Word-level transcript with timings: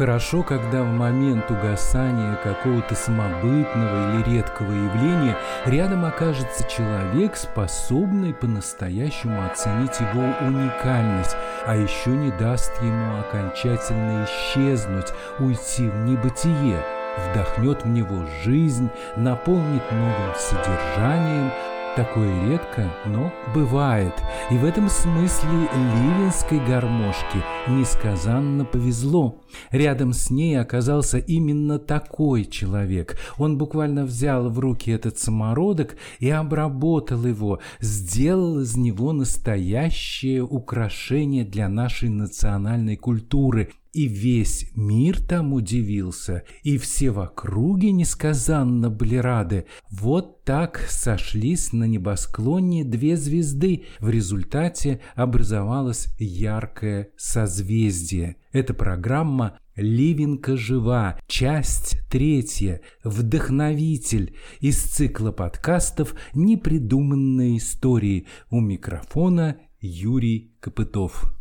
Хорошо, 0.00 0.42
когда 0.42 0.82
в 0.82 0.86
момент 0.86 1.50
угасания 1.50 2.34
какого-то 2.36 2.94
самобытного 2.94 4.14
или 4.14 4.36
редкого 4.36 4.72
явления 4.72 5.36
рядом 5.66 6.06
окажется 6.06 6.66
человек, 6.66 7.36
способный 7.36 8.32
по-настоящему 8.32 9.44
оценить 9.44 10.00
его 10.00 10.22
уникальность, 10.40 11.36
а 11.66 11.76
еще 11.76 12.12
не 12.12 12.30
даст 12.30 12.72
ему 12.80 13.20
окончательно 13.20 14.24
исчезнуть, 14.24 15.12
уйти 15.38 15.90
в 15.90 15.96
небытие, 16.06 16.82
вдохнет 17.18 17.84
в 17.84 17.88
него 17.88 18.24
жизнь, 18.42 18.88
наполнит 19.16 19.82
новым 19.92 20.34
содержанием, 20.34 21.50
Такое 21.96 22.48
редко, 22.48 22.88
но 23.04 23.32
бывает. 23.52 24.14
И 24.48 24.54
в 24.54 24.64
этом 24.64 24.88
смысле 24.88 25.50
ливенской 25.50 26.64
гармошке 26.64 27.42
несказанно 27.66 28.64
повезло. 28.64 29.42
Рядом 29.72 30.12
с 30.12 30.30
ней 30.30 30.58
оказался 30.60 31.18
именно 31.18 31.80
такой 31.80 32.44
человек. 32.44 33.18
Он 33.38 33.58
буквально 33.58 34.04
взял 34.04 34.48
в 34.50 34.60
руки 34.60 34.92
этот 34.92 35.18
самородок 35.18 35.96
и 36.20 36.30
обработал 36.30 37.26
его, 37.26 37.58
сделал 37.80 38.60
из 38.60 38.76
него 38.76 39.12
настоящее 39.12 40.44
украшение 40.44 41.44
для 41.44 41.68
нашей 41.68 42.08
национальной 42.08 42.96
культуры, 42.96 43.72
и 43.92 44.06
весь 44.06 44.70
мир 44.74 45.20
там 45.20 45.52
удивился, 45.52 46.44
и 46.62 46.78
все 46.78 47.10
в 47.10 47.20
округе 47.20 47.90
несказанно 47.90 48.90
были 48.90 49.16
рады. 49.16 49.66
Вот 49.90 50.44
так 50.44 50.86
сошлись 50.88 51.72
на 51.72 51.84
небосклоне 51.84 52.84
две 52.84 53.16
звезды. 53.16 53.84
В 53.98 54.10
результате 54.10 55.00
образовалось 55.14 56.08
яркое 56.18 57.10
созвездие. 57.16 58.36
Эта 58.52 58.74
программа 58.74 59.58
«Ливенка 59.76 60.56
жива», 60.56 61.18
часть 61.26 61.98
третья, 62.10 62.80
«Вдохновитель» 63.04 64.34
из 64.60 64.82
цикла 64.82 65.32
подкастов 65.32 66.14
«Непридуманные 66.34 67.58
истории». 67.58 68.26
У 68.50 68.60
микрофона 68.60 69.56
Юрий 69.80 70.52
Копытов. 70.60 71.32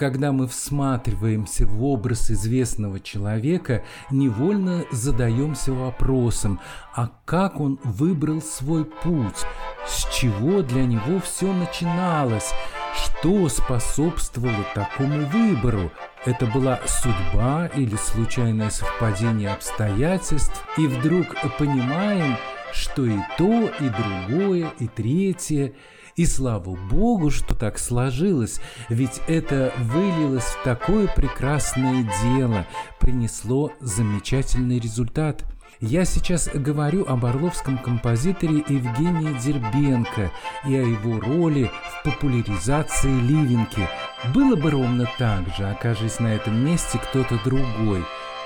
Когда 0.00 0.32
мы 0.32 0.48
всматриваемся 0.48 1.66
в 1.66 1.84
образ 1.84 2.30
известного 2.30 3.00
человека, 3.00 3.84
невольно 4.10 4.86
задаемся 4.90 5.74
вопросом, 5.74 6.58
а 6.94 7.10
как 7.26 7.60
он 7.60 7.78
выбрал 7.84 8.40
свой 8.40 8.86
путь, 8.86 9.44
с 9.86 10.10
чего 10.10 10.62
для 10.62 10.86
него 10.86 11.20
все 11.20 11.52
начиналось, 11.52 12.50
что 12.94 13.46
способствовало 13.50 14.64
такому 14.74 15.26
выбору? 15.26 15.92
Это 16.24 16.46
была 16.46 16.80
судьба 16.86 17.66
или 17.76 17.96
случайное 17.96 18.70
совпадение 18.70 19.50
обстоятельств? 19.50 20.64
И 20.78 20.86
вдруг 20.86 21.26
понимаем, 21.58 22.38
что 22.72 23.04
и 23.04 23.18
то, 23.36 23.68
и 23.68 23.90
другое, 23.90 24.72
и 24.78 24.88
третье– 24.88 25.74
и 26.16 26.26
слава 26.26 26.76
Богу, 26.90 27.30
что 27.30 27.54
так 27.54 27.78
сложилось, 27.78 28.60
ведь 28.88 29.20
это 29.26 29.72
вылилось 29.78 30.44
в 30.44 30.62
такое 30.64 31.06
прекрасное 31.08 32.08
дело, 32.22 32.66
принесло 32.98 33.72
замечательный 33.80 34.78
результат. 34.78 35.44
Я 35.80 36.04
сейчас 36.04 36.48
говорю 36.52 37.06
об 37.06 37.24
орловском 37.24 37.78
композиторе 37.78 38.56
Евгении 38.68 39.38
Дербенко 39.40 40.30
и 40.68 40.76
о 40.76 40.82
его 40.82 41.18
роли 41.18 41.70
в 42.00 42.04
популяризации 42.04 43.08
ливенки. 43.08 43.88
Было 44.34 44.56
бы 44.56 44.70
ровно 44.70 45.08
так 45.18 45.48
же, 45.56 45.66
окажись 45.70 46.20
на 46.20 46.34
этом 46.34 46.62
месте 46.62 46.98
кто-то 46.98 47.40
другой. 47.44 48.04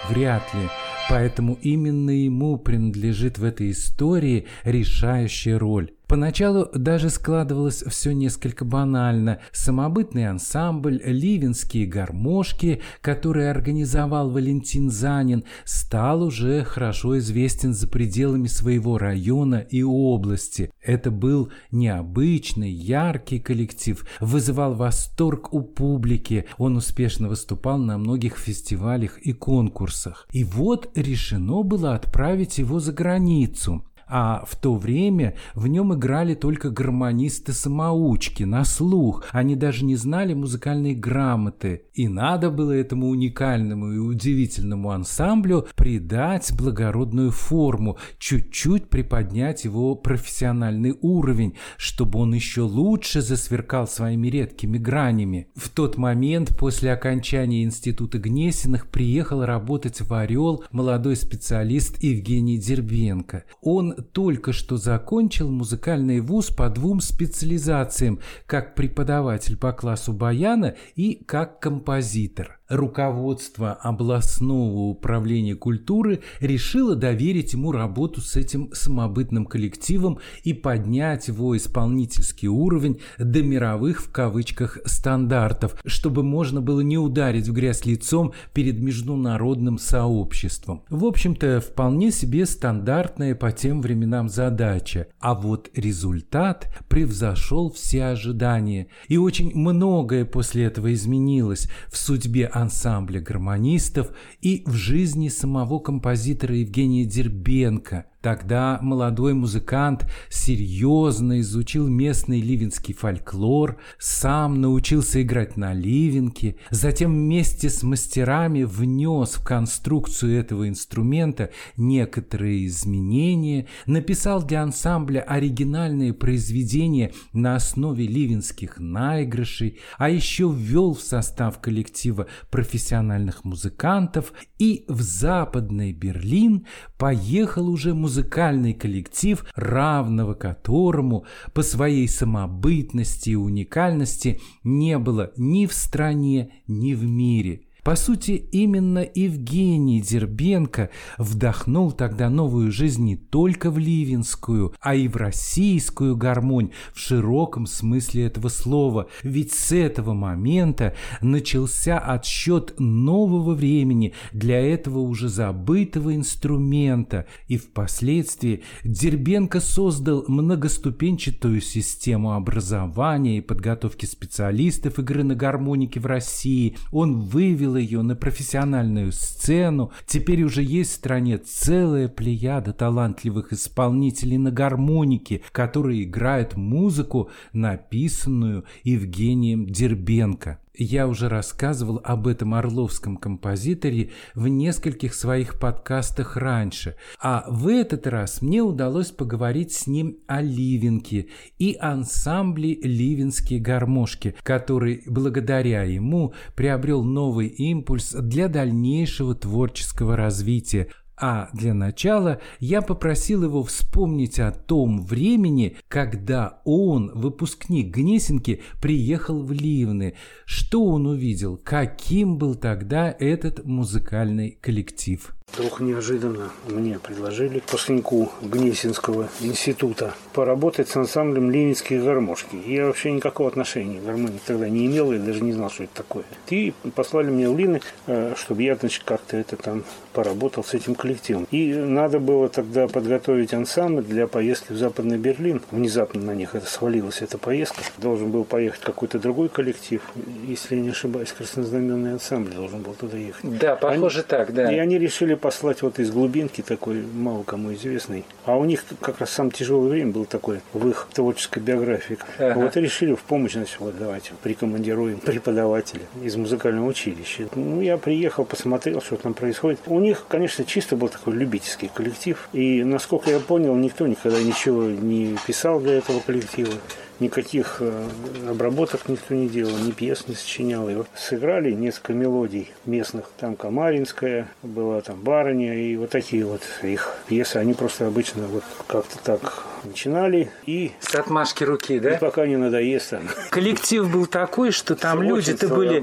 Вряд 0.09 0.43
ли. 0.55 0.69
Поэтому 1.11 1.59
именно 1.61 2.11
ему 2.11 2.57
принадлежит 2.57 3.39
в 3.39 3.45
этой 3.45 3.73
истории 3.73 4.47
решающая 4.63 5.59
роль. 5.59 5.91
Поначалу 6.15 6.69
даже 6.73 7.11
складывалось 7.11 7.83
все 7.89 8.13
несколько 8.13 8.65
банально. 8.65 9.41
Самобытный 9.51 10.29
ансамбль, 10.29 11.03
ливенские 11.05 11.87
гармошки, 11.87 12.83
который 13.01 13.51
организовал 13.51 14.31
Валентин 14.31 14.91
Занин, 14.91 15.43
стал 15.65 16.23
уже 16.23 16.63
хорошо 16.63 17.19
известен 17.19 17.75
за 17.75 17.89
пределами 17.89 18.47
своего 18.47 18.97
района 18.97 19.57
и 19.57 19.83
области. 19.83 20.71
Это 20.81 21.11
был 21.11 21.51
необычный, 21.73 22.71
яркий 22.71 23.41
коллектив, 23.41 24.07
вызывал 24.21 24.75
восторг 24.75 25.53
у 25.53 25.63
публики. 25.63 26.47
Он 26.59 26.77
успешно 26.77 27.29
выступал 27.29 27.79
на 27.79 27.99
многих 27.99 28.37
фестивалях 28.37 29.19
и 29.19 29.33
конкурсах. 29.33 30.29
И 30.31 30.45
вот 30.45 30.93
решено 30.95 31.65
было 31.65 31.97
отправить 31.97 32.59
его 32.59 32.79
за 32.79 32.93
границу 32.93 33.85
а 34.07 34.45
в 34.47 34.57
то 34.57 34.75
время 34.75 35.35
в 35.55 35.67
нем 35.67 35.95
играли 35.95 36.35
только 36.35 36.71
гармонисты-самоучки 36.71 38.45
на 38.45 38.65
слух, 38.65 39.25
они 39.31 39.57
даже 39.57 39.85
не 39.85 39.97
знали 39.97 40.35
музыкальной 40.35 40.95
грамоты, 40.95 41.83
и 41.95 42.09
надо 42.09 42.51
было 42.51 42.73
этому 42.73 43.09
уникальному 43.09 43.93
и 43.93 43.99
удивительному 43.99 44.91
ансамблю 44.91 45.67
придать 45.77 46.53
благородную 46.57 47.31
форму, 47.31 47.99
чуть-чуть 48.19 48.89
приподнять 48.89 49.65
его 49.65 49.95
профессиональный 49.95 50.97
уровень, 51.01 51.55
чтобы 51.77 52.19
он 52.19 52.35
еще 52.35 52.63
лучше 52.63 53.21
засверкал 53.23 53.87
своими 53.87 54.29
редкими 54.29 54.79
гранями. 54.79 55.49
В 55.55 55.69
тот 55.69 55.97
момент 55.97 56.57
после 56.57 56.93
окончания 56.93 57.65
института 57.65 58.19
Гнесиных 58.19 58.89
приехал 58.89 59.45
работать 59.45 60.01
в 60.01 60.13
«Орел» 60.13 60.65
молодой 60.71 61.17
специалист 61.17 62.03
Евгений 62.03 62.59
Дербенко. 62.59 63.45
Он 63.63 63.94
только 63.95 64.53
что 64.53 64.77
закончил 64.77 65.51
музыкальный 65.51 66.21
вуз 66.21 66.51
по 66.51 66.69
двум 66.69 67.01
специализациям, 67.01 68.21
как 68.47 68.75
преподаватель 68.75 69.57
по 69.57 69.73
классу 69.73 70.13
баяна 70.13 70.75
и 70.95 71.23
как 71.25 71.61
композитор 71.61 72.61
руководство 72.75 73.73
областного 73.73 74.89
управления 74.89 75.55
культуры 75.55 76.21
решило 76.41 76.95
доверить 76.95 77.53
ему 77.53 77.73
работу 77.73 78.21
с 78.21 78.37
этим 78.37 78.71
самобытным 78.73 79.47
коллективом 79.47 80.19
и 80.43 80.53
поднять 80.53 81.29
его 81.29 81.57
исполнительский 81.57 82.49
уровень 82.49 83.01
до 83.19 83.43
мировых 83.43 84.03
в 84.03 84.11
кавычках 84.11 84.79
стандартов, 84.85 85.77
чтобы 85.85 86.23
можно 86.23 86.61
было 86.61 86.81
не 86.81 86.99
ударить 86.99 87.49
в 87.49 87.53
грязь 87.53 87.85
лицом 87.85 88.33
перед 88.53 88.81
международным 88.81 89.79
сообществом. 89.79 90.83
В 90.89 91.05
общем-то, 91.05 91.61
вполне 91.61 92.11
себе 92.11 92.47
стандартная 92.47 93.35
по 93.35 93.53
тем 93.53 93.81
временам 93.81 94.29
задача, 94.29 95.07
а 95.21 95.35
вот 95.35 95.71
результат 95.75 96.69
превзошел 96.89 97.71
все 97.71 98.05
ожидания, 98.07 98.89
и 99.09 99.17
очень 99.17 99.53
многое 99.55 100.25
после 100.25 100.65
этого 100.65 100.93
изменилось 100.93 101.69
в 101.89 101.97
судьбе 101.97 102.47
ансамбля 102.65 103.21
гармонистов 103.21 104.13
и 104.41 104.63
в 104.67 104.73
жизни 104.73 105.29
самого 105.29 105.79
композитора 105.79 106.57
Евгения 106.57 107.05
Дербенко– 107.05 108.07
Тогда 108.25 108.79
молодой 108.81 109.35
музыкант 109.35 110.07
серьезно 110.31 111.41
изучил 111.41 111.89
местный 111.89 112.41
ливенский 112.41 112.95
фольклор, 112.95 113.77
сам 113.99 114.63
научился 114.63 115.21
играть 115.21 115.59
на 115.59 115.75
ливенке, 115.75 116.57
затем 116.71 117.13
вместе 117.13 117.69
с 117.69 117.83
мастерами 117.83 118.63
внес 118.63 119.35
в 119.35 119.45
конструкцию 119.45 120.41
этого 120.41 120.67
инструмента 120.71 121.51
некоторые 121.77 122.67
изменения, 122.67 123.67
написал 123.85 124.43
для 124.43 124.63
ансамбля 124.63 125.21
оригинальные 125.21 126.15
произведения 126.15 127.13
на 127.35 127.57
основе 127.57 128.07
ливенских 128.07 128.79
наигрышей, 128.79 129.81
а 129.99 130.09
еще 130.09 130.51
ввел 130.51 130.95
в 130.95 131.03
состав 131.03 131.61
коллектива 131.61 132.27
профессиональных 132.51 133.45
музыкантов 133.45 134.33
и 134.59 134.87
в 134.89 135.03
Западный 135.03 135.93
Берлин 135.93 136.65
поехал 136.97 137.69
уже 137.69 137.93
музыкант 137.93 138.14
музыкальный 138.15 138.75
коллектив, 138.75 139.45
равного 139.57 140.35
которому 140.35 141.25
по 141.53 141.63
своей 141.63 142.09
самобытности 142.09 143.31
и 143.31 143.35
уникальности 143.35 144.41
не 144.63 144.99
было 144.99 145.33
ни 145.37 145.67
в 145.67 145.73
стране, 145.73 146.51
ни 146.69 146.95
в 146.95 147.05
мире. 147.05 147.63
По 147.85 147.97
сути, 147.97 148.47
именно 148.51 149.07
Евгений 149.15 150.01
Дербенко 150.01 150.89
вдохнул 151.19 151.93
тогда 151.93 152.31
новую 152.31 152.73
жизнь 152.73 153.05
не 153.05 153.17
только 153.17 153.71
в 153.71 153.77
ливенскую, 153.77 154.75
а 154.81 154.95
и 154.95 155.07
в 155.07 155.17
российскую 155.17 156.17
гармонь 156.17 156.71
в 156.95 156.99
широком 156.99 157.67
смысле 157.67 158.25
этого 158.25 158.49
слова. 158.49 159.09
Ведь 159.23 159.53
с 159.53 159.71
этого 159.71 160.15
момента 160.15 160.95
начался 161.21 161.99
отсчет 161.99 162.75
нового 162.79 163.53
времени 163.53 164.15
для 164.33 164.59
этого 164.61 165.01
уже 165.01 165.29
забытого 165.29 166.17
инструмента, 166.17 167.27
и 167.49 167.59
впоследствии 167.59 168.63
Дербенко 168.83 169.61
создал 169.61 170.25
многоступенчатую 170.27 171.61
систему 171.61 172.33
образования 172.33 173.37
и 173.39 173.43
подготовки 173.43 174.07
специалистов 174.07 174.99
игры 174.99 175.23
на 175.23 175.35
гармонике 175.35 176.01
в 176.01 176.07
России. 176.07 176.79
Он 176.91 177.21
вывел 177.21 177.74
ее 177.77 178.03
на 178.03 178.17
профессиональную 178.17 179.13
сцену. 179.13 179.93
Теперь 180.07 180.43
уже 180.43 180.63
есть 180.63 180.93
в 180.93 180.95
стране 180.95 181.39
целая 181.39 182.09
плеяда 182.09 182.73
талантливых 182.73 183.53
исполнителей 183.53 184.39
на 184.39 184.51
гармонике, 184.51 185.43
которые 185.53 186.05
играют 186.05 186.57
музыку, 186.57 187.31
написанную 187.53 188.65
Евгением 188.83 189.67
Дербенко. 189.67 190.59
Я 190.77 191.07
уже 191.07 191.29
рассказывал 191.29 192.01
об 192.03 192.27
этом 192.27 192.53
орловском 192.53 193.17
композиторе 193.17 194.11
в 194.35 194.49
нескольких 194.49 195.15
своих 195.15 195.61
подкастах 195.61 196.37
раньше, 196.37 196.97
а 197.21 197.45
в 197.49 197.69
этот 197.69 198.09
раз 198.09 198.43
мне 198.43 198.61
удалось 198.61 199.13
поговорить 199.13 199.73
с 199.73 199.87
ним 199.87 200.19
о 200.27 200.43
Ливенке 200.43 201.29
и 201.59 201.77
ансамбле 201.79 202.75
«Ливенские 202.75 203.61
гармошки», 203.61 204.35
который 204.43 205.05
благодаря 205.07 205.85
ему 205.85 206.35
приобрел 206.57 207.05
новый 207.05 207.47
импульс 207.47 208.13
для 208.13 208.49
дальнейшего 208.49 209.37
творческого 209.37 210.17
развития, 210.17 210.89
а 211.27 211.49
для 211.55 211.73
начала 211.73 212.39
я 212.61 212.83
попросил 212.83 213.45
его 213.45 213.63
вспомнить 213.63 214.39
о 214.39 214.53
том 214.53 215.01
времени, 215.01 215.79
когда 215.89 216.61
он, 216.67 217.13
выпускник 217.15 217.97
Гнесинки, 217.97 218.61
приехал 218.83 219.43
в 219.43 219.51
Ливны. 219.51 220.17
Что 220.45 220.85
он 220.85 221.07
увидел? 221.07 221.57
Каким 221.57 222.37
был 222.37 222.57
тогда 222.57 223.11
этот 223.19 223.65
музыкальный 223.65 224.59
коллектив? 224.61 225.35
Вдруг 225.57 225.79
неожиданно 225.79 226.51
мне 226.67 226.99
предложили 226.99 227.55
выпускнику 227.61 228.33
Гнесинского 228.43 229.29
института 229.41 230.15
поработать 230.33 230.89
с 230.89 230.97
ансамблем 230.97 231.49
«Ленинские 231.49 232.03
гармошки». 232.03 232.57
Я 232.67 232.87
вообще 232.87 233.13
никакого 233.13 233.51
отношения 233.51 234.01
к 234.01 234.05
гармонии 234.05 234.41
тогда 234.45 234.69
не 234.69 234.87
имел, 234.87 235.13
я 235.13 235.21
даже 235.21 235.45
не 235.45 235.53
знал, 235.53 235.71
что 235.71 235.85
это 235.85 235.95
такое. 235.95 236.25
И 236.51 236.75
послали 236.97 237.31
мне 237.31 237.49
в 237.49 237.57
Лины, 237.57 237.81
э, 238.09 238.35
чтобы 238.37 238.65
я, 238.65 238.75
значит, 238.75 239.05
как-то 239.05 239.37
это 239.37 239.57
там 239.57 239.85
поработал 240.13 240.65
с 240.65 240.75
этим 240.75 240.97
коллективом. 240.97 241.47
И 241.53 241.73
надо 241.73 242.19
было 242.19 242.49
тогда 242.49 242.89
подготовить 242.89 243.55
ансамбль 243.55 244.03
для 244.03 244.27
поездки 244.27 244.73
в 244.73 244.77
Западный 244.77 245.19
Берлин. 245.19 245.63
Внезапно 245.71 246.21
на 246.21 246.35
них 246.35 246.57
это 246.57 246.67
свалилась 246.67 247.23
эта 247.23 247.39
поездка. 247.39 247.83
Должен 247.99 248.31
был 248.31 248.45
поехать 248.45 248.81
какой-то 248.81 249.21
другой 249.21 249.49
коллектив. 249.49 250.03
Если 250.49 250.75
я 250.75 250.83
не 250.83 250.91
ошибаюсь, 250.91 251.33
краснознаменный 251.33 252.15
ансамбль 252.15 252.55
должен 252.55 252.83
был 252.83 252.95
туда 252.95 253.17
ехать. 253.17 253.59
Да, 253.59 253.77
похоже 253.77 254.21
они, 254.21 254.29
так, 254.29 254.53
да. 254.53 254.73
И 254.73 254.79
они 254.79 254.99
решили 254.99 255.35
послать 255.45 255.83
вот 255.83 255.99
из 255.99 256.11
глубинки 256.11 256.63
такой, 256.63 257.03
мало 257.03 257.43
кому 257.43 257.75
известный. 257.75 258.25
А 258.47 258.57
у 258.57 258.65
них 258.65 258.83
как 259.03 259.21
раз 259.21 259.29
самое 259.29 259.53
тяжелое 259.53 259.91
время 259.91 260.11
было 260.11 260.25
такое 260.25 260.63
в 260.73 260.89
их 260.89 261.07
творческой 261.13 261.59
биографии. 261.59 262.17
Ага. 262.39 262.61
Вот 262.61 262.75
решили 262.79 263.13
в 263.13 263.21
помощь, 263.21 263.53
значит, 263.53 263.79
вот 263.79 263.95
давайте 263.99 264.33
прикомандируем 264.43 265.19
преподавателя 265.19 266.01
из 266.23 266.35
музыкального 266.37 266.87
училища. 266.87 267.47
Ну, 267.57 267.83
я 267.83 267.99
приехал, 267.99 268.47
посмотрел, 268.47 269.03
что 269.03 269.17
там 269.17 269.35
происходит. 269.35 269.81
У 269.87 270.01
них, 270.01 270.25
конечно, 270.31 270.65
чисто 270.65 270.97
был 270.97 271.09
такой 271.09 271.35
любительский 271.35 271.91
коллектив. 271.93 272.49
И, 272.55 272.83
насколько 272.83 273.31
я 273.31 273.39
понял, 273.39 273.77
никто 273.77 274.07
никогда 274.07 274.41
ничего 274.41 274.85
не 274.85 275.37
писал 275.47 275.79
для 275.79 275.99
этого 275.99 276.21
коллектива 276.21 276.73
никаких 277.21 277.77
э, 277.81 278.09
обработок 278.49 279.09
никто 279.09 279.35
не 279.35 279.49
делал, 279.49 279.77
ни 279.79 279.91
пьес 279.91 280.27
не 280.29 280.35
сочинял. 280.35 280.89
И 280.89 280.95
вот 280.95 281.09
сыграли 281.15 281.73
несколько 281.73 282.13
мелодий 282.13 282.71
местных. 282.85 283.31
Там 283.39 283.57
Камаринская 283.57 284.49
была, 284.63 285.01
там 285.01 285.21
Барыня, 285.21 285.75
и 285.75 285.97
вот 285.97 286.11
такие 286.11 286.45
вот 286.45 286.63
их 286.83 287.17
пьесы. 287.29 287.57
Они 287.57 287.75
просто 287.75 288.07
обычно 288.07 288.47
вот 288.47 288.65
как-то 288.87 289.19
так 289.19 289.65
начинали 289.85 290.51
и... 290.67 290.93
С 291.01 291.15
отмашки 291.15 291.65
руки, 291.65 291.99
да? 291.99 292.15
И 292.15 292.19
пока 292.19 292.47
не 292.47 292.57
надоест. 292.57 293.15
Коллектив 293.51 294.11
был 294.11 294.27
такой, 294.27 294.71
что 294.71 294.95
там 294.95 295.23
люди-то 295.23 295.69
были... 295.69 296.03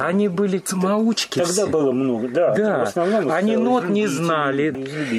Они 0.00 0.28
были 0.28 0.62
самоучки 0.64 1.38
Тогда 1.38 1.52
все. 1.52 1.66
было 1.66 1.92
много, 1.92 2.28
да. 2.28 2.54
Да, 2.54 2.78
в 2.78 2.82
основном 2.82 3.30
они 3.30 3.56
нот 3.56 3.88
не 3.88 4.06
знали. 4.06 4.74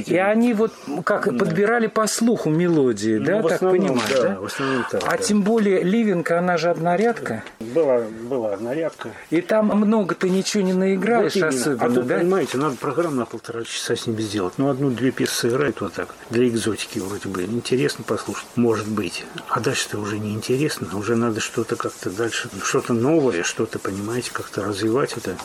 И 0.06 0.18
они 0.18 0.54
вот 0.54 0.74
как 1.04 1.32
да. 1.32 1.38
подбирали 1.38 1.88
по 1.88 2.08
слуху 2.08 2.50
мелодии, 2.50 3.18
ну, 3.18 3.26
да, 3.26 3.42
так 3.44 3.60
понимаешь, 3.60 4.10
да? 4.10 4.22
да? 4.24 4.40
В 4.40 4.46
основном 4.46 4.86
так, 4.90 5.04
а 5.06 5.12
да. 5.12 5.18
тем 5.18 5.42
более 5.44 5.84
Ливенка, 5.84 6.40
она 6.40 6.58
же 6.58 6.70
однорядка. 6.70 7.44
Была, 7.60 8.02
была 8.30 8.54
однорядка. 8.54 9.10
И 9.30 9.42
там 9.42 9.68
много-то 9.68 10.30
ничего 10.30 10.64
не 10.64 10.74
наиграешь 10.74 11.36
вот 11.36 11.44
особенно, 11.44 11.86
а 11.86 11.90
тут, 11.90 12.08
да? 12.08 12.18
понимаете, 12.20 12.58
надо 12.58 12.76
программу 12.76 13.16
на 13.16 13.26
полтора 13.26 13.64
часа 13.64 13.96
с 13.96 14.08
ними 14.08 14.22
сделать. 14.22 14.54
Ну, 14.58 14.70
одну-две 14.70 15.12
пьесы 15.12 15.34
сыграть 15.34 15.82
вот 15.82 15.94
так, 15.94 16.16
для 16.30 16.48
экзотики 16.48 17.00
вроде 17.00 17.30
бы. 17.30 17.44
Интересно 17.44 18.01
послушать, 18.04 18.48
может 18.56 18.88
быть. 18.88 19.26
А 19.50 19.60
дальше-то 19.60 20.00
уже 20.00 20.20
не 20.20 20.34
интересно, 20.34 20.88
уже 20.98 21.16
надо 21.16 21.40
что-то 21.40 21.76
как-то 21.76 22.10
дальше, 22.10 22.50
что-то 22.64 22.94
новое, 22.94 23.44
что-то, 23.44 23.80
понимаете, 23.80 24.32
как-то 24.34 24.64
развивать 24.64 25.14
это 25.18 25.36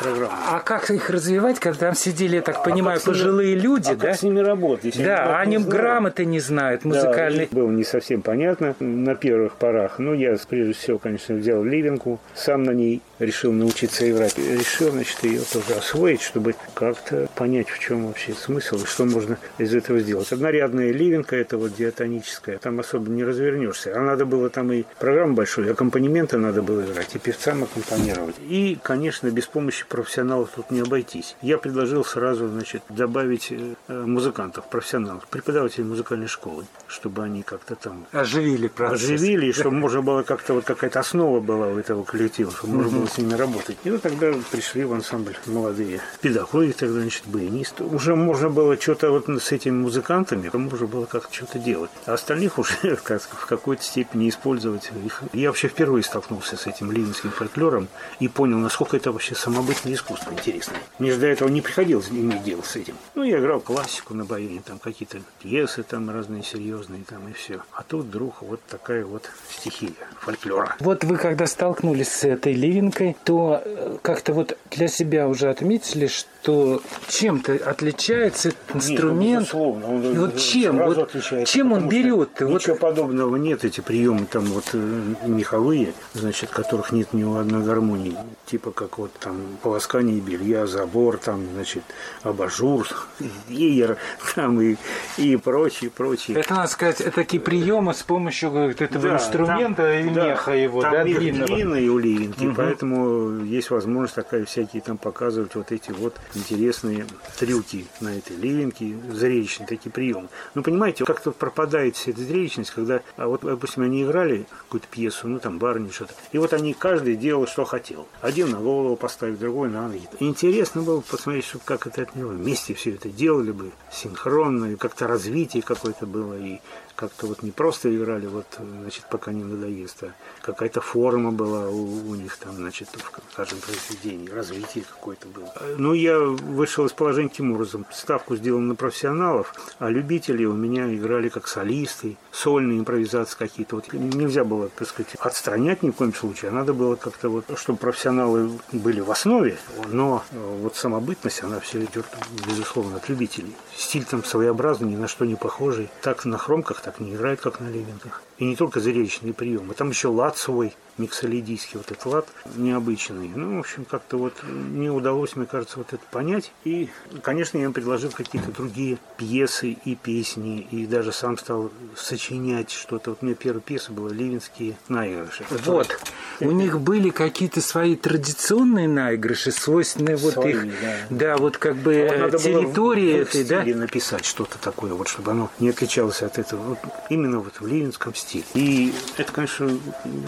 программу. 0.00 0.32
А 0.50 0.60
как 0.60 0.90
их 0.90 1.10
развивать, 1.10 1.58
когда 1.60 1.86
там 1.86 1.94
сидели, 1.94 2.36
я 2.36 2.42
так 2.42 2.56
а 2.56 2.60
понимаю, 2.60 3.00
пожилые 3.00 3.54
ними, 3.54 3.62
люди, 3.62 3.90
а 3.90 3.96
да? 3.96 4.08
как 4.08 4.18
с 4.18 4.22
ними 4.22 4.40
работать? 4.40 4.96
Да, 5.02 5.38
они, 5.38 5.56
они 5.56 5.64
грамоты 5.66 6.24
не 6.24 6.40
знают, 6.40 6.84
музыкальные. 6.84 7.48
Да, 7.50 7.56
было 7.56 7.70
не 7.70 7.84
совсем 7.84 8.22
понятно 8.22 8.74
на 8.80 9.14
первых 9.14 9.54
порах. 9.56 9.98
Ну, 9.98 10.14
я, 10.14 10.36
прежде 10.48 10.72
всего, 10.72 10.98
конечно, 10.98 11.34
взял 11.34 11.62
ливенку, 11.62 12.20
сам 12.34 12.64
на 12.64 12.72
ней 12.72 13.02
решил 13.18 13.52
научиться 13.52 14.10
играть. 14.10 14.36
Решил, 14.38 14.90
значит, 14.90 15.22
ее 15.24 15.40
тоже 15.40 15.74
освоить, 15.74 16.22
чтобы 16.22 16.54
как-то 16.74 17.28
понять, 17.34 17.68
в 17.68 17.78
чем 17.78 18.06
вообще 18.06 18.34
смысл 18.34 18.76
и 18.76 18.86
что 18.86 19.04
можно 19.04 19.38
из 19.58 19.74
этого 19.74 20.00
сделать. 20.00 20.32
Однорядная 20.32 20.92
ливенка, 20.92 21.36
это 21.36 21.58
вот 21.58 21.74
диатоническая, 21.74 22.58
там 22.58 22.80
особо 22.80 23.10
не 23.10 23.24
развернешься. 23.24 23.96
А 23.96 24.00
надо 24.00 24.24
было 24.26 24.50
там 24.50 24.72
и 24.72 24.84
программу 24.98 25.34
большую, 25.34 25.70
аккомпанементы 25.72 26.38
надо 26.38 26.62
было 26.62 26.84
играть, 26.84 27.14
и 27.14 27.18
певцам 27.18 27.64
аккомпанировать. 27.64 28.36
И, 28.48 28.78
конечно, 28.82 29.28
без 29.30 29.46
помощи 29.46 29.84
профессионалов 29.88 30.50
тут 30.54 30.70
не 30.70 30.80
обойтись. 30.80 31.36
Я 31.42 31.58
предложил 31.58 32.04
сразу, 32.04 32.48
значит, 32.48 32.82
добавить 32.88 33.48
э, 33.50 33.74
музыкантов, 33.88 34.68
профессионалов, 34.68 35.26
преподавателей 35.28 35.84
музыкальной 35.84 36.28
школы, 36.28 36.64
чтобы 36.86 37.22
они 37.22 37.42
как-то 37.42 37.74
там... 37.76 38.06
Оживили 38.12 38.68
процесс. 38.68 39.02
Оживили, 39.02 39.46
и 39.46 39.52
чтобы 39.52 39.76
можно 39.76 40.02
было 40.02 40.22
как-то 40.22 40.54
вот 40.54 40.64
какая-то 40.64 41.00
основа 41.00 41.40
была 41.40 41.68
у 41.68 41.78
этого 41.78 42.04
коллектива, 42.04 42.50
чтобы 42.52 42.74
можно 42.74 42.98
было 42.98 43.08
с 43.14 43.18
ними 43.18 43.34
работать. 43.34 43.76
И 43.84 43.90
вот 43.90 44.02
тогда 44.02 44.32
пришли 44.50 44.84
в 44.84 44.92
ансамбль 44.92 45.36
молодые 45.46 46.00
педагоги, 46.20 46.72
тогда, 46.72 47.00
значит, 47.00 47.22
баянисты. 47.26 47.84
Уже 47.84 48.16
можно 48.16 48.48
было 48.48 48.80
что-то 48.80 49.10
вот 49.10 49.28
с 49.28 49.52
этими 49.52 49.74
музыкантами, 49.74 50.50
можно 50.52 50.86
было 50.86 51.04
как-то 51.04 51.32
что-то 51.32 51.58
делать. 51.58 51.90
А 52.06 52.14
остальных 52.14 52.58
уже 52.58 52.96
как, 53.02 53.22
в 53.22 53.46
какой-то 53.46 53.82
степени 53.82 54.28
использовать 54.28 54.90
их. 55.04 55.22
Я 55.32 55.48
вообще 55.48 55.68
впервые 55.68 56.02
столкнулся 56.02 56.56
с 56.56 56.66
этим 56.66 56.90
ливенским 56.90 57.30
фольклором 57.30 57.88
и 58.18 58.28
понял, 58.28 58.58
насколько 58.58 58.96
это 58.96 59.12
вообще 59.12 59.34
самобытное 59.34 59.94
искусство 59.94 60.32
интересное. 60.32 60.78
Мне 60.98 61.12
же 61.12 61.18
до 61.18 61.26
этого 61.26 61.48
не 61.48 61.60
приходилось 61.60 62.10
иметь 62.10 62.42
дело 62.42 62.62
с 62.62 62.76
этим. 62.76 62.96
Ну, 63.14 63.22
я 63.22 63.38
играл 63.38 63.60
классику 63.60 64.14
на 64.14 64.24
баяне, 64.24 64.60
там 64.64 64.78
какие-то 64.78 65.18
пьесы 65.40 65.82
там 65.82 66.10
разные 66.10 66.42
серьезные 66.42 67.04
там 67.08 67.28
и 67.28 67.32
все. 67.32 67.62
А 67.72 67.82
тут 67.82 68.06
вдруг 68.06 68.42
вот 68.42 68.60
такая 68.68 69.04
вот 69.04 69.30
стихия 69.50 69.92
фольклора. 70.20 70.76
Вот 70.80 71.04
вы 71.04 71.16
когда 71.16 71.46
столкнулись 71.46 72.08
с 72.08 72.24
этой 72.24 72.54
ливенкой, 72.94 73.16
то 73.24 73.62
э, 73.64 73.96
как-то 74.02 74.32
вот 74.32 74.56
для 74.70 74.88
себя 74.88 75.28
уже 75.28 75.50
отметили, 75.50 76.06
что 76.06 76.82
чем-то 77.08 77.54
отличается 77.64 78.48
этот 78.50 78.76
инструмент. 78.76 79.46
Нет, 79.46 79.54
ну, 79.54 79.70
Он, 79.72 80.18
вот 80.18 80.36
чем? 80.36 80.78
Вот 80.78 81.12
чем 81.46 81.72
он 81.72 81.88
берет? 81.88 82.40
Ничего 82.40 82.74
вот... 82.74 82.80
подобного 82.80 83.36
нет. 83.36 83.64
Эти 83.64 83.80
приемы 83.80 84.26
там 84.26 84.44
вот 84.46 84.64
э, 84.72 85.02
меховые, 85.26 85.94
значит, 86.12 86.50
которых 86.50 86.92
нет 86.92 87.12
ни 87.12 87.24
у 87.24 87.36
одной 87.36 87.62
гармонии. 87.62 88.16
Типа 88.46 88.72
как 88.72 88.98
вот 88.98 89.12
там 89.14 89.36
полоскание 89.62 90.20
белья, 90.20 90.66
забор, 90.66 91.18
там, 91.18 91.46
значит, 91.54 91.82
абажур, 92.22 92.86
веер, 93.48 93.96
там 94.34 94.60
и, 94.60 94.76
и 95.16 95.36
прочее, 95.36 95.90
прочее. 95.90 96.38
Это, 96.38 96.54
надо 96.54 96.68
сказать, 96.68 97.00
это 97.00 97.12
такие 97.12 97.40
приемы 97.40 97.94
с 97.94 98.02
помощью 98.02 98.50
этого 98.54 99.08
да, 99.08 99.14
инструмента 99.14 99.82
там, 99.82 99.92
и 99.92 100.02
меха 100.02 100.52
его, 100.52 100.82
там 100.82 100.92
да, 100.92 101.04
длинного. 101.04 101.46
длинный 101.46 101.88
у 101.88 101.98
ливенки, 101.98 102.46
угу. 102.46 102.54
поэтому 102.56 102.83
поэтому 102.84 103.44
есть 103.44 103.70
возможность 103.70 104.14
такая 104.14 104.44
всякие 104.44 104.82
там 104.82 104.98
показывать 104.98 105.54
вот 105.54 105.72
эти 105.72 105.90
вот 105.90 106.14
интересные 106.34 107.06
трюки 107.38 107.86
на 108.00 108.16
этой 108.16 108.36
ливенке, 108.36 108.96
зрелищные 109.10 109.66
такие 109.66 109.90
приемы. 109.90 110.28
Ну, 110.54 110.62
понимаете, 110.62 111.04
как 111.04 111.20
тут 111.20 111.36
пропадает 111.36 111.96
вся 111.96 112.10
эта 112.10 112.20
зрелищность, 112.20 112.70
когда, 112.70 113.00
а 113.16 113.28
вот, 113.28 113.42
допустим, 113.42 113.84
они 113.84 114.04
играли 114.04 114.46
какую-то 114.64 114.86
пьесу, 114.90 115.28
ну, 115.28 115.38
там, 115.38 115.58
барни, 115.58 115.90
что-то, 115.90 116.14
и 116.32 116.38
вот 116.38 116.52
они 116.52 116.74
каждый 116.74 117.16
делал, 117.16 117.46
что 117.46 117.64
хотел. 117.64 118.06
Один 118.20 118.50
на 118.50 118.58
голову 118.58 118.96
поставить, 118.96 119.38
другой 119.38 119.70
на 119.70 119.88
ноги. 119.88 120.08
Интересно 120.20 120.82
было 120.82 121.00
посмотреть, 121.00 121.44
что, 121.44 121.58
как 121.64 121.86
это 121.86 122.02
от 122.02 122.14
него 122.16 122.30
вместе 122.30 122.74
все 122.74 122.92
это 122.92 123.08
делали 123.08 123.52
бы, 123.52 123.70
синхронно, 123.90 124.72
и 124.72 124.76
как-то 124.76 125.06
развитие 125.06 125.62
какое-то 125.62 126.06
было, 126.06 126.38
и 126.38 126.60
как-то 126.96 127.26
вот 127.26 127.42
не 127.42 127.50
просто 127.50 127.94
играли, 127.94 128.26
вот, 128.26 128.46
значит, 128.58 129.04
пока 129.10 129.32
не 129.32 129.44
надоест, 129.44 130.04
а 130.04 130.14
какая-то 130.42 130.80
форма 130.80 131.32
была 131.32 131.68
у, 131.68 132.10
у 132.10 132.14
них 132.14 132.36
там, 132.36 132.54
значит, 132.54 132.88
в 132.90 133.36
каждом 133.36 133.58
произведении, 133.60 134.28
развитие 134.28 134.84
какое-то 134.84 135.28
было. 135.28 135.52
Ну, 135.76 135.92
я 135.94 136.18
вышел 136.18 136.86
из 136.86 136.92
положения 136.92 137.28
Тимурзом, 137.28 137.86
ставку 137.92 138.36
сделал 138.36 138.60
на 138.60 138.74
профессионалов, 138.74 139.54
а 139.78 139.90
любители 139.90 140.44
у 140.44 140.54
меня 140.54 140.94
играли 140.94 141.28
как 141.28 141.48
солисты, 141.48 142.16
сольные 142.30 142.78
импровизации 142.78 143.36
какие-то. 143.36 143.76
Вот 143.76 143.92
нельзя 143.92 144.44
было, 144.44 144.68
так 144.68 144.88
сказать, 144.88 145.14
отстранять 145.18 145.82
ни 145.82 145.90
в 145.90 145.94
коем 145.94 146.14
случае, 146.14 146.50
а 146.50 146.54
надо 146.54 146.74
было 146.74 146.96
как-то 146.96 147.28
вот, 147.28 147.44
чтобы 147.56 147.78
профессионалы 147.78 148.50
были 148.72 149.00
в 149.00 149.10
основе, 149.10 149.58
но 149.88 150.22
вот 150.32 150.76
самобытность, 150.76 151.42
она 151.42 151.60
все 151.60 151.84
идет, 151.84 152.06
безусловно, 152.46 152.96
от 152.96 153.08
любителей. 153.08 153.54
Стиль 153.76 154.04
там 154.04 154.24
своеобразный, 154.24 154.90
ни 154.90 154.96
на 154.96 155.08
что 155.08 155.24
не 155.24 155.34
похожий. 155.34 155.88
Так 156.02 156.24
на 156.24 156.38
хромках 156.38 156.80
так 156.84 157.00
не 157.00 157.14
играет, 157.14 157.40
как 157.40 157.60
на 157.60 157.68
левинках. 157.68 158.22
И 158.38 158.44
не 158.44 158.56
только 158.56 158.80
зрелищные 158.80 159.32
приемы. 159.32 159.74
Там 159.74 159.90
еще 159.90 160.08
лад 160.08 160.36
свой, 160.36 160.74
миксолидийский 160.98 161.78
вот 161.78 161.90
этот 161.90 162.06
лад 162.06 162.28
необычный. 162.56 163.30
Ну, 163.34 163.56
в 163.56 163.60
общем, 163.60 163.84
как-то 163.84 164.16
вот 164.16 164.34
мне 164.44 164.90
удалось, 164.90 165.36
мне 165.36 165.46
кажется, 165.46 165.78
вот 165.78 165.92
это 165.92 166.02
понять. 166.10 166.52
И, 166.64 166.88
конечно, 167.22 167.58
я 167.58 167.64
им 167.64 167.72
предложил 167.72 168.10
какие-то 168.10 168.50
другие 168.52 168.98
пьесы 169.16 169.76
и 169.84 169.94
песни. 169.94 170.66
И 170.70 170.86
даже 170.86 171.12
сам 171.12 171.38
стал 171.38 171.70
сочинять 171.96 172.70
что-то. 172.70 173.10
Вот 173.10 173.18
у 173.22 173.26
меня 173.26 173.34
первая 173.34 173.60
пьеса 173.60 173.92
была 173.92 174.10
«Ливинские 174.10 174.76
наигрыши». 174.88 175.44
Вот. 175.64 175.98
У 176.40 176.50
них 176.50 176.80
были 176.80 177.10
какие-то 177.10 177.60
свои 177.60 177.96
традиционные 177.96 178.88
наигрыши, 178.88 179.52
свойственные 179.52 180.16
вот 180.16 180.34
свои, 180.34 180.52
их... 180.52 180.80
Да. 180.80 180.96
да, 181.10 181.36
вот 181.36 181.58
как 181.58 181.76
бы 181.76 182.08
вот 182.30 182.42
территории 182.42 183.18
этой, 183.18 183.44
да? 183.44 183.64
написать 183.64 184.24
что-то 184.24 184.58
такое, 184.58 184.94
вот 184.94 185.08
чтобы 185.08 185.30
оно 185.30 185.50
не 185.60 185.70
отличалось 185.70 186.22
от 186.22 186.38
этого. 186.38 186.60
Вот 186.60 186.78
именно 187.10 187.38
вот 187.38 187.60
в 187.60 187.66
ливинском 187.66 188.14
стиле. 188.24 188.44
И 188.54 188.92
это, 189.16 189.32
конечно, 189.32 189.70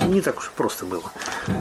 не 0.07 0.21
так 0.21 0.39
уж 0.39 0.51
просто 0.55 0.85
было. 0.85 1.05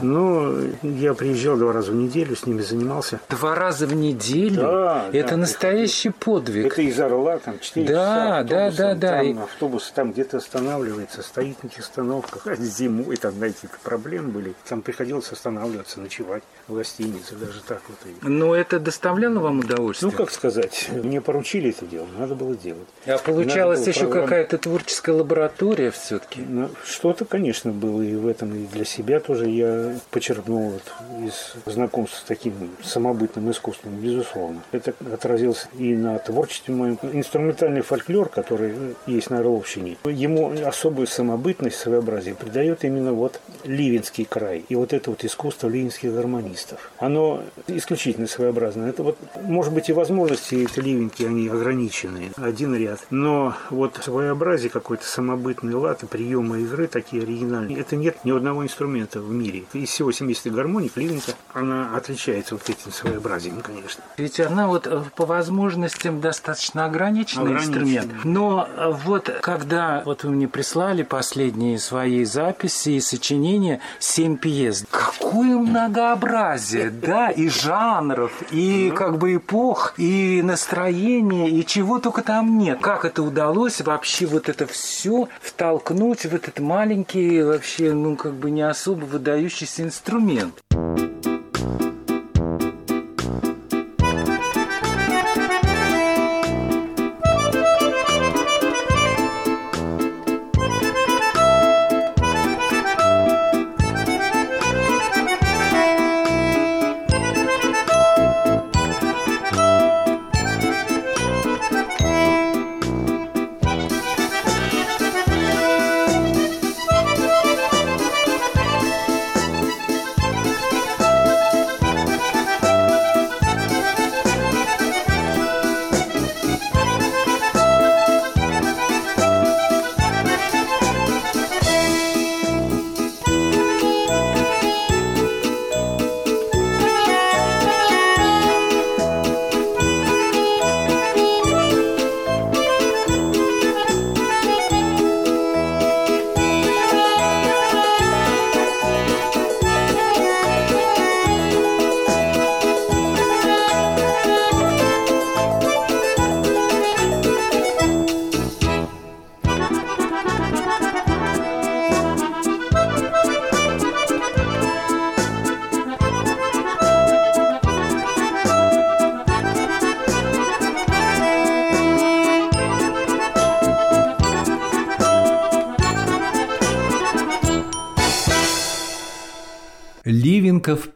Но 0.02 0.54
я 0.82 1.14
приезжал 1.14 1.56
два 1.56 1.72
раза 1.72 1.92
в 1.92 1.94
неделю, 1.94 2.36
с 2.36 2.46
ними 2.46 2.62
занимался. 2.62 3.20
Два 3.28 3.54
раза 3.54 3.86
в 3.86 3.94
неделю? 3.94 4.62
Да. 4.62 5.06
Это 5.12 5.30
да, 5.30 5.36
настоящий 5.38 6.10
это, 6.10 6.18
подвиг. 6.18 6.66
Это 6.66 6.82
из 6.82 6.98
Орла, 7.00 7.38
там 7.38 7.58
4 7.58 7.86
да, 7.86 7.92
часа 7.92 8.42
Да, 8.44 8.70
да, 8.70 8.94
да. 8.94 9.22
Там 9.22 9.42
автобус 9.42 9.90
там 9.94 10.12
где-то 10.12 10.38
останавливается, 10.38 11.22
стоит 11.22 11.62
на 11.62 11.68
этих 11.68 11.80
остановках. 11.80 12.46
А 12.46 12.56
зимой 12.56 13.16
там, 13.16 13.32
знаете, 13.32 13.68
проблемы 13.82 14.30
были. 14.30 14.54
Там 14.68 14.82
приходилось 14.82 15.30
останавливаться, 15.32 16.00
ночевать 16.00 16.42
в 16.68 16.74
гостинице, 16.74 17.34
даже 17.36 17.62
так 17.62 17.80
вот. 17.88 17.96
Но 18.22 18.54
это 18.54 18.78
доставляло 18.80 19.38
вам 19.38 19.60
удовольствие? 19.60 20.10
Ну, 20.10 20.16
как 20.16 20.30
сказать, 20.30 20.88
мне 20.90 21.20
поручили 21.20 21.70
это 21.70 21.86
дело, 21.86 22.06
надо 22.18 22.34
было 22.34 22.54
делать. 22.54 22.88
А 23.06 23.18
получалось 23.18 23.86
еще 23.86 24.00
программ... 24.00 24.24
какая-то 24.24 24.58
творческая 24.58 25.12
лаборатория 25.12 25.90
все-таки? 25.90 26.25
Ну, 26.36 26.68
что-то, 26.84 27.24
конечно, 27.24 27.72
было 27.72 28.02
и 28.02 28.14
в 28.14 28.26
этом, 28.26 28.54
и 28.54 28.66
для 28.66 28.84
себя 28.84 29.20
тоже 29.20 29.48
я 29.48 29.98
почерпнул 30.10 30.70
вот 30.70 30.82
из 31.24 31.54
знакомства 31.72 32.18
с 32.18 32.22
таким 32.22 32.70
самобытным 32.82 33.50
искусством, 33.50 33.96
безусловно. 34.00 34.62
Это 34.72 34.94
отразилось 35.12 35.68
и 35.78 35.94
на 35.94 36.18
творчестве 36.18 36.74
моем. 36.74 36.98
Инструментальный 37.02 37.80
фольклор, 37.80 38.28
который 38.28 38.74
есть 39.06 39.30
на 39.30 39.38
Орловщине, 39.38 39.96
ему 40.04 40.52
особую 40.64 41.06
самобытность, 41.06 41.76
своеобразие 41.76 42.34
придает 42.34 42.84
именно 42.84 43.12
вот 43.12 43.40
Ливенский 43.64 44.24
край. 44.24 44.64
И 44.68 44.74
вот 44.74 44.92
это 44.92 45.10
вот 45.10 45.24
искусство 45.24 45.68
ливенских 45.68 46.12
гармонистов. 46.12 46.90
Оно 46.98 47.42
исключительно 47.66 48.26
своеобразное. 48.26 48.90
Это 48.90 49.02
вот, 49.02 49.18
может 49.42 49.72
быть, 49.72 49.88
и 49.88 49.92
возможности 49.92 50.54
эти 50.56 50.80
ливенки, 50.80 51.24
они 51.24 51.48
ограничены, 51.48 52.30
один 52.36 52.74
ряд. 52.74 53.00
Но 53.10 53.54
вот 53.70 54.00
своеобразие 54.02 54.70
какой-то 54.70 55.04
самобытный 55.04 55.74
лад 55.74 56.02
и 56.02 56.06
приемы 56.16 56.62
игры 56.62 56.86
такие 56.86 57.22
оригинальные. 57.24 57.78
Это 57.78 57.94
нет 57.94 58.24
ни 58.24 58.30
одного 58.30 58.64
инструмента 58.64 59.20
в 59.20 59.30
мире. 59.30 59.64
Из 59.74 59.90
всего 59.90 60.12
70 60.12 60.50
гармоник 60.50 60.96
ливенка, 60.96 61.32
она 61.52 61.94
отличается 61.94 62.54
вот 62.54 62.68
этим 62.70 62.90
своеобразием, 62.90 63.60
конечно. 63.60 64.02
Ведь 64.16 64.40
она 64.40 64.66
вот 64.66 64.86
э, 64.86 65.02
по 65.14 65.26
возможностям 65.26 66.22
достаточно 66.22 66.86
ограниченный 66.86 67.52
инструмент. 67.52 68.10
Но 68.24 68.66
э, 68.66 68.92
вот 69.04 69.28
когда 69.42 70.02
вот 70.06 70.24
вы 70.24 70.30
мне 70.30 70.48
прислали 70.48 71.02
последние 71.02 71.78
свои 71.78 72.24
записи 72.24 72.90
и 72.90 73.00
сочинения, 73.00 73.80
7 73.98 74.38
пьес, 74.38 74.86
какое 74.90 75.58
многообразие, 75.58 76.88
да, 76.88 77.28
и 77.28 77.50
жанров, 77.50 78.32
и 78.50 78.90
как 78.96 79.18
бы 79.18 79.36
эпох, 79.36 79.92
и 79.98 80.40
настроения, 80.42 81.50
и 81.50 81.66
чего 81.66 81.98
только 81.98 82.22
там 82.22 82.56
нет. 82.56 82.78
Как 82.80 83.04
это 83.04 83.22
удалось 83.22 83.82
вообще 83.82 84.24
вот 84.24 84.48
это 84.48 84.66
все 84.66 85.28
втолкнуть 85.42 86.05
в 86.14 86.34
этот 86.34 86.60
маленький, 86.60 87.42
вообще, 87.42 87.92
ну, 87.92 88.16
как 88.16 88.34
бы 88.34 88.50
не 88.50 88.62
особо 88.62 89.04
выдающийся 89.04 89.82
инструмент? 89.82 90.62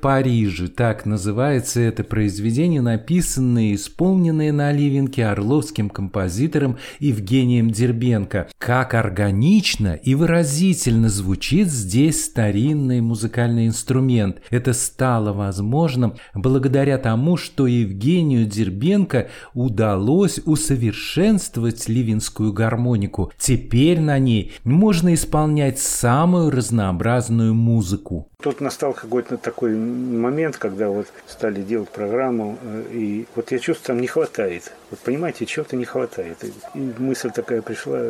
Париже»– 0.00 0.68
так 0.76 1.06
называется 1.06 1.80
это 1.80 2.04
произведение, 2.04 2.80
написанное 2.80 3.72
и 3.72 3.74
исполненное 3.74 4.52
на 4.52 4.72
Ливенке 4.72 5.26
орловским 5.26 5.90
композитором 5.90 6.78
Евгением 6.98 7.70
Дербенко. 7.70 8.48
Как 8.58 8.94
органично 8.94 9.94
и 9.94 10.14
выразительно 10.14 11.08
звучит 11.08 11.68
здесь 11.68 12.24
старинный 12.24 13.00
музыкальный 13.00 13.66
инструмент. 13.66 14.40
Это 14.50 14.72
стало 14.72 15.32
возможным 15.32 16.14
благодаря 16.34 16.98
тому, 16.98 17.36
что 17.36 17.66
Евгению 17.66 18.46
Дербенко 18.46 19.28
удалось 19.54 20.40
усовершенствовать 20.44 21.88
ливенскую 21.88 22.52
гармонику. 22.52 23.32
Теперь 23.38 24.00
на 24.00 24.18
ней 24.18 24.52
можно 24.64 25.14
исполнять 25.14 25.78
самую 25.78 26.50
разнообразную 26.50 27.54
музыку. 27.54 28.28
Тут 28.42 28.60
настал 28.60 28.94
какой-то 28.94 29.36
такой 29.36 29.74
момент, 29.90 30.56
когда 30.56 30.88
вот 30.88 31.06
стали 31.26 31.62
делать 31.62 31.88
программу, 31.90 32.58
э, 32.62 32.84
и 32.90 33.26
вот 33.34 33.52
я 33.52 33.58
чувствую, 33.58 33.86
там 33.86 34.00
не 34.00 34.06
хватает. 34.06 34.72
Вот 34.90 35.00
понимаете, 35.00 35.46
чего-то 35.46 35.76
не 35.76 35.84
хватает. 35.84 36.38
И 36.74 36.78
мысль 36.98 37.30
такая 37.30 37.62
пришла 37.62 38.02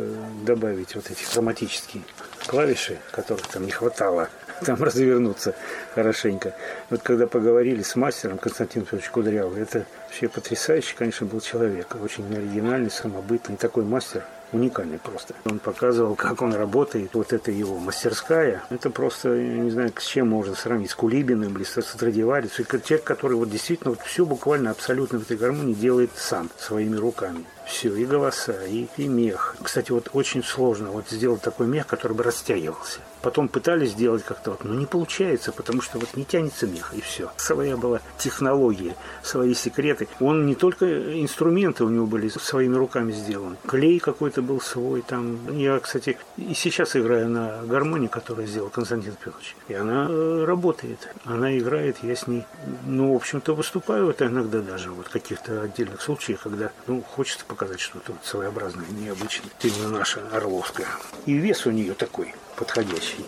добавить 0.45 0.95
вот 0.95 1.09
эти 1.09 1.23
хроматические 1.23 2.03
клавиши, 2.47 2.97
которых 3.11 3.47
там 3.47 3.65
не 3.65 3.71
хватало 3.71 4.29
там 4.65 4.81
развернуться 4.81 5.55
хорошенько. 5.93 6.53
Вот 6.89 7.01
когда 7.01 7.27
поговорили 7.27 7.81
с 7.81 7.95
мастером 7.95 8.37
Константином 8.37 8.85
Петровичем 8.85 9.11
Кудрявым, 9.11 9.61
это 9.61 9.85
вообще 10.05 10.29
потрясающий, 10.29 10.95
конечно, 10.95 11.25
был 11.25 11.41
человек. 11.41 11.95
Очень 12.01 12.25
оригинальный, 12.35 12.91
самобытный. 12.91 13.57
Такой 13.57 13.83
мастер 13.83 14.23
уникальный 14.51 14.99
просто. 14.99 15.33
Он 15.45 15.59
показывал, 15.59 16.15
как 16.15 16.41
он 16.41 16.53
работает. 16.53 17.13
Вот 17.13 17.33
это 17.33 17.51
его 17.51 17.77
мастерская. 17.77 18.63
Это 18.69 18.89
просто, 18.89 19.33
я 19.33 19.57
не 19.57 19.71
знаю, 19.71 19.93
с 19.97 20.05
чем 20.05 20.29
можно 20.29 20.55
сравнить. 20.55 20.91
С 20.91 20.95
Кулибиным 20.95 21.55
или 21.55 21.63
с 21.63 21.81
Страдиварисом. 21.81 22.65
Человек, 22.65 23.03
который 23.03 23.37
вот 23.37 23.49
действительно 23.49 23.91
вот 23.91 24.01
все 24.01 24.25
буквально 24.25 24.71
абсолютно 24.71 25.19
в 25.19 25.23
этой 25.23 25.37
гармонии 25.37 25.73
делает 25.73 26.11
сам, 26.15 26.49
своими 26.57 26.95
руками 26.95 27.45
все, 27.71 27.95
и 27.95 28.05
голоса, 28.05 28.65
и, 28.65 28.87
и 28.97 29.07
мех. 29.07 29.55
Кстати, 29.61 29.91
вот 29.91 30.09
очень 30.13 30.43
сложно 30.43 30.91
вот 30.91 31.09
сделать 31.09 31.41
такой 31.41 31.67
мех, 31.67 31.87
который 31.87 32.13
бы 32.13 32.23
растягивался. 32.23 32.99
Потом 33.21 33.47
пытались 33.47 33.91
сделать 33.91 34.23
как-то 34.23 34.51
вот, 34.51 34.63
но 34.63 34.73
не 34.73 34.85
получается, 34.85 35.51
потому 35.51 35.81
что 35.81 35.99
вот 35.99 36.15
не 36.15 36.25
тянется 36.25 36.67
мех, 36.67 36.93
и 36.95 37.01
все. 37.01 37.31
Своя 37.37 37.77
была 37.77 38.01
технология, 38.17 38.95
свои 39.23 39.53
секреты. 39.53 40.07
Он 40.19 40.45
не 40.45 40.55
только 40.55 41.21
инструменты 41.21 41.83
у 41.83 41.89
него 41.89 42.07
были 42.07 42.29
своими 42.29 42.75
руками 42.75 43.11
сделаны. 43.11 43.57
Клей 43.67 43.99
какой-то 43.99 44.41
был 44.41 44.59
свой 44.59 45.01
там. 45.01 45.39
Я, 45.55 45.79
кстати, 45.79 46.17
и 46.37 46.53
сейчас 46.53 46.95
играю 46.95 47.29
на 47.29 47.61
гармонии, 47.63 48.07
которую 48.07 48.47
сделал 48.47 48.69
Константин 48.69 49.13
Петрович. 49.13 49.55
И 49.67 49.73
она 49.73 50.07
э, 50.09 50.43
работает. 50.45 51.07
Она 51.25 51.57
играет, 51.57 51.97
я 52.01 52.15
с 52.15 52.27
ней, 52.27 52.43
ну, 52.85 53.13
в 53.13 53.15
общем-то, 53.15 53.53
выступаю 53.53 54.07
вот 54.07 54.21
иногда 54.21 54.61
даже 54.61 54.89
вот 54.91 55.07
в 55.07 55.09
каких-то 55.11 55.61
отдельных 55.61 56.01
случаях, 56.01 56.41
когда, 56.41 56.71
ну, 56.87 57.01
хочется 57.01 57.45
показать 57.45 57.60
что-то 57.79 58.13
своеобразное, 58.23 58.85
необычное. 58.89 59.51
Именно 59.61 59.89
наша 59.89 60.27
Орловская. 60.31 60.87
И 61.25 61.33
вес 61.33 61.65
у 61.65 61.71
нее 61.71 61.93
такой 61.93 62.33
подходящий. 62.55 63.25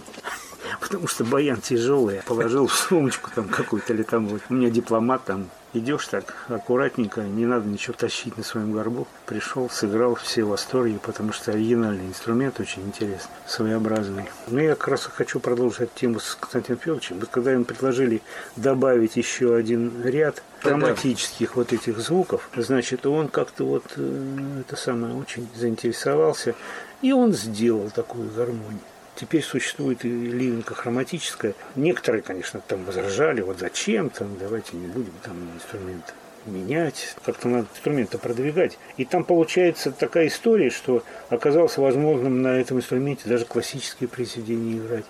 Потому 0.93 1.07
что 1.07 1.23
баян 1.23 1.59
тяжелый. 1.59 2.21
Положил 2.27 2.67
в 2.67 2.75
сумочку 2.75 3.31
там 3.33 3.47
какую-то 3.47 3.93
или 3.93 4.03
там 4.03 4.27
вот. 4.27 4.41
У 4.50 4.53
меня 4.53 4.69
дипломат 4.69 5.25
там. 5.25 5.50
Идешь 5.73 6.05
так 6.05 6.35
аккуратненько, 6.50 7.21
не 7.21 7.47
надо 7.47 7.67
ничего 7.67 7.95
тащить 7.97 8.38
на 8.38 8.43
своем 8.43 8.73
горбу. 8.73 9.07
Пришел, 9.25 9.71
сыграл, 9.71 10.13
все 10.13 10.43
в 10.43 10.50
восторге, 10.50 11.00
потому 11.01 11.33
что 11.33 11.51
оригинальный 11.51 12.05
инструмент 12.05 12.59
очень 12.59 12.83
интересный, 12.83 13.31
своеобразный. 13.47 14.25
Но 14.50 14.62
я 14.62 14.75
как 14.75 14.89
раз 14.89 15.05
хочу 15.05 15.39
продолжить 15.39 15.91
тему 15.95 16.19
с 16.19 16.35
Константином 16.35 16.79
Федоровичем. 16.79 17.19
Вот 17.19 17.29
когда 17.29 17.53
им 17.53 17.65
предложили 17.65 18.21
добавить 18.55 19.15
еще 19.15 19.55
один 19.55 20.00
ряд 20.03 20.43
драматических 20.62 21.55
вот 21.55 21.73
этих 21.73 21.97
звуков, 21.97 22.47
значит, 22.55 23.07
он 23.07 23.29
как-то 23.29 23.65
вот 23.65 23.83
э, 23.95 24.59
это 24.59 24.75
самое 24.75 25.15
очень 25.15 25.50
заинтересовался, 25.55 26.53
и 27.01 27.13
он 27.13 27.33
сделал 27.33 27.89
такую 27.89 28.29
гармонию. 28.29 28.79
Теперь 29.15 29.43
существует 29.43 30.03
и 30.05 30.10
ливенка 30.10 30.74
хроматическая. 30.74 31.53
Некоторые, 31.75 32.22
конечно, 32.22 32.62
там 32.67 32.84
возражали, 32.86 33.41
вот 33.41 33.60
зачем 33.60 34.10
там, 34.10 34.38
давайте 34.39 34.75
не 34.75 34.88
будем 34.88 35.13
там 35.24 35.36
инструмент 35.55 36.13
менять, 36.46 37.15
как-то 37.25 37.48
надо 37.48 37.67
инструменты 37.74 38.17
продвигать. 38.17 38.77
И 38.98 39.05
там 39.05 39.24
получается 39.24 39.91
такая 39.91 40.27
история, 40.27 40.70
что 40.70 41.03
оказалось 41.29 41.77
возможным 41.77 42.41
на 42.41 42.60
этом 42.60 42.77
инструменте 42.77 43.29
даже 43.29 43.46
классические 43.46 44.10
произведения 44.10 44.77
играть. 44.77 45.05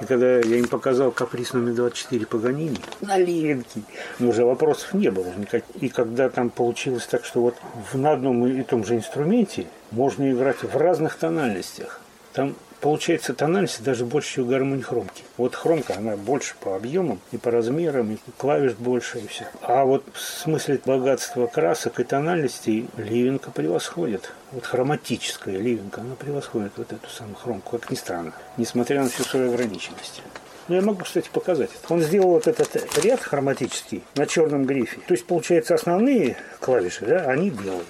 И 0.00 0.04
когда 0.04 0.38
я 0.38 0.56
им 0.56 0.68
показал 0.68 1.10
каприз 1.10 1.52
номер 1.52 1.74
24 1.74 2.26
Паганини 2.26 2.78
на 3.00 3.18
ливенке, 3.18 3.82
ну, 4.18 4.30
уже 4.30 4.44
вопросов 4.44 4.94
не 4.94 5.10
было 5.10 5.32
никаких. 5.36 5.68
И 5.80 5.88
когда 5.88 6.28
там 6.30 6.50
получилось 6.50 7.06
так, 7.06 7.24
что 7.24 7.40
вот 7.40 7.56
на 7.92 8.12
одном 8.12 8.46
и 8.46 8.62
том 8.62 8.84
же 8.84 8.96
инструменте 8.96 9.66
можно 9.90 10.30
играть 10.30 10.62
в 10.62 10.76
разных 10.76 11.16
тональностях. 11.16 12.00
Там 12.32 12.54
получается 12.80 13.34
тональность 13.34 13.82
даже 13.82 14.04
больше, 14.04 14.34
чем 14.34 14.48
гармонии 14.48 14.82
хромки. 14.82 15.24
Вот 15.36 15.54
хромка, 15.54 15.94
она 15.96 16.16
больше 16.16 16.54
по 16.60 16.76
объемам 16.76 17.20
и 17.32 17.38
по 17.38 17.50
размерам, 17.50 18.12
и 18.12 18.18
клавиш 18.36 18.72
больше, 18.72 19.18
и 19.18 19.26
все. 19.26 19.46
А 19.62 19.84
вот 19.84 20.04
в 20.12 20.20
смысле 20.20 20.80
богатства 20.84 21.46
красок 21.46 22.00
и 22.00 22.04
тональностей 22.04 22.88
ливенка 22.96 23.50
превосходит. 23.50 24.32
Вот 24.52 24.64
хроматическая 24.66 25.56
ливенка, 25.56 26.00
она 26.00 26.14
превосходит 26.14 26.72
вот 26.76 26.92
эту 26.92 27.08
самую 27.10 27.36
хромку, 27.36 27.78
как 27.78 27.90
ни 27.90 27.96
странно, 27.96 28.32
несмотря 28.56 29.02
на 29.02 29.08
всю 29.08 29.24
свою 29.24 29.52
ограниченность. 29.52 30.22
Ну, 30.68 30.74
я 30.74 30.82
могу, 30.82 31.02
кстати, 31.02 31.30
показать. 31.32 31.70
Он 31.88 32.02
сделал 32.02 32.28
вот 32.28 32.46
этот 32.46 32.98
ряд 33.02 33.20
хроматический 33.20 34.04
на 34.16 34.26
черном 34.26 34.66
грифе. 34.66 35.00
То 35.06 35.14
есть, 35.14 35.24
получается, 35.26 35.74
основные 35.74 36.36
клавиши, 36.60 37.06
да, 37.06 37.22
они 37.22 37.48
белые 37.48 37.84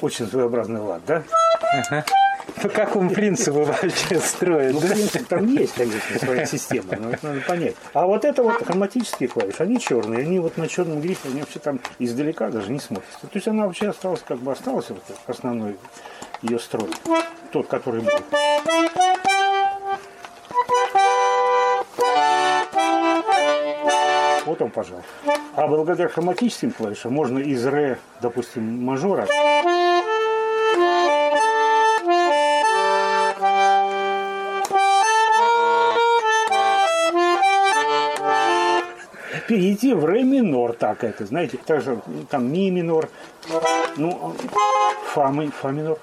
очень 0.00 0.26
своеобразный 0.26 0.80
лад, 0.80 1.02
да? 1.06 1.22
Ага. 1.60 2.04
По 2.62 2.68
какому 2.68 3.10
принципу 3.10 3.64
вообще 3.64 4.18
строят? 4.20 4.72
Ну, 4.74 4.80
принцип 4.80 5.26
там 5.26 5.46
есть, 5.46 5.74
конечно, 5.74 6.18
своя 6.18 6.46
система, 6.46 6.96
но 6.96 7.10
это 7.10 7.26
надо 7.26 7.40
понять. 7.40 7.74
А 7.92 8.06
вот 8.06 8.24
это 8.24 8.42
вот 8.42 8.64
хроматические 8.64 9.28
клавиши, 9.28 9.62
они 9.62 9.80
черные, 9.80 10.20
они 10.20 10.38
вот 10.38 10.56
на 10.56 10.68
черном 10.68 11.00
грифе, 11.00 11.28
они 11.28 11.40
вообще 11.40 11.58
там 11.58 11.80
издалека 11.98 12.50
даже 12.50 12.70
не 12.70 12.78
смотрятся. 12.78 13.20
То 13.22 13.30
есть 13.34 13.48
она 13.48 13.66
вообще 13.66 13.88
осталась, 13.88 14.22
как 14.26 14.38
бы 14.38 14.52
осталась 14.52 14.88
вот 14.88 15.02
основной 15.26 15.76
ее 16.42 16.58
строй, 16.58 16.90
тот, 17.52 17.66
который 17.66 18.00
был. 18.00 18.12
Вот 24.46 24.62
он, 24.62 24.70
пожалуйста. 24.70 25.10
А 25.56 25.66
благодаря 25.66 26.08
хроматическим 26.08 26.70
клавишам 26.70 27.12
можно 27.12 27.40
из 27.40 27.66
ре, 27.66 27.98
допустим, 28.20 28.84
мажора 28.84 29.26
перейти 39.46 39.94
в 39.94 40.04
ре 40.04 40.22
минор, 40.22 40.72
так 40.72 41.04
это, 41.04 41.26
знаете, 41.26 41.58
также 41.58 42.00
там 42.30 42.52
ми 42.52 42.70
минор, 42.70 43.08
ну, 43.96 44.34
фа, 45.04 45.32
фа 45.60 45.70
минор. 45.70 45.98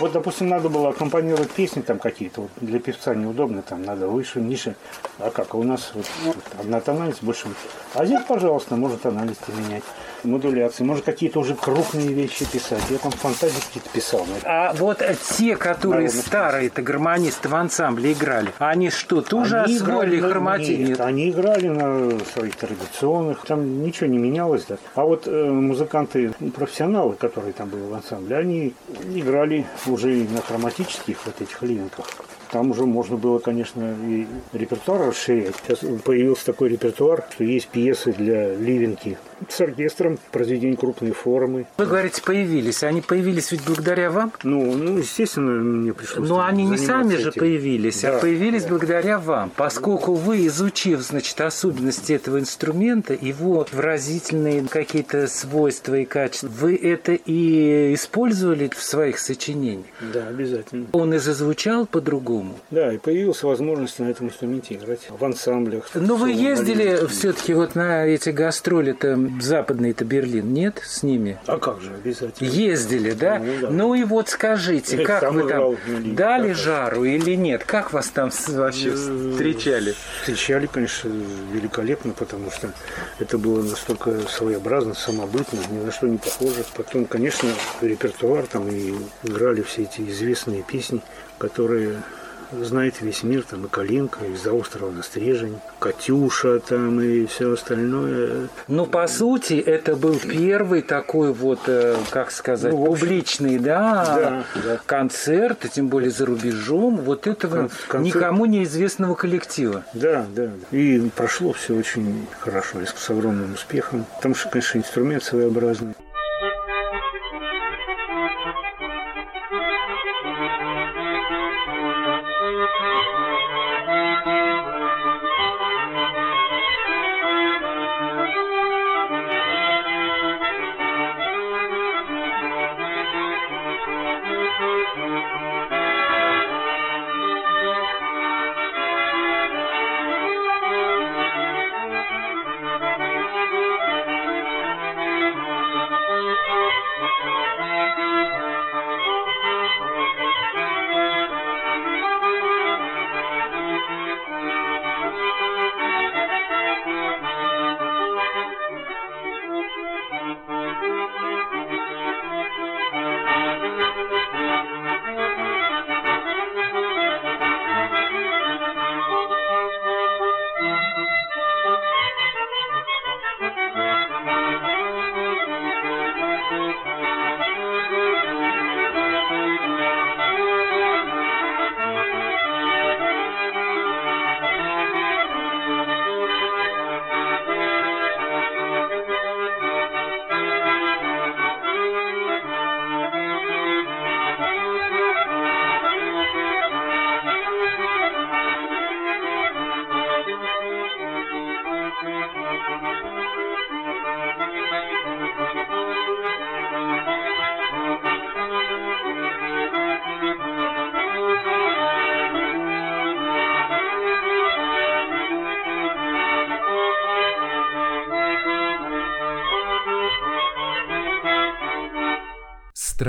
Вот, 0.00 0.12
допустим, 0.12 0.48
надо 0.48 0.68
было 0.68 0.88
аккомпанировать 0.88 1.50
песни 1.50 1.80
там 1.80 1.98
какие-то, 1.98 2.42
вот 2.42 2.50
для 2.60 2.80
певца 2.80 3.14
неудобно, 3.14 3.62
там 3.62 3.84
надо 3.84 4.08
выше, 4.08 4.40
ниже. 4.40 4.74
А 5.20 5.30
как? 5.30 5.54
А 5.54 5.56
у 5.56 5.62
нас 5.62 5.92
вот, 5.94 6.06
вот 6.24 6.36
одна 6.58 6.80
тональность 6.80 7.22
больше. 7.22 7.46
А 7.94 8.04
здесь, 8.04 8.22
пожалуйста, 8.26 8.74
может 8.74 9.02
тональности 9.02 9.52
менять 9.56 9.84
модуляции, 10.24 10.84
может 10.84 11.04
какие-то 11.04 11.40
уже 11.40 11.54
крупные 11.54 12.12
вещи 12.12 12.50
писать. 12.50 12.82
Я 12.90 12.98
там 12.98 13.12
фантазии 13.12 13.60
какие-то 13.60 13.90
писал. 13.90 14.26
А 14.44 14.72
вот 14.74 15.02
те, 15.36 15.56
которые 15.56 16.08
старые, 16.08 16.68
это 16.68 16.82
гармонисты 16.82 17.48
в 17.48 17.54
ансамбле 17.54 18.12
играли, 18.12 18.52
они 18.58 18.90
что, 18.90 19.22
тоже 19.22 19.60
они 19.60 19.76
освоили 19.76 20.20
хроматин? 20.20 20.84
Нет, 20.84 21.00
они 21.00 21.30
играли 21.30 21.68
на 21.68 22.18
своих 22.32 22.56
традиционных, 22.56 23.44
там 23.44 23.82
ничего 23.82 24.08
не 24.08 24.18
менялось. 24.18 24.64
Да. 24.68 24.76
А 24.94 25.04
вот 25.04 25.26
э, 25.26 25.50
музыканты, 25.50 26.32
профессионалы, 26.54 27.14
которые 27.14 27.52
там 27.52 27.68
были 27.68 27.82
в 27.82 27.94
ансамбле, 27.94 28.36
они 28.36 28.74
играли 29.14 29.66
уже 29.86 30.08
на 30.08 30.40
хроматических 30.40 31.18
вот 31.26 31.40
этих 31.40 31.62
ливенках. 31.62 32.06
Там 32.50 32.70
уже 32.70 32.86
можно 32.86 33.16
было, 33.16 33.40
конечно, 33.40 33.96
и 34.06 34.26
репертуар 34.52 35.08
расширять. 35.08 35.56
Сейчас 35.66 35.80
появился 36.04 36.46
такой 36.46 36.68
репертуар, 36.68 37.24
что 37.32 37.42
есть 37.42 37.66
пьесы 37.66 38.12
для 38.12 38.54
ливенки 38.54 39.18
с 39.52 39.60
оркестром, 39.60 40.18
произведения 40.32 40.76
крупной 40.76 41.12
формы. 41.12 41.66
Вы 41.76 41.86
говорите, 41.86 42.22
появились. 42.22 42.82
Они 42.82 43.00
появились 43.00 43.52
ведь 43.52 43.64
благодаря 43.64 44.10
вам? 44.10 44.32
Ну, 44.42 44.74
ну 44.74 44.98
естественно, 44.98 45.52
мне 45.52 45.92
пришлось 45.92 46.28
Но 46.28 46.44
они 46.44 46.64
не 46.66 46.78
сами 46.78 47.14
этим. 47.14 47.24
же 47.24 47.32
появились, 47.32 48.04
а 48.04 48.12
да, 48.12 48.18
а 48.18 48.20
появились 48.20 48.64
да. 48.64 48.68
благодаря 48.70 49.18
вам. 49.18 49.50
Поскольку 49.56 50.14
вы, 50.14 50.46
изучив, 50.46 51.00
значит, 51.00 51.40
особенности 51.40 52.12
этого 52.12 52.38
инструмента, 52.38 53.14
его 53.14 53.66
выразительные 53.72 54.66
какие-то 54.68 55.26
свойства 55.26 55.94
и 55.94 56.04
качества, 56.04 56.48
вы 56.48 56.76
это 56.76 57.12
и 57.12 57.94
использовали 57.94 58.70
в 58.74 58.82
своих 58.82 59.18
сочинениях? 59.18 59.86
Да, 60.12 60.28
обязательно. 60.28 60.86
Он 60.92 61.14
и 61.14 61.18
зазвучал 61.18 61.86
по-другому? 61.86 62.58
Да, 62.70 62.92
и 62.92 62.98
появилась 62.98 63.42
возможность 63.42 63.98
на 63.98 64.10
этом 64.10 64.28
инструменте 64.28 64.74
играть 64.74 65.08
в 65.08 65.24
ансамблях. 65.24 65.88
Но 65.94 66.00
ну, 66.00 66.16
вы 66.16 66.32
ездили 66.32 67.06
все-таки 67.08 67.54
вот 67.54 67.74
на 67.74 68.06
эти 68.06 68.30
гастроли-то 68.30 69.18
западный-то 69.40 70.04
Берлин, 70.04 70.52
нет, 70.52 70.80
с 70.84 71.02
ними? 71.02 71.38
А 71.46 71.58
как 71.58 71.80
же, 71.80 71.94
обязательно. 71.94 72.48
Ездили, 72.48 73.12
да? 73.12 73.38
Ну, 73.38 73.60
да. 73.60 73.70
ну 73.70 73.94
и 73.94 74.04
вот 74.04 74.28
скажите, 74.28 75.04
как 75.04 75.20
Сам 75.20 75.34
вы 75.34 75.48
там 75.48 75.76
дали 76.14 76.48
да, 76.48 76.54
жару 76.54 77.04
или 77.04 77.34
нет? 77.34 77.64
Как 77.64 77.92
вас 77.92 78.08
там 78.08 78.30
вообще 78.48 78.90
э, 78.90 79.30
встречали? 79.32 79.94
Встречали, 80.20 80.66
конечно, 80.66 81.10
великолепно, 81.52 82.12
потому 82.12 82.50
что 82.50 82.70
это 83.18 83.38
было 83.38 83.62
настолько 83.62 84.20
своеобразно, 84.28 84.94
самобытно, 84.94 85.58
ни 85.70 85.84
на 85.84 85.92
что 85.92 86.06
не 86.06 86.18
похоже. 86.18 86.64
Потом, 86.76 87.06
конечно, 87.06 87.48
репертуар 87.80 88.46
там 88.46 88.68
и 88.68 88.94
играли 89.22 89.62
все 89.62 89.82
эти 89.82 90.02
известные 90.02 90.62
песни, 90.62 91.00
которые 91.38 92.02
знает 92.52 93.00
весь 93.00 93.22
мир, 93.22 93.42
там 93.42 93.66
и 93.66 93.68
Калинка, 93.68 94.24
и 94.24 94.36
за 94.36 94.52
острова 94.52 94.90
на 94.90 95.02
Стрежень, 95.02 95.58
Катюша 95.78 96.60
там 96.60 97.00
и 97.00 97.26
все 97.26 97.52
остальное. 97.52 98.48
Ну, 98.68 98.86
по 98.86 99.06
сути, 99.06 99.54
это 99.54 99.96
был 99.96 100.18
первый 100.18 100.82
такой 100.82 101.32
вот, 101.32 101.60
э, 101.66 101.96
как 102.10 102.30
сказать, 102.30 102.72
ну, 102.72 102.82
общем, 102.82 103.00
публичный, 103.00 103.58
да, 103.58 104.04
да, 104.04 104.44
да, 104.64 104.80
концерт, 104.86 105.64
тем 105.72 105.88
более 105.88 106.10
за 106.10 106.26
рубежом, 106.26 106.96
вот 106.96 107.26
этого 107.26 107.70
Кон- 107.88 108.02
никому 108.02 108.46
неизвестного 108.46 109.14
коллектива. 109.14 109.84
Да, 109.94 110.26
да, 110.34 110.46
да. 110.46 110.76
И 110.76 111.00
прошло 111.10 111.52
все 111.52 111.74
очень 111.74 112.26
хорошо, 112.40 112.78
с 112.84 113.10
огромным 113.10 113.54
успехом. 113.54 114.06
Там, 114.22 114.34
конечно, 114.50 114.78
инструмент 114.78 115.22
своеобразный. 115.22 115.94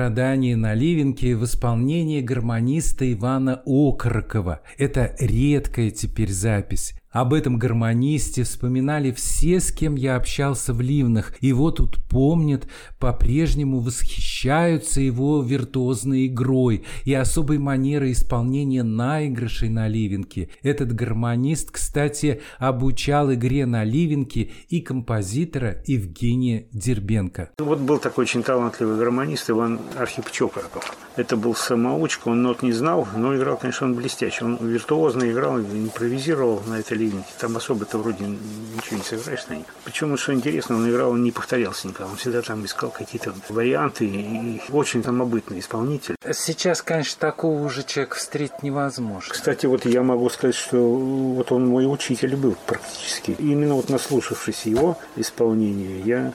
Страдания 0.05 0.55
Наливенки 0.55 1.33
в 1.33 1.45
исполнении 1.45 2.21
гармониста 2.21 3.11
Ивана 3.11 3.63
Окорокова. 3.65 4.61
Это 4.77 5.15
редкая 5.17 5.89
теперь 5.89 6.31
запись. 6.31 6.93
Об 7.09 7.33
этом 7.33 7.57
гармонисте 7.57 8.43
вспоминали 8.43 9.11
все, 9.11 9.59
с 9.59 9.71
кем 9.71 9.95
я 9.95 10.17
общался 10.17 10.73
в 10.73 10.81
Ливнах. 10.81 11.33
Его 11.39 11.71
тут 11.71 12.03
помнят, 12.03 12.67
по-прежнему 13.05 13.81
восхищаются 13.81 14.99
его 14.99 15.43
виртуозной 15.43 16.25
игрой 16.25 16.85
и 17.03 17.13
особой 17.13 17.59
манерой 17.59 18.13
исполнения 18.13 18.81
наигрышей 18.81 19.69
на 19.69 19.87
ливенке. 19.87 20.49
Этот 20.63 20.91
гармонист, 20.91 21.69
кстати, 21.69 22.41
обучал 22.57 23.31
игре 23.31 23.67
на 23.67 23.83
ливенке 23.83 24.49
и 24.69 24.81
композитора 24.81 25.83
Евгения 25.85 26.65
Дербенко. 26.71 27.51
Вот 27.59 27.77
был 27.77 27.99
такой 27.99 28.23
очень 28.23 28.41
талантливый 28.41 28.97
гармонист 28.97 29.51
Иван 29.51 29.79
Архип 29.99 30.31
Чокороков. 30.31 30.97
Это 31.15 31.37
был 31.37 31.55
самоучка, 31.55 32.27
он 32.27 32.41
нот 32.41 32.61
не 32.61 32.73
знал, 32.73 33.07
но 33.15 33.35
играл, 33.35 33.55
конечно, 33.55 33.87
он 33.87 33.93
блестяще. 33.93 34.43
Он 34.43 34.57
виртуозно 34.57 35.31
играл, 35.31 35.59
импровизировал 35.59 36.61
на 36.67 36.79
этой 36.79 36.97
клинике. 36.97 37.27
Там 37.39 37.55
особо-то 37.55 37.97
вроде 37.99 38.25
ничего 38.25 38.97
не 38.97 39.03
сыграешь 39.03 39.47
на 39.47 39.53
них. 39.53 39.65
Причем, 39.85 40.17
что 40.17 40.33
интересно, 40.33 40.75
он 40.75 40.89
играл, 40.89 41.11
он 41.11 41.23
не 41.23 41.31
повторялся 41.31 41.87
никогда. 41.87 42.11
Он 42.11 42.17
всегда 42.17 42.41
там 42.41 42.65
искал 42.65 42.89
какие-то 42.97 43.33
варианты 43.49 44.05
и 44.05 44.61
очень 44.71 45.03
самобытный 45.03 45.59
исполнитель. 45.59 46.15
Сейчас, 46.33 46.81
конечно, 46.81 47.19
такого 47.19 47.61
уже 47.61 47.83
человека 47.83 48.15
встретить 48.17 48.63
невозможно. 48.63 49.33
Кстати, 49.33 49.65
вот 49.65 49.85
я 49.85 50.01
могу 50.03 50.29
сказать, 50.29 50.55
что 50.55 50.77
вот 50.77 51.51
он 51.51 51.67
мой 51.67 51.91
учитель 51.91 52.35
был 52.35 52.55
практически. 52.65 53.35
Именно 53.39 53.75
вот 53.75 53.89
наслушавшись 53.89 54.65
его 54.65 54.97
исполнения, 55.15 55.99
я 55.99 56.33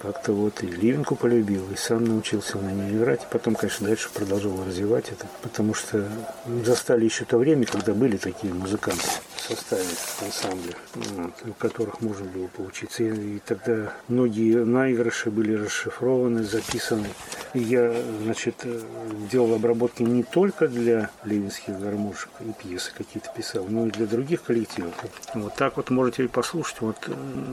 как-то 0.00 0.32
вот 0.32 0.62
и 0.62 0.66
Ливенку 0.66 1.16
полюбил, 1.16 1.70
и 1.72 1.76
сам 1.76 2.04
научился 2.04 2.58
на 2.58 2.70
ней 2.70 2.96
играть. 2.96 3.22
И 3.22 3.26
потом, 3.30 3.54
конечно, 3.54 3.86
дальше 3.86 4.10
продолжал 4.12 4.64
развивать 4.64 5.10
это, 5.10 5.26
потому 5.42 5.74
что 5.74 6.08
застали 6.64 7.04
еще 7.04 7.24
то 7.24 7.38
время, 7.38 7.66
когда 7.66 7.94
были 7.94 8.16
такие 8.16 8.52
музыканты 8.52 9.04
в 9.36 9.40
составе 9.40 9.84
ансамбля, 10.22 10.74
вот, 10.94 11.32
у 11.46 11.52
которых 11.54 12.00
можно 12.00 12.26
было 12.26 12.46
поучиться. 12.48 13.04
И, 13.04 13.36
и 13.36 13.38
тогда 13.40 13.92
многие 14.08 14.64
наигрыши 14.64 15.30
были 15.30 15.54
расшифрованы, 15.54 16.44
записаны. 16.44 17.08
И 17.54 17.60
я, 17.60 17.94
значит, 18.22 18.54
делал 19.30 19.54
обработки 19.54 20.02
не 20.02 20.22
только 20.22 20.68
для 20.68 21.10
ливенских 21.24 21.78
гармошек 21.78 22.30
и 22.40 22.52
пьесы 22.52 22.92
какие-то 22.96 23.30
писал, 23.34 23.64
но 23.68 23.86
и 23.86 23.90
для 23.90 24.06
других 24.06 24.42
коллективов. 24.42 24.94
Вот 25.34 25.54
так 25.54 25.76
вот 25.76 25.90
можете 25.90 26.28
послушать. 26.28 26.80
Вот 26.80 26.96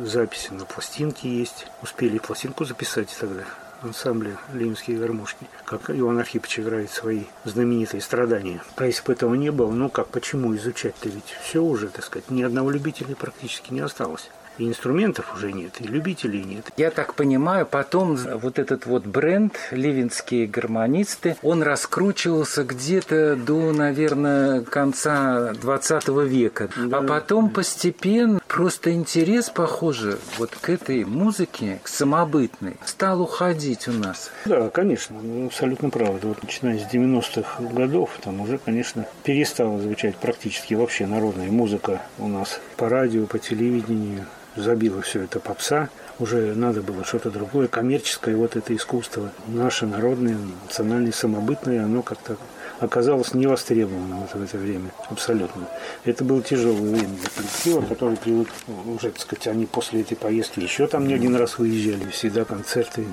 записи 0.04 0.52
на 0.52 0.66
пластинке 0.66 1.30
есть. 1.30 1.68
Успели 1.82 2.18
пластинку 2.36 2.66
записать 2.66 3.16
тогда 3.18 3.46
ансамбле 3.82 4.38
«Ленинские 4.52 4.98
гармошки», 4.98 5.48
как 5.64 5.90
Иван 5.90 6.20
Архипович 6.20 6.60
играет 6.60 6.92
свои 6.92 7.24
знаменитые 7.46 8.02
страдания. 8.02 8.62
А 8.76 8.86
если 8.86 9.06
бы 9.06 9.14
этого 9.14 9.36
не 9.36 9.52
было, 9.52 9.72
ну 9.72 9.88
как, 9.88 10.10
почему 10.10 10.54
изучать-то? 10.58 11.08
Ведь 11.08 11.34
все 11.44 11.64
уже, 11.64 11.88
так 11.88 12.04
сказать, 12.04 12.30
ни 12.30 12.44
одного 12.44 12.72
любителя 12.72 13.16
практически 13.16 13.72
не 13.72 13.80
осталось 13.80 14.30
и 14.58 14.68
инструментов 14.68 15.34
уже 15.36 15.52
нет, 15.52 15.74
и 15.80 15.84
любителей 15.86 16.44
нет. 16.44 16.70
Я 16.78 16.92
так 16.92 17.14
понимаю, 17.16 17.66
потом 17.66 18.16
вот 18.16 18.60
этот 18.60 18.86
вот 18.86 19.06
бренд 19.06 19.58
«Ливенские 19.72 20.48
гармонисты», 20.48 21.36
он 21.42 21.64
раскручивался 21.64 22.64
где-то 22.64 23.36
до, 23.36 23.72
наверное, 23.72 24.62
конца 24.62 25.54
20 25.54 26.08
века. 26.28 26.70
Да. 26.76 27.00
А 27.00 27.02
потом 27.02 27.50
постепенно 27.50 28.40
просто 28.48 28.94
интерес, 28.94 29.50
похоже, 29.50 30.18
вот 30.38 30.52
к 30.60 30.70
этой 30.70 31.06
музыке, 31.06 31.80
к 31.84 31.88
самобытной, 31.88 32.78
стал 32.86 33.22
уходить 33.22 33.88
у 33.88 33.92
нас. 33.92 34.32
Да, 34.46 34.70
конечно, 34.70 35.18
абсолютно 35.46 35.90
правда. 35.90 36.28
Вот 36.28 36.44
начиная 36.44 36.80
с 36.80 36.84
90-х 36.94 37.64
годов, 37.64 38.12
там 38.24 38.42
уже, 38.42 38.58
конечно, 38.58 39.06
перестала 39.24 39.80
звучать 39.80 40.16
практически 40.16 40.74
вообще 40.74 41.06
народная 41.06 41.52
музыка 41.52 42.02
у 42.18 42.28
нас 42.28 42.60
по 42.78 42.90
радио, 42.90 43.26
по 43.26 43.40
телевидению 43.40 44.26
забило 44.56 45.02
все 45.02 45.24
это 45.24 45.40
попса, 45.40 45.90
уже 46.20 46.54
надо 46.56 46.82
было 46.82 47.04
что-то 47.04 47.30
другое, 47.30 47.68
коммерческое, 47.68 48.36
вот 48.36 48.56
это 48.56 48.76
искусство, 48.76 49.32
наше 49.48 49.86
народное, 49.86 50.38
национальное, 50.64 51.12
самобытное, 51.12 51.84
оно 51.84 52.02
как-то 52.02 52.38
оказалось 52.80 53.34
невостребованным 53.34 54.28
в 54.28 54.44
это 54.44 54.58
время, 54.58 54.92
абсолютно. 55.10 55.68
Это 56.04 56.24
было 56.24 56.42
тяжелое 56.42 56.82
время 56.82 57.16
для 57.16 57.30
коллектива, 57.30 57.82
который 57.82 58.18
привык, 58.18 58.50
уже, 58.86 59.12
так 59.12 59.20
сказать, 59.20 59.48
они 59.48 59.66
после 59.66 60.02
этой 60.02 60.16
поездки 60.16 60.60
еще 60.60 60.88
там 60.88 61.08
не 61.08 61.14
один 61.14 61.36
раз 61.36 61.58
выезжали, 61.58 62.10
всегда 62.10 62.46
концерты 62.46 63.06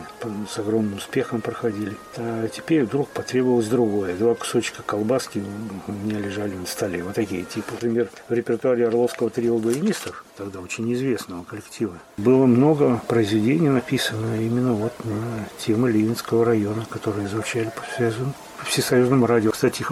с 0.50 0.58
огромным 0.58 0.96
успехом 0.96 1.40
проходили. 1.40 1.96
А 2.16 2.48
теперь 2.48 2.84
вдруг 2.84 3.08
потребовалось 3.08 3.68
другое. 3.68 4.16
Два 4.16 4.34
кусочка 4.34 4.82
колбаски 4.82 5.42
у 5.86 5.92
меня 5.92 6.18
лежали 6.18 6.54
на 6.54 6.66
столе, 6.66 7.02
вот 7.02 7.14
такие, 7.14 7.44
типа, 7.44 7.72
например, 7.72 8.08
в 8.28 8.32
репертуаре 8.32 8.86
Орловского 8.86 9.30
трио 9.30 9.58
баянистов, 9.58 10.24
тогда 10.36 10.60
очень 10.60 10.92
известного 10.92 11.44
коллектива, 11.44 11.98
было 12.16 12.46
много 12.46 13.00
произведений 13.08 13.68
написано 13.68 14.36
именно 14.40 14.72
вот 14.72 14.92
на 15.04 15.46
темы 15.58 15.90
Ливинского 15.90 16.44
района, 16.44 16.86
которые 16.88 17.28
звучали 17.28 17.70
по 17.74 17.82
связу 17.96 18.32
всесоюзном 18.64 19.24
радио. 19.24 19.50
Кстати, 19.50 19.84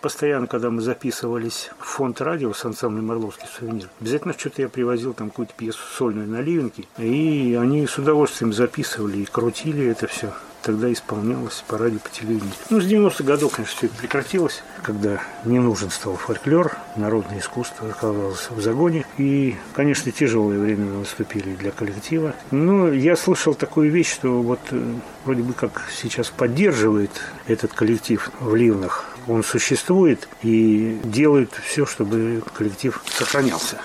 постоянно, 0.00 0.46
когда 0.46 0.70
мы 0.70 0.80
записывались 0.80 1.70
в 1.78 1.84
фонд 1.84 2.20
радио 2.20 2.52
с 2.52 2.64
ансамблем 2.64 3.10
«Орловский 3.10 3.48
сувенир», 3.58 3.88
обязательно 4.00 4.34
что-то 4.36 4.62
я 4.62 4.68
привозил 4.68 5.14
там 5.14 5.30
какую-то 5.30 5.54
пьесу 5.56 5.80
сольную 5.96 6.28
на 6.28 6.40
Ливенке, 6.40 6.84
и 6.98 7.58
они 7.60 7.86
с 7.86 7.98
удовольствием 7.98 8.52
записывали 8.52 9.18
и 9.18 9.24
крутили 9.24 9.86
это 9.86 10.06
все 10.06 10.32
тогда 10.62 10.92
исполнялось 10.92 11.62
по 11.66 11.78
радио, 11.78 11.98
по 11.98 12.10
телевидению. 12.10 12.52
Ну, 12.70 12.80
с 12.80 12.84
90-х 12.84 13.24
годов, 13.24 13.54
конечно, 13.54 13.76
все 13.76 13.86
это 13.86 13.96
прекратилось, 13.96 14.62
когда 14.82 15.20
не 15.44 15.58
нужен 15.58 15.90
стал 15.90 16.16
фольклор, 16.16 16.76
народное 16.96 17.38
искусство 17.38 17.88
оказалось 17.88 18.50
в 18.50 18.60
загоне. 18.60 19.04
И, 19.18 19.56
конечно, 19.74 20.12
тяжелые 20.12 20.60
времена 20.60 20.98
наступили 20.98 21.54
для 21.54 21.70
коллектива. 21.70 22.34
Но 22.50 22.92
я 22.92 23.16
слышал 23.16 23.54
такую 23.54 23.90
вещь, 23.90 24.12
что 24.12 24.42
вот 24.42 24.60
э, 24.70 24.94
вроде 25.24 25.42
бы 25.42 25.52
как 25.52 25.82
сейчас 25.94 26.30
поддерживает 26.30 27.10
этот 27.46 27.72
коллектив 27.72 28.30
в 28.40 28.54
Ливнах. 28.54 29.06
Он 29.26 29.44
существует 29.44 30.28
и 30.42 30.98
делает 31.04 31.52
все, 31.64 31.86
чтобы 31.86 32.42
коллектив 32.54 33.00
сохранялся 33.06 33.78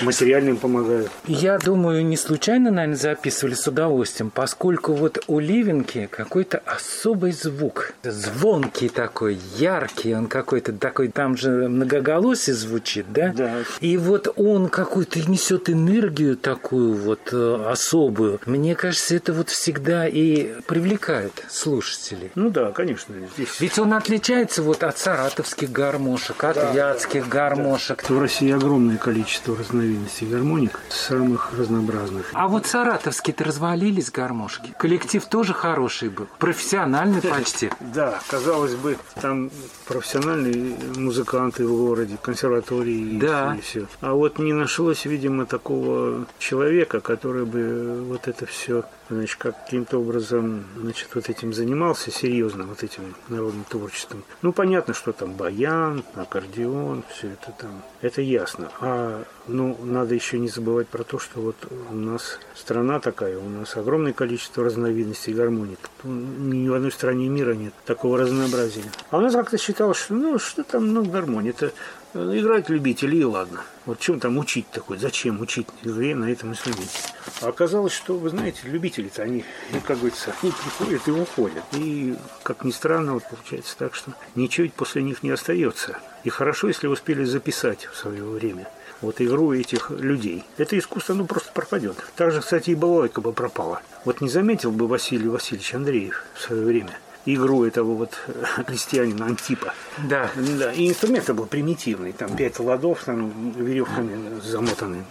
материально 0.00 0.50
им 0.50 0.56
помогают. 0.56 1.10
Я 1.26 1.58
думаю, 1.58 2.04
не 2.04 2.16
случайно, 2.16 2.70
наверное, 2.70 2.96
записывали 2.96 3.54
с 3.54 3.66
удовольствием, 3.66 4.30
поскольку 4.30 4.92
вот 4.92 5.22
у 5.26 5.38
Ливенки 5.38 6.08
какой-то 6.10 6.62
особый 6.64 7.32
звук. 7.32 7.92
Звонкий 8.02 8.88
такой, 8.88 9.38
яркий, 9.56 10.14
он 10.14 10.26
какой-то 10.26 10.72
такой, 10.72 11.08
там 11.08 11.36
же 11.36 11.68
многоголосие 11.68 12.54
звучит, 12.54 13.12
да? 13.12 13.32
Да. 13.36 13.56
И 13.80 13.96
вот 13.96 14.32
он 14.36 14.68
какую-то 14.68 15.20
несет 15.28 15.68
энергию 15.68 16.36
такую 16.36 16.94
вот 16.94 17.32
э, 17.32 17.66
особую. 17.68 18.40
Мне 18.46 18.74
кажется, 18.74 19.14
это 19.14 19.32
вот 19.32 19.50
всегда 19.50 20.06
и 20.08 20.60
привлекает 20.66 21.44
слушателей. 21.50 22.30
Ну 22.34 22.50
да, 22.50 22.72
конечно. 22.72 23.14
Здесь... 23.36 23.60
Ведь 23.60 23.78
он 23.78 23.92
отличается 23.92 24.62
вот 24.62 24.82
от 24.82 24.98
саратовских 24.98 25.70
гармошек, 25.70 26.42
от 26.42 26.56
да, 26.56 26.72
вятских 26.72 27.28
гармошек. 27.28 28.02
Да. 28.08 28.14
В 28.14 28.20
России 28.20 28.50
огромное 28.50 28.96
количество 28.96 29.56
разновидностей 29.56 29.81
разновидностей 29.82 30.26
гармоник, 30.26 30.78
самых 30.88 31.52
разнообразных. 31.58 32.30
А 32.32 32.48
вот 32.48 32.66
саратовские-то 32.66 33.44
развалились 33.44 34.10
гармошки. 34.10 34.74
Коллектив 34.78 35.24
тоже 35.26 35.52
хороший 35.52 36.08
был, 36.08 36.26
профессиональный 36.38 37.20
почти. 37.22 37.70
Да, 37.80 38.20
казалось 38.28 38.74
бы, 38.74 38.96
там 39.20 39.50
профессиональные 39.86 40.76
музыканты 40.96 41.66
в 41.66 41.76
городе, 41.76 42.16
консерватории 42.20 43.18
да. 43.18 43.56
и 43.56 43.60
все. 43.60 43.86
А 44.00 44.14
вот 44.14 44.38
не 44.38 44.52
нашлось, 44.52 45.04
видимо, 45.04 45.46
такого 45.46 46.26
человека, 46.38 47.00
который 47.00 47.44
бы 47.44 48.04
вот 48.08 48.28
это 48.28 48.46
все 48.46 48.84
значит, 49.14 49.38
каким-то 49.38 49.98
образом, 49.98 50.64
значит, 50.76 51.08
вот 51.14 51.28
этим 51.28 51.52
занимался 51.52 52.10
серьезно, 52.10 52.64
вот 52.64 52.82
этим 52.82 53.14
народным 53.28 53.64
творчеством. 53.64 54.24
Ну, 54.42 54.52
понятно, 54.52 54.94
что 54.94 55.12
там 55.12 55.32
баян, 55.34 56.04
аккордеон, 56.14 57.04
все 57.10 57.28
это 57.28 57.52
там, 57.58 57.82
это 58.00 58.22
ясно. 58.22 58.70
А, 58.80 59.24
ну, 59.46 59.76
надо 59.82 60.14
еще 60.14 60.38
не 60.38 60.48
забывать 60.48 60.88
про 60.88 61.04
то, 61.04 61.18
что 61.18 61.40
вот 61.40 61.56
у 61.90 61.94
нас 61.94 62.38
страна 62.54 63.00
такая, 63.00 63.38
у 63.38 63.48
нас 63.48 63.76
огромное 63.76 64.12
количество 64.12 64.64
разновидностей 64.64 65.32
гармоник. 65.32 65.78
Ни 66.04 66.68
в 66.68 66.74
одной 66.74 66.92
стране 66.92 67.28
мира 67.28 67.54
нет 67.54 67.74
такого 67.84 68.18
разнообразия. 68.18 68.84
А 69.10 69.18
у 69.18 69.20
нас 69.20 69.32
как-то 69.34 69.58
считалось, 69.58 69.98
что, 69.98 70.14
ну, 70.14 70.38
что 70.38 70.62
там, 70.62 70.92
ну, 70.92 71.04
гармония, 71.04 71.50
это 71.50 71.72
играть 72.14 72.68
любители 72.68 73.16
и 73.16 73.24
ладно. 73.24 73.62
Вот 73.84 73.98
чем 73.98 74.20
там 74.20 74.38
учить 74.38 74.70
такой, 74.70 74.98
зачем 74.98 75.40
учить 75.40 75.66
игре 75.82 76.14
на 76.14 76.30
этом 76.30 76.50
инструменте? 76.50 76.98
А 77.40 77.48
оказалось, 77.48 77.92
что, 77.92 78.14
вы 78.14 78.30
знаете, 78.30 78.60
любители-то, 78.64 79.22
они, 79.22 79.44
как 79.84 79.98
говорится, 79.98 80.34
они 80.42 80.52
приходят 80.52 81.08
и 81.08 81.10
уходят. 81.10 81.64
И, 81.72 82.14
как 82.42 82.64
ни 82.64 82.70
странно, 82.70 83.14
вот 83.14 83.24
получается 83.28 83.76
так, 83.76 83.94
что 83.94 84.12
ничего 84.34 84.64
ведь 84.64 84.74
после 84.74 85.02
них 85.02 85.22
не 85.22 85.30
остается. 85.30 85.98
И 86.24 86.30
хорошо, 86.30 86.68
если 86.68 86.86
успели 86.86 87.24
записать 87.24 87.86
в 87.86 87.96
свое 87.96 88.24
время 88.24 88.68
вот 89.00 89.20
игру 89.20 89.52
этих 89.52 89.90
людей. 89.90 90.44
Это 90.58 90.78
искусство, 90.78 91.14
ну, 91.14 91.26
просто 91.26 91.50
пропадет. 91.52 91.96
Так 92.14 92.30
же, 92.30 92.40
кстати, 92.40 92.70
и 92.70 92.74
балалайка 92.74 93.20
бы 93.20 93.32
пропала. 93.32 93.82
Вот 94.04 94.20
не 94.20 94.28
заметил 94.28 94.70
бы 94.70 94.86
Василий 94.86 95.28
Васильевич 95.28 95.74
Андреев 95.74 96.24
в 96.34 96.40
свое 96.40 96.64
время 96.64 96.96
игру 97.26 97.64
этого 97.64 97.94
вот 97.94 98.18
крестьянина 98.66 99.26
Антипа. 99.26 99.74
Да. 100.08 100.30
да. 100.36 100.72
И 100.72 100.88
инструмент 100.88 101.30
был 101.30 101.46
примитивный. 101.46 102.12
Там 102.12 102.36
пять 102.36 102.58
ладов, 102.58 103.04
там 103.04 103.52
веревками 103.52 104.40
замотаны. 104.40 105.04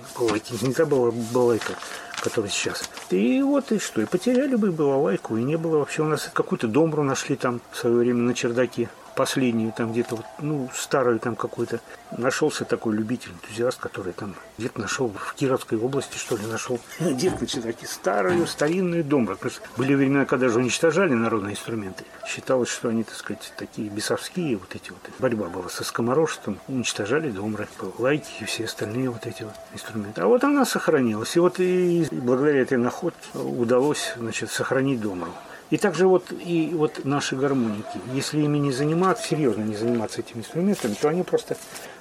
Не 0.62 0.74
та 0.74 0.86
была 0.86 1.12
балайка, 1.12 1.74
которая 2.22 2.52
сейчас. 2.52 2.90
И 3.10 3.42
вот 3.42 3.72
и 3.72 3.80
что. 3.80 4.02
И 4.02 4.06
потеряли 4.06 4.56
бы 4.56 4.72
балалайку. 4.72 5.38
И 5.38 5.44
не 5.44 5.58
было 5.58 5.80
вообще. 5.80 6.04
У 6.04 6.08
нас 6.08 6.30
какую-то 6.34 6.68
домру 6.68 7.04
нашли 7.04 7.36
там 7.36 7.62
в 7.72 7.78
свое 7.78 7.98
время 7.98 8.22
на 8.22 8.34
чердаке 8.34 8.90
последнюю 9.16 9.72
там 9.72 9.92
где-то 9.92 10.16
вот, 10.18 10.26
ну, 10.40 10.70
старую 10.74 11.20
там 11.20 11.36
какую-то. 11.36 11.80
Нашелся 12.18 12.66
такой 12.66 12.96
любитель, 12.96 13.32
энтузиаст, 13.32 13.80
который 13.80 14.14
там 14.14 14.36
где-то 14.58 14.80
нашел 14.82 15.10
в 15.10 15.34
Кировской 15.36 15.78
области, 15.78 16.18
что 16.18 16.36
ли, 16.36 16.46
нашел 16.46 16.80
где-то 17.00 17.46
такие 17.62 17.88
старую, 17.88 18.48
старинную 18.48 19.04
дом. 19.04 19.30
Были 19.78 19.96
времена, 19.96 20.26
когда 20.26 20.50
же 20.50 20.60
уничтожали 20.60 21.14
народные 21.14 21.54
инструменты. 21.54 22.04
Считалось, 22.28 22.70
что 22.70 22.90
они, 22.90 23.04
так 23.04 23.16
сказать, 23.16 23.54
такие 23.58 23.90
бесовские 23.90 24.58
вот 24.58 24.76
эти 24.76 24.90
вот. 24.90 25.00
Борьба 25.20 25.48
была 25.48 25.70
со 25.70 25.84
скоморожеством. 25.84 26.60
Уничтожали 26.68 27.30
домры, 27.30 27.68
лайки 27.98 28.30
и 28.42 28.46
все 28.46 28.66
остальные 28.66 29.10
вот 29.10 29.26
эти 29.26 29.44
вот 29.44 29.54
инструменты. 29.74 30.22
А 30.22 30.28
вот 30.28 30.44
она 30.44 30.66
сохранилась. 30.66 31.36
И 31.36 31.40
вот 31.40 31.60
и 31.60 32.08
благодаря 32.12 32.62
этой 32.62 32.78
находке 32.78 33.20
удалось, 33.34 34.14
значит, 34.18 34.52
сохранить 34.52 35.02
домру. 35.02 35.32
И 35.72 35.78
также 35.78 36.06
вот 36.06 36.26
и 36.32 36.72
вот 36.74 37.06
наши 37.06 37.36
гармоники, 37.36 38.00
если 38.14 38.42
ими 38.42 38.58
не 38.58 38.72
заниматься, 38.72 39.30
серьезно 39.30 39.64
не 39.64 39.76
заниматься 39.76 40.20
этими 40.20 40.40
инструментами, 40.40 40.96
то 41.02 41.08
они 41.10 41.24
просто 41.24 41.58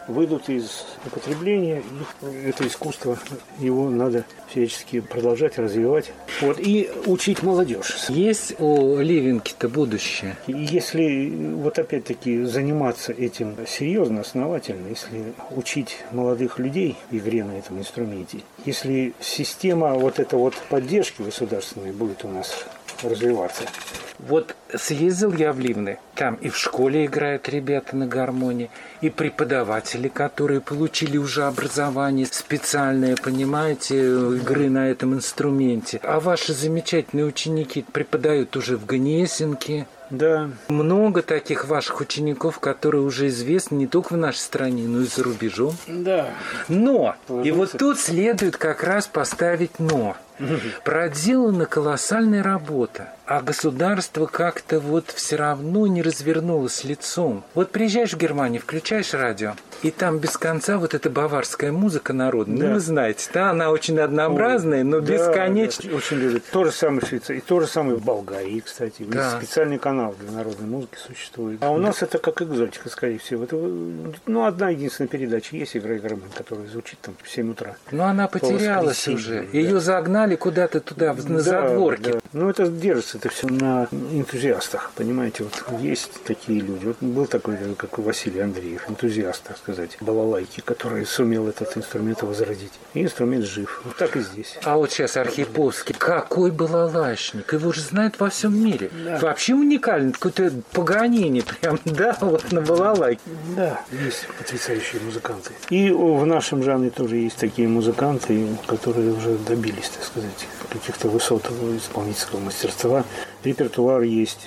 выйдут 0.09 0.49
из 0.49 0.85
употребления, 1.07 1.83
и 2.23 2.49
это 2.49 2.67
искусство, 2.67 3.17
его 3.59 3.89
надо 3.89 4.25
всячески 4.49 4.99
продолжать 4.99 5.57
развивать. 5.59 6.13
Вот, 6.41 6.59
и 6.59 6.91
учить 7.07 7.45
молодежь. 7.45 8.07
Есть 8.09 8.57
у 8.59 8.99
Ливенки-то 8.99 9.69
будущее? 9.69 10.37
Если 10.49 11.31
вот 11.55 11.79
опять-таки 11.79 12.43
заниматься 12.43 13.13
этим 13.13 13.55
серьезно, 13.69 14.23
основательно, 14.23 14.89
если 14.89 15.33
учить 15.53 15.99
молодых 16.11 16.59
людей 16.59 16.97
игре 17.13 17.45
на 17.45 17.53
этом 17.53 17.79
инструменте, 17.79 18.41
если 18.65 19.15
система 19.21 19.95
вот 19.95 20.19
эта 20.19 20.37
вот 20.37 20.55
поддержки 20.69 21.23
государственной 21.23 21.93
будет 21.93 22.25
у 22.25 22.29
нас 22.29 22.65
развиваться. 23.03 23.65
Вот 24.19 24.55
съездил 24.75 25.33
я 25.33 25.53
в 25.53 25.59
Ливны, 25.59 25.99
там 26.15 26.35
и 26.35 26.51
в 26.51 26.57
школе 26.59 27.07
играют 27.07 27.49
ребята 27.49 27.97
на 27.97 28.07
гармонии, 28.07 28.71
и 29.01 29.09
преподаватели, 29.09 30.09
которые 30.09 30.61
получили 30.61 31.17
уже 31.17 31.45
образование 31.45 32.27
специальное, 32.27 33.17
понимаете, 33.17 33.97
игры 33.97 34.69
на 34.69 34.91
этом 34.91 35.15
инструменте. 35.15 36.01
А 36.03 36.21
ваши 36.21 36.53
замечательные 36.53 37.25
ученики 37.25 37.83
преподают 37.93 38.57
уже 38.57 38.77
в 38.77 38.85
Гнесинке, 38.85 39.87
да. 40.11 40.51
Много 40.69 41.23
таких 41.23 41.67
ваших 41.67 42.01
учеников, 42.01 42.59
которые 42.59 43.03
уже 43.03 43.29
известны 43.29 43.77
не 43.77 43.87
только 43.87 44.15
в 44.15 44.17
нашей 44.17 44.39
стране, 44.39 44.85
но 44.87 45.03
и 45.03 45.07
за 45.07 45.23
рубежом. 45.23 45.75
Да. 45.87 46.31
Но, 46.69 47.17
Положился. 47.27 47.49
и 47.49 47.53
вот 47.53 47.73
тут 47.79 47.99
следует 47.99 48.57
как 48.57 48.83
раз 48.83 49.07
поставить 49.07 49.79
но. 49.79 50.17
Проделана 50.85 51.67
колоссальная 51.67 52.43
работа, 52.43 53.13
а 53.27 53.43
государство 53.43 54.27
как-то 54.27 54.81
вот 54.81 55.11
все 55.11 55.37
равно 55.37 55.87
не 55.87 56.03
развернулось 56.03 56.85
лицом. 56.85 57.45
Вот 57.55 57.71
приезжаешь 57.71 58.15
в 58.15 58.17
Германию, 58.17 58.61
включаешь 58.61 59.15
радио, 59.15 59.55
и 59.83 59.91
там 59.91 60.19
без 60.19 60.37
конца 60.37 60.79
вот 60.79 60.95
эта 60.95 61.11
баварская 61.11 61.73
музыка 61.73 62.13
народная. 62.13 62.59
Да. 62.59 62.67
Ну, 62.69 62.75
вы 62.75 62.81
знаете, 62.81 63.31
да, 63.33 63.51
она 63.51 63.71
очень 63.71 63.99
однообразная, 63.99 64.85
но 64.85 65.01
да, 65.01 65.13
бесконечно. 65.13 65.91
Да, 65.91 65.97
очень 65.97 66.17
любят. 66.17 66.45
То 66.51 66.65
же 66.65 66.73
самое 66.73 67.01
в 67.03 67.09
Швейцарии, 67.09 67.39
и 67.39 67.43
то 67.43 67.61
же 67.61 67.67
самое 67.67 67.97
в 67.97 68.05
Болгарии, 68.05 68.61
кстати. 68.61 69.05
Да. 69.05 69.39
Специальный 69.39 69.79
канал 69.79 70.00
для 70.09 70.31
народной 70.33 70.67
музыки 70.67 70.97
существует. 70.97 71.63
А 71.63 71.71
у 71.71 71.79
нас 71.79 72.03
это 72.03 72.19
как 72.19 72.43
экзотика, 72.43 72.89
скорее 72.89 73.19
всего. 73.19 73.45
Это, 73.45 73.57
ну, 73.57 74.45
одна 74.45 74.71
единственная 74.71 75.09
передача 75.09 75.57
есть 75.57 75.77
«Игра 75.77 75.95
и 75.95 75.99
гармонь», 75.99 76.31
которая 76.35 76.67
звучит 76.67 77.01
там 77.01 77.15
в 77.23 77.29
7 77.31 77.53
утра. 77.53 77.77
Но 77.91 78.05
она 78.05 78.29
потерялась 78.29 79.07
уже. 79.09 79.47
Да. 79.53 79.59
Ее 79.59 79.81
загнали 79.81 80.37
куда-то 80.37 80.81
туда, 80.81 81.15
на 81.15 81.37
да, 81.37 81.41
задворке. 81.41 82.13
Да. 82.13 82.21
Ну, 82.33 82.49
это 82.49 82.67
держится 82.69 83.19
это 83.19 83.29
все 83.29 83.49
на 83.49 83.89
энтузиастах, 83.93 84.93
понимаете. 84.95 85.45
Вот 85.45 85.81
есть 85.81 86.23
такие 86.25 86.61
люди. 86.61 86.87
Вот 86.87 86.97
был 87.01 87.27
такой, 87.27 87.57
как 87.77 87.99
Василий 87.99 88.41
Андреев, 88.41 88.89
энтузиаст, 88.89 89.43
так 89.43 89.59
сказать, 89.59 89.97
балалайки, 90.01 90.61
который 90.61 91.05
сумел 91.07 91.49
этот 91.49 91.77
инструмент 91.77 92.23
возродить. 92.23 92.73
И 92.95 93.03
инструмент 93.03 93.45
жив. 93.45 93.83
Вот 93.85 93.97
так 93.97 94.17
и 94.17 94.21
здесь. 94.21 94.59
А 94.65 94.77
вот 94.77 94.91
сейчас 94.91 95.17
Архиповский, 95.17 95.95
какой 95.95 96.51
балалайшник, 96.51 97.53
его 97.53 97.73
же 97.73 97.81
знают 97.81 98.19
во 98.19 98.31
всем 98.31 98.57
мире. 98.63 98.91
Да. 99.05 99.19
Вообще 99.19 99.55
уникальный, 99.55 99.90
какое-то 100.19 100.63
погонение 100.73 101.43
прям, 101.43 101.79
да, 101.85 102.17
вот 102.21 102.53
на 102.53 102.61
балалайке. 102.61 103.21
Да, 103.57 103.81
есть 104.05 104.27
потрясающие 104.39 105.01
музыканты. 105.03 105.53
И 105.71 105.91
в 105.91 106.25
нашем 106.27 106.63
жанре 106.63 106.91
тоже 106.91 107.17
есть 107.17 107.37
такие 107.37 107.69
музыканты, 107.69 108.47
которые 108.67 109.13
уже 109.13 109.37
добились, 109.39 109.89
так 109.89 110.05
сказать, 110.05 110.47
каких-то 110.71 111.09
высот 111.09 111.51
исполнительского 111.77 112.41
мастерства. 112.41 113.05
репертуар 113.45 114.03
есть. 114.03 114.47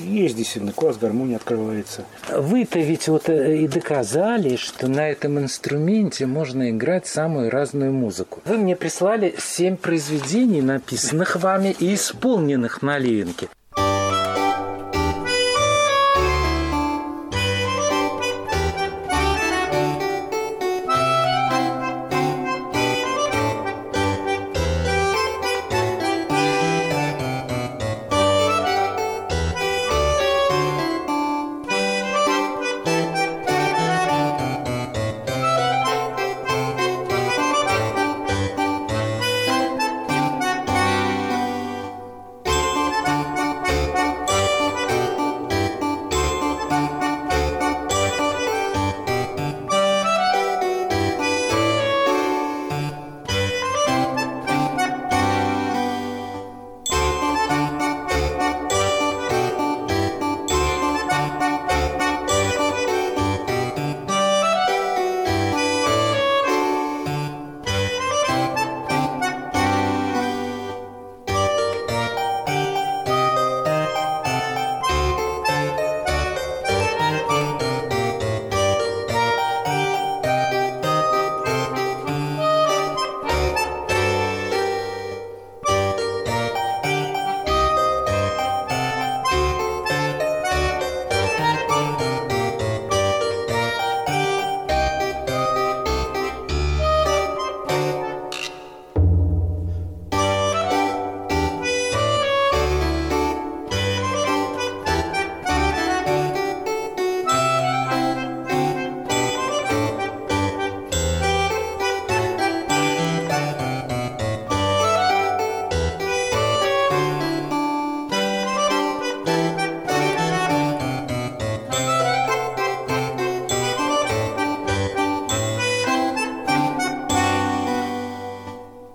Есть 0.00 0.36
действительно 0.36 0.72
класс 0.72 0.96
гармонии 0.98 1.36
открывается. 1.36 2.04
Вы-то 2.30 2.78
ведь 2.78 3.08
вот 3.08 3.28
э, 3.28 3.58
и 3.58 3.68
доказали, 3.68 4.56
что 4.56 4.88
на 4.88 5.08
этом 5.08 5.38
инструменте 5.38 6.26
можно 6.26 6.70
играть 6.70 7.06
самую 7.06 7.50
разную 7.50 7.92
музыку. 7.92 8.40
Вы 8.44 8.58
мне 8.58 8.76
прислали 8.76 9.34
семь 9.38 9.76
произведений, 9.76 10.62
написанных 10.62 11.36
вами 11.36 11.74
и 11.78 11.94
исполненных 11.94 12.82
на 12.82 12.98
Ливенке. 12.98 13.48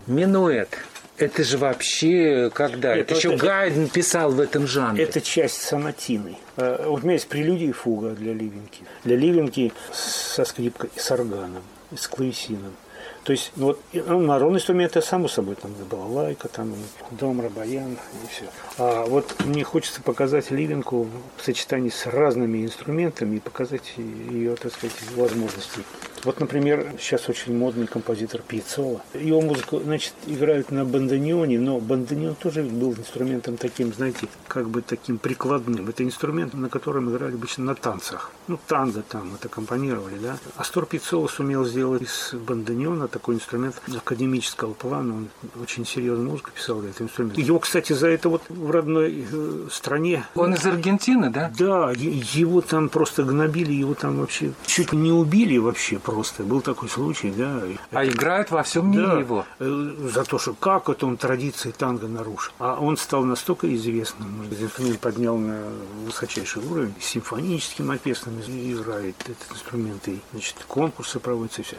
Минуэт. 0.09 0.69
Это 1.17 1.43
же 1.43 1.57
вообще 1.57 2.49
когда? 2.53 2.95
Это, 2.95 3.01
это 3.01 3.15
еще 3.15 3.33
это, 3.35 3.45
Гайден 3.45 3.89
писал 3.89 4.31
в 4.31 4.39
этом 4.39 4.65
жанре. 4.65 5.03
Это 5.03 5.21
часть 5.21 5.61
сонатины. 5.61 6.37
Э, 6.57 6.85
вот 6.87 7.01
у 7.01 7.03
меня 7.03 7.13
есть 7.13 7.27
прелюдия 7.27 7.69
и 7.69 7.71
фуга 7.73 8.11
для 8.11 8.33
ливенки. 8.33 8.83
Для 9.03 9.15
ливенки 9.17 9.71
со 9.93 10.45
скрипкой 10.45 10.89
и 10.95 10.99
с 10.99 11.11
органом, 11.11 11.61
и 11.91 11.95
с 11.95 12.07
клавесином. 12.07 12.73
То 13.29 13.33
есть, 13.33 13.51
вот, 13.57 13.79
ну, 13.93 14.21
народные 14.21 14.57
инструменты, 14.57 15.03
само 15.03 15.27
собой, 15.27 15.53
там 15.53 15.71
была 15.87 16.07
лайка, 16.07 16.47
там 16.47 16.73
дом, 17.11 17.47
баян 17.55 17.91
и 17.91 18.27
все. 18.27 18.45
А 18.79 19.05
вот 19.05 19.45
мне 19.45 19.63
хочется 19.63 20.01
показать 20.01 20.49
ливенку 20.49 21.07
в 21.37 21.45
сочетании 21.45 21.91
с 21.91 22.07
разными 22.07 22.65
инструментами 22.65 23.35
и 23.35 23.39
показать 23.39 23.93
ее, 23.97 24.55
так 24.55 24.73
сказать, 24.73 24.95
возможности. 25.15 25.81
Вот, 26.23 26.39
например, 26.39 26.95
сейчас 26.99 27.29
очень 27.29 27.55
модный 27.57 27.87
композитор 27.87 28.41
Пьецола. 28.41 29.01
Его 29.13 29.41
музыку, 29.41 29.79
значит, 29.79 30.13
играют 30.27 30.69
на 30.71 30.83
бандонионе, 30.83 31.59
но 31.59 31.79
бандонион 31.79 32.35
тоже 32.35 32.63
был 32.63 32.93
инструментом 32.93 33.55
таким, 33.57 33.93
знаете, 33.93 34.27
как 34.47 34.69
бы 34.69 34.81
таким 34.81 35.17
прикладным. 35.17 35.87
Это 35.87 36.03
инструмент, 36.03 36.53
на 36.53 36.67
котором 36.67 37.09
играли 37.09 37.35
обычно 37.35 37.65
на 37.65 37.75
танцах. 37.75 38.31
Ну, 38.47 38.59
танго 38.67 39.01
там, 39.01 39.35
это 39.35 39.47
компонировали, 39.47 40.17
да. 40.17 40.37
Астор 40.57 40.85
Пьецола 40.87 41.27
сумел 41.27 41.63
сделать 41.63 42.01
из 42.01 42.33
бандониона 42.33 43.07
такой 43.19 43.35
инструмент 43.35 43.75
академического 43.95 44.73
плана. 44.73 45.13
Он 45.13 45.29
очень 45.61 45.85
серьезную 45.85 46.29
музыку 46.29 46.51
писал 46.55 46.79
для 46.79 46.91
этого 46.91 47.07
инструмента. 47.07 47.41
Его, 47.41 47.59
кстати, 47.59 47.91
за 47.91 48.07
это 48.07 48.29
вот 48.29 48.43
в 48.47 48.71
родной 48.71 49.25
э, 49.29 49.67
стране... 49.69 50.25
Он 50.35 50.53
из 50.53 50.65
Аргентины, 50.65 51.29
да? 51.29 51.51
Да, 51.57 51.91
его 51.91 52.61
там 52.61 52.87
просто 52.87 53.23
гнобили, 53.23 53.73
его 53.73 53.93
там 53.93 54.19
вообще 54.19 54.53
чуть 54.65 54.93
не 54.93 55.11
убили 55.11 55.57
вообще 55.57 55.99
просто. 55.99 56.43
Был 56.43 56.61
такой 56.61 56.87
случай, 56.87 57.31
да. 57.31 57.61
А 57.91 58.05
это... 58.05 58.11
играет 58.11 58.51
во 58.51 58.63
всем 58.63 58.89
мире 58.89 59.05
да, 59.05 59.19
его. 59.19 59.45
Э, 59.59 59.91
за 60.13 60.23
то, 60.23 60.39
что 60.39 60.53
как 60.53 60.87
это 60.87 61.05
он 61.05 61.17
традиции 61.17 61.71
танго 61.71 62.07
нарушил. 62.07 62.53
А 62.59 62.79
он 62.79 62.95
стал 62.95 63.25
настолько 63.25 63.73
известным, 63.75 64.45
инструмент 64.49 64.99
поднял 64.99 65.37
на 65.37 65.61
высочайший 66.05 66.63
уровень, 66.63 66.93
с 67.01 67.05
симфоническим 67.05 67.91
оркестром 67.91 68.39
играет 68.39 69.15
этот 69.19 69.51
инструмент, 69.51 70.07
и 70.07 70.19
значит, 70.31 70.55
конкурсы 70.67 71.19
проводятся 71.19 71.61
и 71.61 71.65
все. 71.65 71.77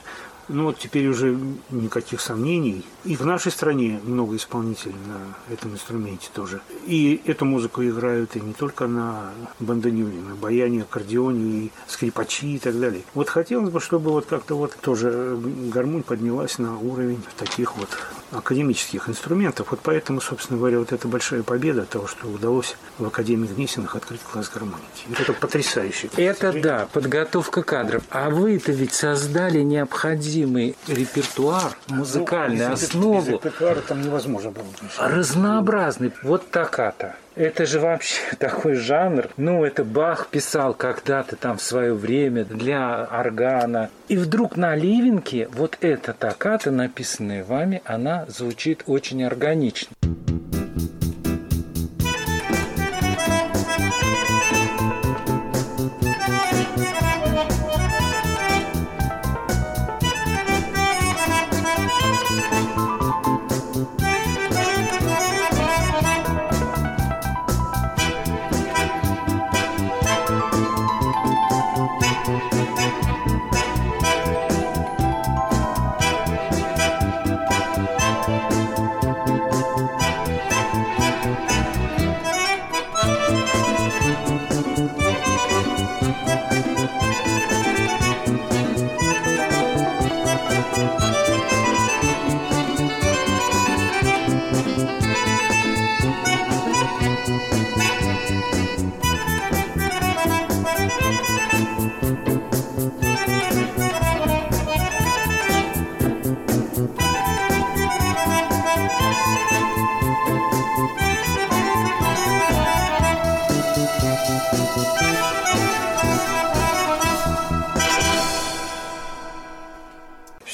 Ну 0.53 0.65
вот 0.65 0.79
теперь 0.79 1.07
уже 1.07 1.39
никаких 1.71 2.21
сомнений. 2.21 2.85
И 3.05 3.15
в 3.15 3.25
нашей 3.25 3.53
стране 3.53 4.01
много 4.03 4.35
исполнителей 4.35 4.97
на 5.07 5.55
этом 5.55 5.73
инструменте 5.73 6.29
тоже. 6.35 6.61
И 6.87 7.21
эту 7.25 7.45
музыку 7.45 7.85
играют 7.85 8.35
и 8.35 8.41
не 8.41 8.53
только 8.53 8.89
на 8.89 9.31
бандонюне, 9.61 10.21
на 10.21 10.35
баяне, 10.35 10.83
аккордеоне, 10.83 11.67
и 11.67 11.71
скрипачи 11.87 12.57
и 12.57 12.59
так 12.59 12.79
далее. 12.81 13.03
Вот 13.15 13.29
хотелось 13.29 13.71
бы, 13.71 13.81
чтобы 13.81 14.11
вот 14.11 14.27
как-то 14.27 14.57
вот 14.57 14.77
тоже 14.81 15.39
гармонь 15.73 16.03
поднялась 16.03 16.59
на 16.59 16.77
уровень 16.79 17.23
таких 17.37 17.77
вот 17.77 17.89
академических 18.33 19.09
инструментов. 19.09 19.69
Вот 19.71 19.81
поэтому, 19.83 20.21
собственно 20.21 20.59
говоря, 20.59 20.79
вот 20.79 20.93
эта 20.93 21.09
большая 21.09 21.43
победа 21.43 21.85
того, 21.85 22.07
что 22.07 22.29
удалось 22.29 22.77
в 22.99 23.07
Академии 23.07 23.47
Гнесиных 23.47 23.97
открыть 23.97 24.21
класс 24.21 24.51
гармоники. 24.53 25.07
Это 25.19 25.33
потрясающе. 25.33 26.11
Это 26.17 26.53
да, 26.53 26.89
подготовка 26.93 27.63
кадров. 27.63 28.03
А 28.11 28.31
вы-то 28.31 28.73
ведь 28.73 28.95
создали 28.95 29.61
необходимый 29.61 30.77
репертуар, 30.87 31.77
музыкальную 31.89 32.69
ну, 32.69 32.75
основу. 32.75 33.21
Без 33.21 33.29
репертуара 33.29 33.81
там 33.81 34.03
невозможно 34.03 34.51
было. 34.51 34.67
Разнообразный. 34.99 36.13
Вот 36.23 36.51
такая-то. 36.51 37.17
Это 37.41 37.65
же 37.65 37.81
вообще 37.81 38.21
такой 38.39 38.75
жанр. 38.75 39.31
Ну, 39.39 39.65
это 39.65 39.83
Бах 39.83 40.29
писал 40.29 40.75
когда-то 40.75 41.37
там 41.37 41.57
в 41.57 41.63
свое 41.63 41.95
время 41.95 42.45
для 42.45 43.03
органа. 43.05 43.89
И 44.09 44.19
вдруг 44.19 44.59
на 44.59 44.77
Ливенке 44.77 45.49
вот 45.51 45.79
эта 45.81 46.13
токата, 46.13 46.71
написанная 46.71 47.43
вами, 47.43 47.81
она 47.87 48.27
звучит 48.29 48.83
очень 48.87 49.25
органично. 49.25 49.89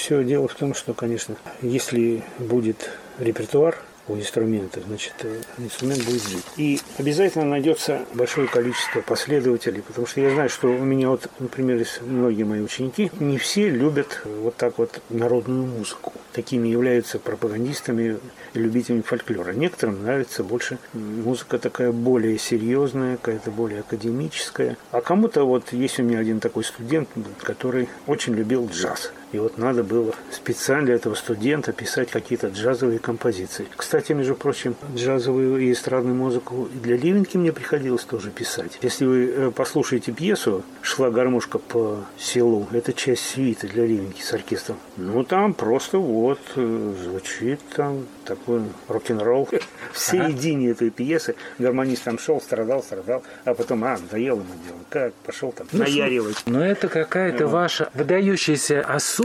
Все 0.07 0.22
дело 0.22 0.46
в 0.46 0.54
том, 0.54 0.72
что, 0.72 0.94
конечно, 0.94 1.34
если 1.62 2.22
будет 2.38 2.90
репертуар 3.18 3.76
у 4.07 4.14
инструмента, 4.14 4.80
значит, 4.86 5.14
э, 5.24 5.40
инструмент 5.59 6.04
будет 6.04 6.22
жить. 6.22 6.44
И 6.57 6.78
обязательно 6.96 7.44
найдется 7.44 8.02
большое 8.14 8.46
количество 8.46 9.00
последователей, 9.00 9.82
потому 9.82 10.07
что 10.07 10.20
я 10.20 10.30
знаю, 10.30 10.48
что 10.48 10.68
у 10.68 10.84
меня 10.84 11.09
вот, 11.09 11.28
например, 11.40 11.84
многие 12.02 12.44
мои 12.44 12.61
ученики, 12.61 13.11
не 13.18 13.36
все 13.36 13.68
любят 13.68 14.22
вот 14.24 14.54
так 14.54 14.78
вот 14.78 15.02
народную 15.11 15.66
музыку. 15.66 16.12
Такими 16.32 16.68
являются 16.68 17.18
пропагандистами 17.18 18.20
и 18.54 18.59
любителями 18.61 19.00
фольклора. 19.00 19.54
Некоторым 19.54 20.04
нравится 20.04 20.44
больше 20.44 20.78
музыка 20.92 21.59
такая 21.59 21.90
более 21.90 22.38
серьезная, 22.38 23.16
какая-то 23.16 23.50
более 23.50 23.80
академическая. 23.80 24.76
А 24.92 25.00
кому-то 25.00 25.42
вот 25.42 25.72
есть 25.72 25.98
у 25.98 26.04
меня 26.04 26.20
один 26.20 26.38
такой 26.38 26.62
студент, 26.62 27.09
который 27.42 27.88
очень 28.07 28.34
любил 28.34 28.70
джаз. 28.72 29.11
И 29.32 29.38
вот 29.38 29.58
надо 29.58 29.82
было 29.82 30.14
специально 30.30 30.86
для 30.86 30.94
этого 30.94 31.14
студента 31.14 31.72
писать 31.72 32.10
какие-то 32.10 32.48
джазовые 32.48 32.98
композиции. 32.98 33.66
Кстати, 33.76 34.12
между 34.12 34.34
прочим, 34.34 34.76
джазовую 34.94 35.58
и 35.58 35.72
эстрадную 35.72 36.14
музыку 36.14 36.68
для 36.72 36.96
Ливенки 36.96 37.36
мне 37.36 37.52
приходилось 37.52 38.04
тоже 38.04 38.30
писать. 38.30 38.78
Если 38.82 39.04
вы 39.04 39.26
э, 39.26 39.50
послушаете 39.50 40.12
пьесу 40.12 40.62
«Шла 40.80 41.10
гармошка 41.10 41.58
по 41.58 42.04
селу», 42.18 42.66
это 42.72 42.92
часть 42.92 43.26
свиты 43.26 43.68
для 43.68 43.86
Ливенки 43.86 44.22
с 44.22 44.32
оркестром. 44.32 44.78
Ну, 44.96 45.24
там 45.24 45.54
просто 45.54 45.98
вот 45.98 46.40
э, 46.54 46.94
звучит 47.02 47.60
там 47.74 48.06
такой 48.24 48.62
рок-н-ролл. 48.88 49.48
В 49.92 49.98
середине 49.98 50.70
этой 50.70 50.90
пьесы 50.90 51.34
гармонист 51.58 52.04
там 52.04 52.18
шел, 52.18 52.40
страдал, 52.40 52.82
страдал, 52.82 53.22
а 53.44 53.54
потом, 53.54 53.84
а, 53.84 53.96
надоело 53.96 54.40
ему 54.40 54.54
дело. 54.66 54.78
Как 54.90 55.14
пошел 55.14 55.52
там 55.52 55.66
ну, 55.72 55.80
наяривать. 55.80 56.42
Но 56.46 56.64
это 56.64 56.88
какая-то 56.88 57.46
ваша 57.46 57.90
выдающаяся 57.94 58.82
особенность, 58.82 59.15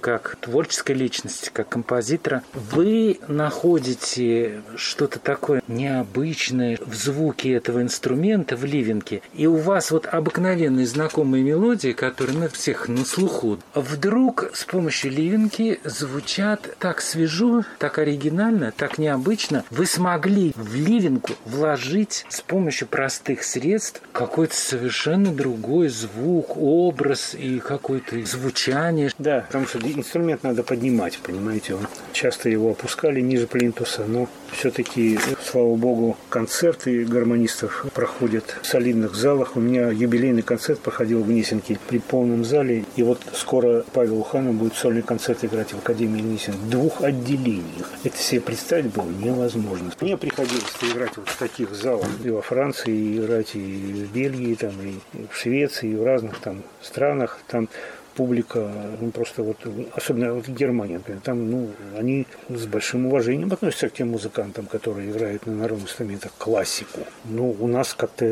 как 0.00 0.36
творческой 0.40 0.92
личности, 0.92 1.50
как 1.52 1.68
композитора. 1.68 2.42
Вы 2.54 3.18
находите 3.28 4.62
что-то 4.76 5.18
такое 5.18 5.62
необычное 5.68 6.78
в 6.80 6.94
звуке 6.94 7.52
этого 7.52 7.82
инструмента, 7.82 8.56
в 8.56 8.64
ливенке, 8.64 9.20
и 9.34 9.46
у 9.46 9.56
вас 9.56 9.90
вот 9.90 10.06
обыкновенные 10.06 10.86
знакомые 10.86 11.44
мелодии, 11.44 11.92
которые 11.92 12.38
на 12.38 12.48
всех 12.48 12.88
на 12.88 13.04
слуху, 13.04 13.58
вдруг 13.74 14.50
с 14.54 14.64
помощью 14.64 15.10
ливенки 15.10 15.80
звучат 15.84 16.76
так 16.78 17.00
свежо, 17.00 17.64
так 17.78 17.98
оригинально, 17.98 18.72
так 18.74 18.96
необычно. 18.98 19.64
Вы 19.70 19.86
смогли 19.86 20.52
в 20.56 20.74
ливенку 20.74 21.32
вложить 21.44 22.24
с 22.28 22.40
помощью 22.40 22.88
простых 22.88 23.42
средств 23.42 24.00
какой-то 24.12 24.56
совершенно 24.56 25.30
другой 25.30 25.88
звук, 25.88 26.56
образ 26.56 27.34
и 27.34 27.58
какое-то 27.58 28.24
звучание. 28.24 28.93
Да, 29.18 29.44
потому 29.46 29.66
что 29.66 29.78
инструмент 29.78 30.42
надо 30.42 30.62
поднимать, 30.62 31.18
понимаете. 31.18 31.74
Он 31.74 31.86
часто 32.12 32.48
его 32.48 32.70
опускали 32.70 33.20
ниже 33.20 33.46
плинтуса, 33.46 34.04
но 34.06 34.28
все-таки, 34.52 35.18
слава 35.42 35.74
богу, 35.76 36.16
концерты 36.28 37.04
гармонистов 37.04 37.86
проходят 37.94 38.56
в 38.62 38.66
солидных 38.66 39.14
залах. 39.14 39.56
У 39.56 39.60
меня 39.60 39.90
юбилейный 39.90 40.42
концерт 40.42 40.80
проходил 40.80 41.22
в 41.22 41.26
Гнесинке 41.26 41.78
при 41.88 41.98
полном 41.98 42.44
зале. 42.44 42.84
И 42.96 43.02
вот 43.02 43.20
скоро 43.32 43.84
Павел 43.92 44.18
Уханов 44.18 44.54
будет 44.54 44.74
сольный 44.74 45.02
концерт 45.02 45.44
играть 45.44 45.72
в 45.72 45.78
Академии 45.78 46.20
Гнесинки 46.20 46.58
в 46.58 46.70
двух 46.70 47.02
отделениях. 47.02 47.90
Это 48.04 48.16
себе 48.16 48.40
представить 48.40 48.92
было 48.92 49.08
невозможно. 49.08 49.90
Мне 50.00 50.16
приходилось 50.16 50.64
играть 50.82 51.16
вот 51.16 51.28
в 51.28 51.38
таких 51.38 51.74
залах 51.74 52.08
и 52.22 52.30
во 52.30 52.42
Франции, 52.42 52.94
и 52.94 53.18
играть 53.18 53.54
и 53.54 53.58
в 53.58 54.12
Бельгии, 54.12 54.54
там, 54.54 54.72
и 54.82 54.94
в 55.30 55.36
Швеции, 55.36 55.90
и 55.90 55.96
в 55.96 56.04
разных 56.04 56.38
там 56.38 56.62
странах. 56.82 57.38
Там 57.48 57.68
публика, 58.14 58.70
ну, 59.00 59.10
просто 59.10 59.42
вот, 59.42 59.56
особенно 59.94 60.34
вот 60.34 60.48
Германия, 60.48 60.94
например, 60.94 61.20
там, 61.22 61.50
ну, 61.50 61.70
они 61.96 62.26
с 62.48 62.66
большим 62.66 63.06
уважением 63.06 63.52
относятся 63.52 63.88
к 63.88 63.92
тем 63.92 64.10
музыкантам, 64.10 64.66
которые 64.66 65.10
играют 65.10 65.46
на 65.46 65.54
народных 65.54 65.88
инструментах 65.88 66.32
классику. 66.38 67.00
Ну, 67.24 67.56
у 67.58 67.66
нас 67.66 67.94
как-то 67.94 68.24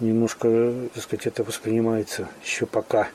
немножко, 0.00 0.72
так 0.94 1.02
сказать, 1.02 1.26
это 1.26 1.44
воспринимается 1.44 2.28
еще 2.42 2.66
пока 2.66 3.08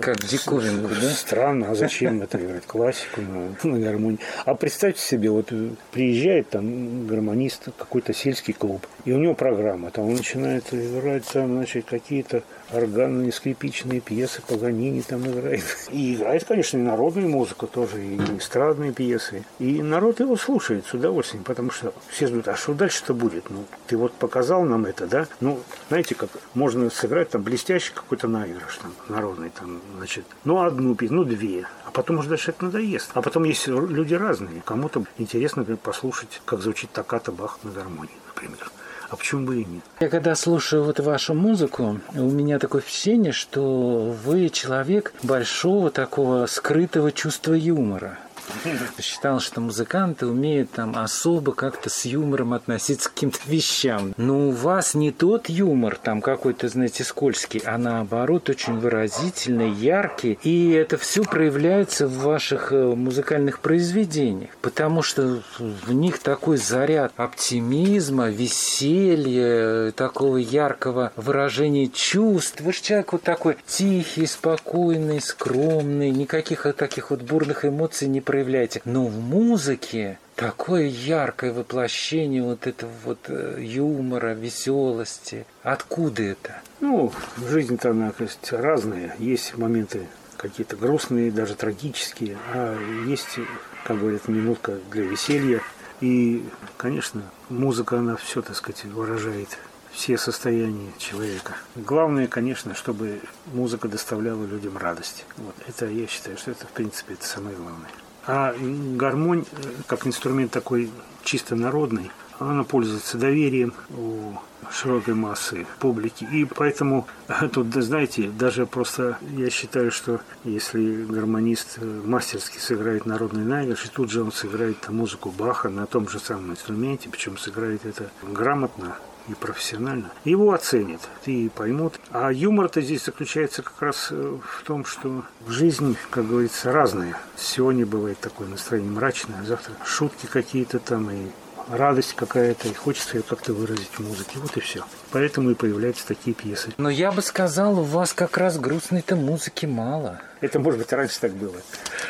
как 0.00 0.18
диковинку, 0.18 0.94
да? 1.00 1.10
Странно, 1.10 1.70
а 1.70 1.74
зачем 1.74 2.22
это 2.22 2.38
играть 2.38 2.64
классику 2.64 3.20
на, 3.20 3.56
на 3.68 3.80
гармонии? 3.80 4.20
А 4.44 4.54
представьте 4.54 5.00
себе, 5.00 5.30
вот 5.30 5.52
приезжает 5.90 6.50
там 6.50 7.08
гармонист, 7.08 7.68
какой-то 7.76 8.14
сельский 8.14 8.54
клуб, 8.54 8.86
и 9.04 9.12
у 9.12 9.18
него 9.18 9.34
программа, 9.34 9.90
там 9.90 10.04
он 10.04 10.14
начинает 10.14 10.72
играть 10.72 11.26
там, 11.26 11.54
значит, 11.54 11.86
какие-то 11.86 12.44
органные 12.72 13.32
скрипичные 13.32 14.00
пьесы, 14.00 14.42
Паганини 14.46 15.02
там 15.02 15.26
играет. 15.26 15.64
И 15.90 16.14
играет, 16.14 16.44
конечно, 16.44 16.78
и 16.78 16.82
народную 16.82 17.28
музыку 17.28 17.66
тоже, 17.66 18.04
и 18.04 18.16
эстрадные 18.38 18.92
пьесы. 18.92 19.44
И 19.58 19.82
народ 19.82 20.20
его 20.20 20.36
слушает 20.36 20.86
с 20.86 20.94
удовольствием, 20.94 21.44
потому 21.44 21.70
что 21.70 21.92
все 22.08 22.26
ждут, 22.26 22.48
а 22.48 22.56
что 22.56 22.74
дальше-то 22.74 23.14
будет? 23.14 23.50
Ну, 23.50 23.64
ты 23.86 23.96
вот 23.96 24.12
показал 24.14 24.64
нам 24.64 24.86
это, 24.86 25.06
да? 25.06 25.26
Ну, 25.40 25.60
знаете, 25.88 26.14
как 26.14 26.30
можно 26.54 26.90
сыграть 26.90 27.30
там 27.30 27.42
блестящий 27.42 27.92
какой-то 27.92 28.28
наигрыш 28.28 28.78
там, 28.78 28.92
народный, 29.08 29.50
там, 29.50 29.80
значит, 29.96 30.24
ну, 30.44 30.62
одну 30.62 30.94
песню, 30.94 31.16
ну, 31.18 31.24
две. 31.24 31.66
А 31.84 31.90
потом 31.90 32.18
уже 32.18 32.28
дальше 32.28 32.50
это 32.50 32.64
надоест. 32.64 33.10
А 33.14 33.22
потом 33.22 33.44
есть 33.44 33.66
люди 33.66 34.14
разные. 34.14 34.62
Кому-то 34.64 35.04
интересно 35.18 35.64
например, 35.64 35.80
послушать, 35.82 36.42
как 36.44 36.60
звучит 36.60 36.90
таката 36.90 37.32
Бах 37.32 37.58
на 37.62 37.70
гармонии, 37.70 38.14
например. 38.28 38.70
А 39.14 39.16
почему 39.16 39.46
бы 39.46 39.62
и 39.62 39.64
нет? 39.64 39.84
Я 40.00 40.08
когда 40.08 40.34
слушаю 40.34 40.82
вот 40.82 40.98
вашу 40.98 41.34
музыку, 41.34 42.00
у 42.14 42.20
меня 42.20 42.58
такое 42.58 42.82
впечатление, 42.82 43.30
что 43.30 44.12
вы 44.24 44.48
человек 44.48 45.14
большого 45.22 45.92
такого 45.92 46.46
скрытого 46.46 47.12
чувства 47.12 47.52
юмора. 47.52 48.18
Считал, 49.00 49.40
что 49.40 49.60
музыканты 49.60 50.26
умеют 50.26 50.70
там 50.72 50.96
особо 50.96 51.52
как-то 51.52 51.90
с 51.90 52.04
юмором 52.04 52.52
относиться 52.52 53.08
к 53.08 53.14
каким-то 53.14 53.38
вещам. 53.46 54.14
Но 54.16 54.48
у 54.48 54.50
вас 54.50 54.94
не 54.94 55.10
тот 55.10 55.48
юмор 55.48 55.96
там 55.96 56.20
какой-то, 56.20 56.68
знаете, 56.68 57.04
скользкий, 57.04 57.62
а 57.64 57.78
наоборот 57.78 58.48
очень 58.48 58.78
выразительный, 58.78 59.70
яркий. 59.70 60.38
И 60.42 60.70
это 60.70 60.96
все 60.98 61.24
проявляется 61.24 62.06
в 62.06 62.18
ваших 62.18 62.72
э, 62.72 62.94
музыкальных 62.94 63.60
произведениях. 63.60 64.50
Потому 64.60 65.02
что 65.02 65.42
в 65.58 65.92
них 65.92 66.18
такой 66.18 66.56
заряд 66.56 67.12
оптимизма, 67.16 68.28
веселья, 68.28 69.92
такого 69.92 70.36
яркого 70.36 71.12
выражения 71.16 71.88
чувств. 71.88 72.60
Вы 72.60 72.72
же 72.72 72.82
человек 72.82 73.12
вот 73.12 73.22
такой 73.22 73.56
тихий, 73.66 74.26
спокойный, 74.26 75.20
скромный, 75.20 76.10
никаких 76.10 76.66
таких 76.76 77.10
вот 77.10 77.22
бурных 77.22 77.64
эмоций 77.64 78.08
не 78.08 78.20
проявляет 78.20 78.33
проявляете. 78.34 78.82
Но 78.84 79.06
в 79.06 79.20
музыке 79.20 80.18
такое 80.34 80.86
яркое 80.86 81.52
воплощение 81.52 82.42
вот 82.42 82.66
этого 82.66 82.90
вот 83.04 83.18
э, 83.28 83.58
юмора, 83.60 84.34
веселости. 84.34 85.46
Откуда 85.62 86.24
это? 86.24 86.60
Ну, 86.80 87.12
жизнь-то 87.48 87.90
она 87.90 88.12
есть, 88.18 88.52
разная. 88.52 89.14
Есть 89.20 89.56
моменты 89.56 90.08
какие-то 90.36 90.74
грустные, 90.74 91.30
даже 91.30 91.54
трагические, 91.54 92.36
а 92.52 92.76
есть, 93.06 93.38
как 93.84 94.00
говорят, 94.00 94.26
минутка 94.26 94.78
для 94.90 95.04
веселья. 95.04 95.62
И, 96.00 96.44
конечно, 96.76 97.22
музыка, 97.48 98.00
она 98.00 98.16
все, 98.16 98.42
так 98.42 98.56
сказать, 98.56 98.84
выражает 98.84 99.56
все 99.92 100.18
состояния 100.18 100.90
человека. 100.98 101.54
Главное, 101.76 102.26
конечно, 102.26 102.74
чтобы 102.74 103.20
музыка 103.46 103.86
доставляла 103.86 104.44
людям 104.44 104.76
радость. 104.76 105.24
Вот. 105.36 105.54
Это, 105.68 105.86
я 105.86 106.08
считаю, 106.08 106.36
что 106.36 106.50
это, 106.50 106.66
в 106.66 106.70
принципе, 106.70 107.14
это 107.14 107.24
самое 107.24 107.54
главное. 107.56 107.90
А 108.26 108.54
гармонь, 108.58 109.44
э, 109.52 109.68
как 109.86 110.06
инструмент 110.06 110.50
такой 110.50 110.90
чисто 111.22 111.56
народный, 111.56 112.10
она 112.38 112.64
пользуется 112.64 113.18
доверием 113.18 113.74
у 113.90 114.34
широкой 114.70 115.14
массы 115.14 115.66
публики. 115.78 116.24
И 116.24 116.44
поэтому 116.44 117.06
э, 117.28 117.48
тут, 117.48 117.72
знаете, 117.74 118.28
даже 118.28 118.66
просто 118.66 119.18
я 119.36 119.50
считаю, 119.50 119.90
что 119.90 120.20
если 120.44 121.04
гармонист 121.04 121.78
э, 121.80 121.84
мастерски 121.84 122.58
сыграет 122.58 123.06
народный 123.06 123.44
наигрыш, 123.44 123.84
и 123.84 123.88
тут 123.88 124.10
же 124.10 124.22
он 124.22 124.32
сыграет 124.32 124.88
музыку 124.88 125.30
Баха 125.30 125.68
на 125.68 125.86
том 125.86 126.08
же 126.08 126.18
самом 126.18 126.52
инструменте, 126.52 127.08
причем 127.10 127.36
сыграет 127.36 127.84
это 127.84 128.10
грамотно, 128.22 128.96
и 129.28 129.34
профессионально, 129.34 130.10
его 130.24 130.52
оценят 130.52 131.00
и 131.26 131.48
поймут. 131.48 132.00
А 132.10 132.30
юмор-то 132.30 132.80
здесь 132.80 133.04
заключается 133.04 133.62
как 133.62 133.80
раз 133.80 134.08
э, 134.10 134.38
в 134.42 134.62
том, 134.64 134.84
что 134.84 135.24
жизнь, 135.48 135.96
как 136.10 136.28
говорится, 136.28 136.72
разная. 136.72 137.16
Сегодня 137.36 137.86
бывает 137.86 138.18
такое 138.20 138.48
настроение 138.48 138.90
мрачное, 138.90 139.40
а 139.40 139.44
завтра 139.44 139.74
шутки 139.84 140.26
какие-то 140.26 140.78
там 140.78 141.10
и 141.10 141.30
радость 141.68 142.14
какая-то, 142.14 142.68
и 142.68 142.74
хочется 142.74 143.16
ее 143.16 143.22
как-то 143.22 143.52
выразить 143.52 143.90
в 143.92 144.00
музыке. 144.00 144.38
Вот 144.38 144.56
и 144.56 144.60
все. 144.60 144.84
Поэтому 145.10 145.50
и 145.50 145.54
появляются 145.54 146.06
такие 146.06 146.34
пьесы. 146.34 146.72
Но 146.76 146.90
я 146.90 147.12
бы 147.12 147.22
сказал, 147.22 147.78
у 147.78 147.82
вас 147.82 148.12
как 148.12 148.36
раз 148.36 148.58
грустной-то 148.58 149.16
музыки 149.16 149.66
мало. 149.66 150.20
Это, 150.40 150.58
может 150.58 150.78
быть, 150.80 150.92
раньше 150.92 151.20
так 151.20 151.32
было. 151.32 151.56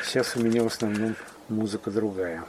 Сейчас 0.04 0.36
у 0.36 0.40
меня 0.40 0.62
в 0.62 0.66
основном 0.66 1.14
музыка 1.48 1.90
другая. 1.90 2.44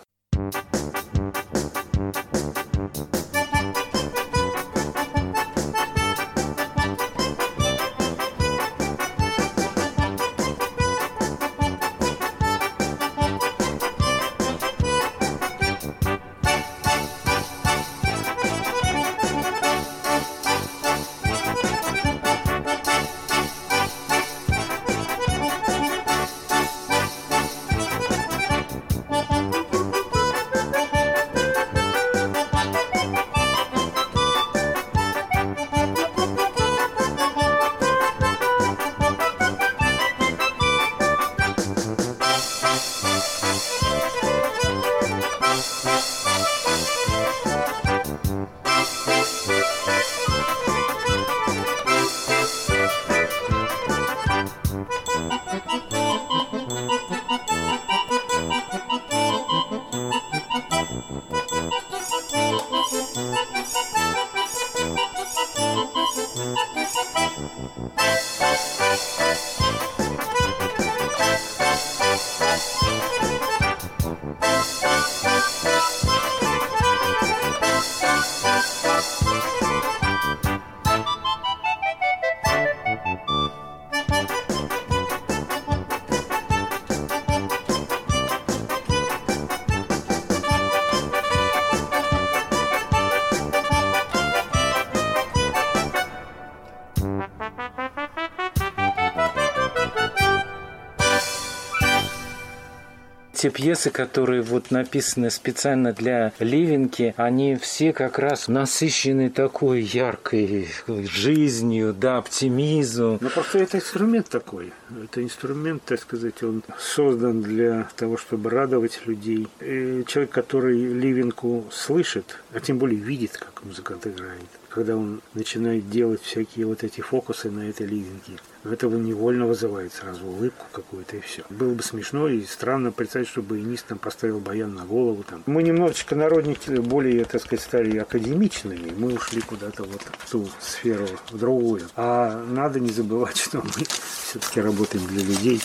Те 103.46 103.52
пьесы, 103.52 103.92
которые 103.92 104.42
вот 104.42 104.72
написаны 104.72 105.30
специально 105.30 105.94
для 105.94 106.34
Ливенки, 106.40 107.14
они 107.16 107.56
все 107.58 107.94
как 107.94 108.18
раз 108.18 108.48
насыщены 108.48 109.30
такой 109.30 109.82
яркой 109.82 110.68
жизнью, 110.88 111.94
да, 111.94 112.18
оптимизмом. 112.18 113.20
Ну, 113.22 113.30
просто 113.30 113.60
это 113.60 113.78
инструмент 113.78 114.30
такой. 114.30 114.74
Это 115.04 115.22
инструмент, 115.22 115.84
так 115.86 116.02
сказать, 116.02 116.42
он 116.42 116.64
создан 116.80 117.44
для 117.44 117.88
того, 117.96 118.18
чтобы 118.18 118.50
радовать 118.50 119.02
людей. 119.06 119.48
И 119.62 120.04
человек, 120.08 120.32
который 120.32 120.80
Ливенку 120.80 121.66
слышит, 121.72 122.40
а 122.52 122.60
тем 122.60 122.80
более 122.80 123.00
видит, 123.00 123.38
как 123.38 123.64
музыкант 123.64 124.08
играет, 124.08 124.42
когда 124.76 124.98
он 124.98 125.22
начинает 125.34 125.90
делать 125.90 126.22
всякие 126.22 126.66
вот 126.66 126.84
эти 126.84 127.00
фокусы 127.00 127.50
на 127.50 127.70
этой 127.70 127.88
ливенке, 127.88 128.34
это 128.66 128.88
невольно 128.88 129.46
вызывает 129.46 129.94
сразу 129.94 130.26
улыбку 130.26 130.66
какую-то 130.74 131.16
и 131.16 131.22
все. 131.22 131.44
Было 131.50 131.74
бы 131.74 131.82
смешно 131.82 132.28
и 132.28 132.44
странно 132.44 132.92
представить, 132.92 133.30
что 133.30 133.42
баянист 133.42 133.86
там 133.86 133.98
поставил 133.98 134.42
баян 134.42 134.76
на 134.76 134.84
голову. 134.84 135.24
Там. 135.24 135.44
Мы 135.46 135.64
немножечко 135.64 136.16
народники 136.16 136.72
более, 136.72 137.24
так 137.24 137.42
сказать, 137.42 137.64
стали 137.64 137.98
академичными. 137.98 138.92
Мы 138.98 139.14
ушли 139.14 139.40
куда-то 139.40 139.84
вот 139.84 140.02
в 140.02 140.30
ту 140.30 140.50
сферу, 140.60 141.08
в 141.32 141.38
другую. 141.38 141.84
А 141.96 142.44
надо 142.44 142.82
не 142.82 142.92
забывать, 142.92 143.38
что 143.38 143.60
мы 143.60 143.86
все-таки 144.28 144.60
работаем 144.60 145.08
для 145.08 145.24
людей. 145.24 145.62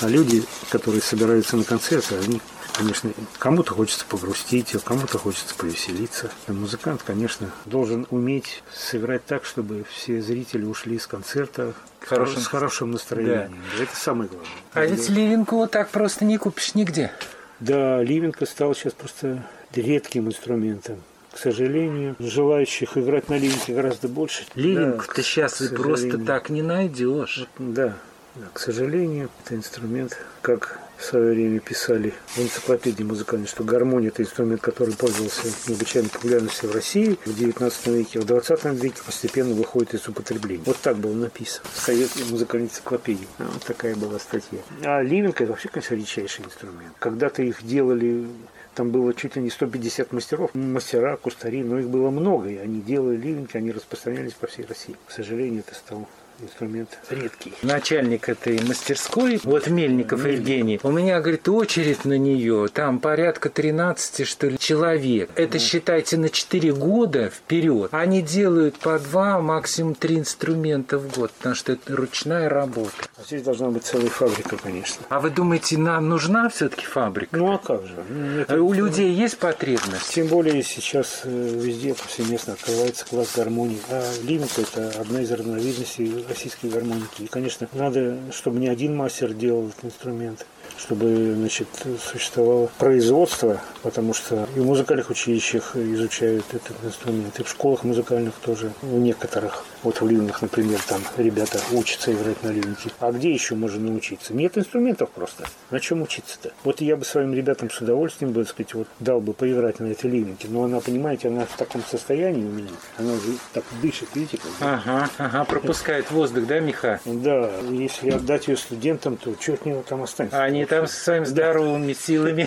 А 0.00 0.08
люди, 0.08 0.42
которые 0.70 1.00
собираются 1.00 1.56
на 1.56 1.62
концерты, 1.62 2.16
они 2.16 2.40
конечно, 2.78 3.10
кому-то 3.38 3.74
хочется 3.74 4.04
погрустить, 4.08 4.74
а 4.74 4.78
кому-то 4.78 5.18
хочется 5.18 5.54
повеселиться. 5.54 6.30
А 6.46 6.52
музыкант, 6.52 7.02
конечно, 7.04 7.50
должен 7.64 8.06
уметь 8.10 8.62
сыграть 8.72 9.24
так, 9.26 9.44
чтобы 9.44 9.84
все 9.90 10.22
зрители 10.22 10.64
ушли 10.64 10.98
с 10.98 11.06
концерта 11.06 11.74
хорошим, 12.00 12.40
с 12.40 12.46
хорошим 12.46 12.90
настроением. 12.92 13.56
Да. 13.76 13.82
Это 13.82 13.96
самое 13.96 14.30
главное. 14.30 14.50
А 14.72 14.86
ведь 14.86 15.08
Ливенку 15.08 15.56
вот 15.56 15.72
так 15.72 15.90
просто 15.90 16.24
не 16.24 16.38
купишь 16.38 16.74
нигде. 16.74 17.12
Да, 17.60 18.02
Ливенко 18.02 18.46
стал 18.46 18.74
сейчас 18.74 18.92
просто 18.92 19.44
редким 19.74 20.28
инструментом. 20.28 21.02
К 21.32 21.38
сожалению, 21.38 22.16
желающих 22.18 22.96
играть 22.96 23.28
на 23.28 23.38
ливенке 23.38 23.74
гораздо 23.74 24.08
больше. 24.08 24.44
Ливенку 24.54 25.04
да, 25.06 25.12
ты 25.14 25.22
сейчас 25.22 25.60
и 25.60 25.68
просто 25.68 26.18
так 26.18 26.48
не 26.50 26.62
найдешь. 26.62 27.46
Вот, 27.58 27.74
да, 27.74 27.96
да, 28.34 28.46
к 28.52 28.58
сожалению, 28.58 29.28
это 29.44 29.54
инструмент, 29.54 30.16
как 30.40 30.80
в 30.98 31.04
свое 31.04 31.32
время 31.32 31.60
писали 31.60 32.12
в 32.26 32.38
энциклопедии 32.38 33.04
музыкальной, 33.04 33.46
что 33.46 33.62
гармония– 33.64 34.08
это 34.10 34.22
инструмент, 34.22 34.60
который 34.60 34.94
пользовался 34.94 35.42
необычайной 35.68 36.10
популярностью 36.10 36.68
в 36.68 36.74
России 36.74 37.18
в 37.24 37.28
XIX 37.28 37.96
веке, 37.96 38.20
в 38.20 38.24
XX 38.24 38.74
веке 38.74 39.00
постепенно 39.06 39.54
выходит 39.54 39.94
из 39.94 40.08
употребления. 40.08 40.62
Вот 40.66 40.78
так 40.78 40.96
было 40.96 41.14
написано 41.14 41.68
в 41.72 41.78
советской 41.78 42.24
музыкальной 42.24 42.66
энциклопедии. 42.66 43.28
А 43.38 43.44
вот 43.44 43.62
такая 43.62 43.94
была 43.94 44.18
статья. 44.18 44.58
А 44.82 45.00
ливенка– 45.00 45.44
это 45.44 45.52
вообще, 45.52 45.68
конечно, 45.68 45.94
редчайший 45.94 46.44
инструмент. 46.44 46.94
Когда-то 46.98 47.42
их 47.42 47.64
делали 47.64 48.26
там 48.74 48.90
было 48.90 49.12
чуть 49.12 49.34
ли 49.34 49.42
не 49.42 49.50
150 49.50 50.12
мастеров, 50.12 50.54
мастера, 50.54 51.16
кустари, 51.16 51.64
но 51.64 51.80
их 51.80 51.88
было 51.88 52.10
много, 52.10 52.48
и 52.48 52.58
они 52.58 52.80
делали 52.80 53.16
ливенки, 53.16 53.56
они 53.56 53.72
распространялись 53.72 54.34
по 54.34 54.46
всей 54.46 54.66
России. 54.66 54.94
К 55.06 55.10
сожалению, 55.10 55.64
это 55.66 55.74
стало 55.74 56.06
инструмент 56.40 56.98
редкий. 57.10 57.52
Начальник 57.62 58.28
этой 58.28 58.60
мастерской, 58.64 59.40
вот 59.44 59.68
Мельников 59.68 60.24
Мельников. 60.24 60.26
Евгений, 60.26 60.80
у 60.82 60.90
меня, 60.90 61.20
говорит, 61.20 61.48
очередь 61.48 62.04
на 62.04 62.18
нее, 62.18 62.68
там 62.72 62.98
порядка 63.00 63.50
13, 63.50 64.26
что 64.26 64.48
ли, 64.48 64.58
человек. 64.58 65.30
Это, 65.34 65.58
считайте, 65.58 66.16
на 66.16 66.28
4 66.28 66.72
года 66.74 67.30
вперед. 67.30 67.88
Они 67.92 68.22
делают 68.22 68.78
по 68.78 68.98
2, 68.98 69.40
максимум 69.40 69.94
3 69.94 70.18
инструмента 70.18 70.98
в 70.98 71.12
год, 71.14 71.30
потому 71.32 71.54
что 71.54 71.72
это 71.72 71.96
ручная 71.96 72.48
работа. 72.48 72.92
А 73.16 73.22
здесь 73.24 73.42
должна 73.42 73.70
быть 73.70 73.84
целая 73.84 74.10
фабрика, 74.10 74.56
конечно. 74.56 75.04
А 75.08 75.20
вы 75.20 75.30
думаете, 75.30 75.78
нам 75.78 76.08
нужна 76.08 76.48
все-таки 76.48 76.86
фабрика? 76.86 77.36
Ну, 77.36 77.52
а 77.52 77.58
как 77.58 77.86
же? 77.86 77.94
Ну, 78.08 78.40
это... 78.40 78.62
У 78.62 78.72
людей 78.72 79.12
есть 79.12 79.38
потребность? 79.38 80.10
Тем 80.10 80.28
более 80.28 80.62
сейчас 80.62 81.22
э, 81.24 81.28
везде 81.30 81.94
повсеместно 81.94 82.54
открывается 82.54 83.06
класс 83.06 83.32
гармонии. 83.34 83.80
А 83.90 84.04
лимит– 84.22 84.50
это 84.58 85.00
одна 85.00 85.20
из 85.22 85.30
разновидностей 85.30 86.24
российской 86.28 86.68
гармоники. 86.68 87.22
И, 87.22 87.26
конечно, 87.26 87.68
надо, 87.72 88.18
чтобы 88.32 88.58
не 88.60 88.68
один 88.68 88.96
мастер 88.96 89.32
делал 89.32 89.68
этот 89.68 89.84
инструмент, 89.86 90.46
чтобы 90.76 91.34
значит, 91.34 91.68
существовало 92.00 92.70
производство, 92.78 93.60
потому 93.82 94.14
что 94.14 94.48
и 94.54 94.60
в 94.60 94.66
музыкальных 94.66 95.10
училищах 95.10 95.76
изучают 95.76 96.44
этот 96.52 96.76
инструмент, 96.84 97.38
и 97.40 97.42
в 97.42 97.48
школах 97.48 97.84
музыкальных 97.84 98.34
тоже, 98.34 98.72
у 98.82 98.98
некоторых. 98.98 99.64
Вот 99.82 100.00
в 100.00 100.08
Ливнах, 100.08 100.42
например, 100.42 100.80
там 100.88 101.00
ребята 101.16 101.60
учатся 101.72 102.12
играть 102.12 102.42
на 102.42 102.48
ливнике. 102.48 102.90
А 103.00 103.12
где 103.12 103.32
еще 103.32 103.54
можно 103.54 103.90
научиться? 103.90 104.34
Нет 104.34 104.58
инструментов 104.58 105.10
просто. 105.10 105.44
На 105.70 105.80
чем 105.80 106.02
учиться-то? 106.02 106.52
Вот 106.64 106.80
я 106.80 106.96
бы 106.96 107.04
своим 107.04 107.34
ребятам 107.34 107.70
с 107.70 107.80
удовольствием, 107.80 108.32
бы, 108.32 108.44
сказать, 108.44 108.74
вот 108.74 108.88
дал 109.00 109.20
бы 109.20 109.32
поиграть 109.32 109.80
на 109.80 109.86
этой 109.86 110.10
ливнике. 110.10 110.48
Но 110.48 110.64
она, 110.64 110.80
понимаете, 110.80 111.28
она 111.28 111.46
в 111.46 111.56
таком 111.56 111.82
состоянии 111.84 112.44
у 112.44 112.50
меня. 112.50 112.70
Она 112.96 113.12
уже 113.12 113.34
так 113.52 113.64
дышит, 113.82 114.08
видите? 114.14 114.38
Как 114.38 114.50
ага, 114.60 115.10
ага, 115.18 115.44
пропускает 115.44 116.10
воздух, 116.10 116.46
да, 116.46 116.60
Миха? 116.60 117.00
Да. 117.04 117.50
Если 117.70 118.10
отдать 118.10 118.48
ее 118.48 118.56
студентам, 118.56 119.16
то 119.16 119.30
от 119.30 119.66
него 119.66 119.82
там 119.88 120.02
останется? 120.02 120.42
А 120.42 120.44
они 120.44 120.64
там 120.64 120.86
со 120.86 120.96
своими 120.96 121.24
здоровыми 121.24 121.92
силами 121.92 122.46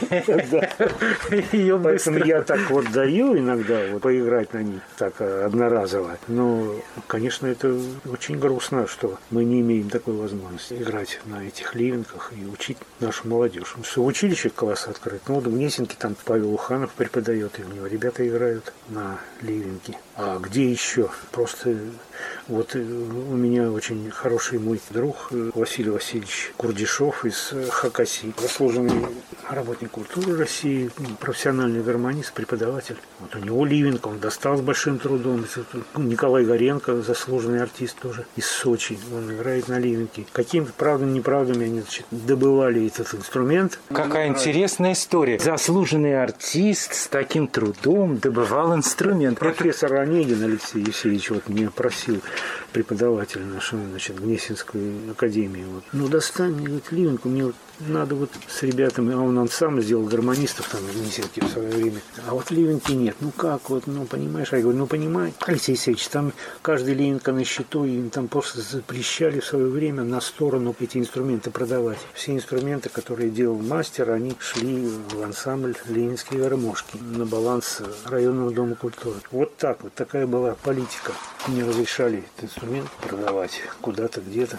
ее 1.56 1.80
Поэтому 1.82 2.26
я 2.26 2.42
так 2.42 2.70
вот 2.70 2.92
даю 2.92 3.38
иногда 3.38 3.80
вот, 3.92 4.02
поиграть 4.02 4.54
на 4.54 4.64
них 4.64 4.82
так 4.98 5.16
э, 5.20 5.46
одноразово. 5.46 6.18
Но, 6.28 6.76
конечно, 7.08 7.21
это 7.30 7.78
очень 8.06 8.40
грустно, 8.40 8.88
что 8.88 9.18
мы 9.30 9.44
не 9.44 9.62
имеем 9.62 9.90
такой 9.90 10.16
возможности 10.16 10.74
играть 10.74 11.20
на 11.26 11.46
этих 11.48 11.76
ливенках 11.76 12.32
и 12.36 12.46
учить 12.46 12.78
нашу 13.00 13.28
молодежь. 13.28 13.70
Потому 13.70 13.86
что 13.86 14.04
в 14.04 14.06
училище 14.06 14.50
класс 14.50 14.88
открыт. 14.88 15.22
Ну, 15.28 15.36
вот 15.36 15.46
в 15.46 15.54
Гнесинке 15.54 15.96
там 15.98 16.16
Павел 16.26 16.54
Уханов 16.54 16.92
преподает, 16.94 17.60
и 17.60 17.64
у 17.64 17.68
него 17.68 17.88
ребята 17.88 18.28
играют 18.28 18.74
на 18.90 19.20
ливенке. 19.42 19.98
А 20.24 20.38
где 20.38 20.72
еще? 20.72 21.10
Просто 21.32 21.76
вот 22.48 22.76
э, 22.76 22.80
у 22.80 23.36
меня 23.36 23.72
очень 23.72 24.12
хороший 24.12 24.60
мой 24.60 24.80
друг 24.90 25.30
э, 25.32 25.52
Василий 25.56 25.90
Васильевич 25.90 26.52
Курдишов 26.58 27.26
из 27.26 27.50
э, 27.54 27.68
Хакаси, 27.70 28.34
заслуженный 28.38 29.06
работник 29.50 29.92
культуры 29.92 30.38
России, 30.38 30.92
ну, 30.98 31.16
профессиональный 31.20 31.82
гармонист, 31.82 32.34
преподаватель. 32.34 32.98
Вот 33.20 33.36
у 33.36 33.40
него 33.40 33.66
Ливенко, 33.66 34.08
он 34.08 34.20
достал 34.20 34.58
с 34.58 34.62
большим 34.62 35.00
трудом. 35.00 35.46
Ну, 35.96 36.04
Николай 36.04 36.46
Горенко, 36.46 37.02
заслуженный 37.02 37.62
артист 37.62 37.98
тоже 38.00 38.26
из 38.36 38.46
Сочи, 38.46 39.00
он 39.16 39.34
играет 39.34 39.68
на 39.68 39.80
Ливенке. 39.80 40.26
Какими-то 40.32 40.74
правдами, 40.74 41.12
неправдами 41.12 41.66
они 41.66 41.82
значит, 41.82 42.06
добывали 42.12 42.86
этот 42.88 43.14
инструмент. 43.14 43.80
Какая 43.92 44.28
интересная 44.28 44.94
история. 44.94 45.40
Заслуженный 45.40 46.22
артист 46.22 46.94
с 46.94 47.08
таким 47.08 47.48
трудом 47.48 48.18
добывал 48.18 48.76
инструмент. 48.76 49.40
Профессор 49.40 49.94
Онегин 50.12 50.44
Алексей 50.44 50.84
Евсеевич 50.84 51.30
вот 51.30 51.48
меня 51.48 51.72
просил 51.72 52.20
преподаватель 52.74 53.46
нашей, 53.46 53.80
значит, 53.90 54.20
Гнесинской 54.20 55.12
академии. 55.12 55.64
Вот. 55.64 55.84
Ну, 55.94 56.10
достань 56.10 56.52
мне, 56.52 56.66
говорит, 56.66 56.92
Ливенку, 56.92 57.30
мне 57.30 57.46
вот 57.46 57.56
надо 57.88 58.16
вот 58.16 58.30
с 58.48 58.62
ребятами, 58.64 59.14
а 59.14 59.18
он, 59.18 59.38
он 59.38 59.50
сам 59.50 59.82
сделал 59.82 60.06
гармонистов 60.06 60.70
там 60.70 60.82
в 60.82 60.94
Гнесинке 60.94 61.42
в 61.42 61.50
свое 61.50 61.70
время. 61.70 62.02
А 62.28 62.34
вот 62.34 62.52
Ливенки 62.52 62.92
нет. 62.92 63.16
Ну 63.22 63.32
как 63.32 63.70
вот, 63.70 63.88
ну 63.88 64.06
понимаешь? 64.06 64.54
А 64.54 64.58
я 64.58 64.64
говорю, 64.64 64.80
ну 64.80 64.88
понимай, 64.88 65.34
Алексей 65.42 65.74
Алексеевич, 65.74 66.08
там 66.08 66.34
каждый 66.62 66.94
Ливенка 66.94 67.32
на 67.32 67.44
счету, 67.44 67.86
им 67.86 68.10
там 68.10 68.28
просто 68.28 68.62
запрещали 68.62 69.40
в 69.40 69.46
свое 69.46 69.68
время 69.68 70.04
на 70.04 70.22
сторону 70.22 70.76
эти 70.80 70.98
инструменты 70.98 71.52
продавать. 71.52 72.00
Все 72.14 72.34
инструменты, 72.34 72.90
которые 72.90 73.30
делал 73.30 73.58
мастер, 73.58 74.12
они 74.12 74.36
шли 74.40 74.88
в 75.14 75.22
ансамбль 75.22 75.76
Ленинские 75.88 76.42
гармошки 76.42 76.98
на 76.98 77.26
баланс 77.26 77.82
районного 78.06 78.52
дома 78.52 78.76
культуры. 78.76 79.18
Вот 79.32 79.58
так 79.58 79.84
вот, 79.84 79.91
такая 79.96 80.28
была 80.28 80.56
политика. 80.56 81.14
Не 81.48 81.64
разрешали 81.64 82.20
этот 82.20 82.46
инструмент 82.46 82.90
продавать 83.02 83.62
куда-то, 83.82 84.22
где-то. 84.22 84.58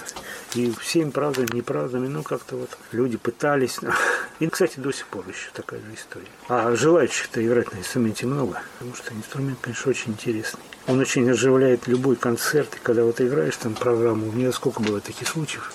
И 0.54 0.72
всеми 0.80 1.10
правдами, 1.10 1.48
неправдами, 1.52 2.08
ну 2.08 2.22
как-то 2.22 2.56
вот 2.56 2.70
люди 2.92 3.16
пытались. 3.16 3.78
И, 4.40 4.48
кстати, 4.48 4.80
до 4.80 4.92
сих 4.92 5.06
пор 5.06 5.24
еще 5.28 5.50
такая 5.52 5.80
же 5.80 5.94
история. 5.94 6.26
А 6.48 6.74
желающих-то 6.74 7.44
играть 7.44 7.72
на 7.72 7.78
инструменте 7.78 8.26
много, 8.26 8.60
потому 8.78 8.96
что 8.96 9.14
инструмент, 9.14 9.58
конечно, 9.60 9.90
очень 9.90 10.12
интересный. 10.12 10.60
Он 10.88 10.98
очень 10.98 11.30
оживляет 11.30 11.86
любой 11.86 12.16
концерт, 12.16 12.74
и 12.74 12.78
когда 12.82 13.04
вот 13.04 13.20
играешь 13.20 13.56
там 13.56 13.74
программу, 13.74 14.28
у 14.28 14.32
меня 14.32 14.50
сколько 14.50 14.82
было 14.82 15.00
таких 15.00 15.28
случаев, 15.28 15.72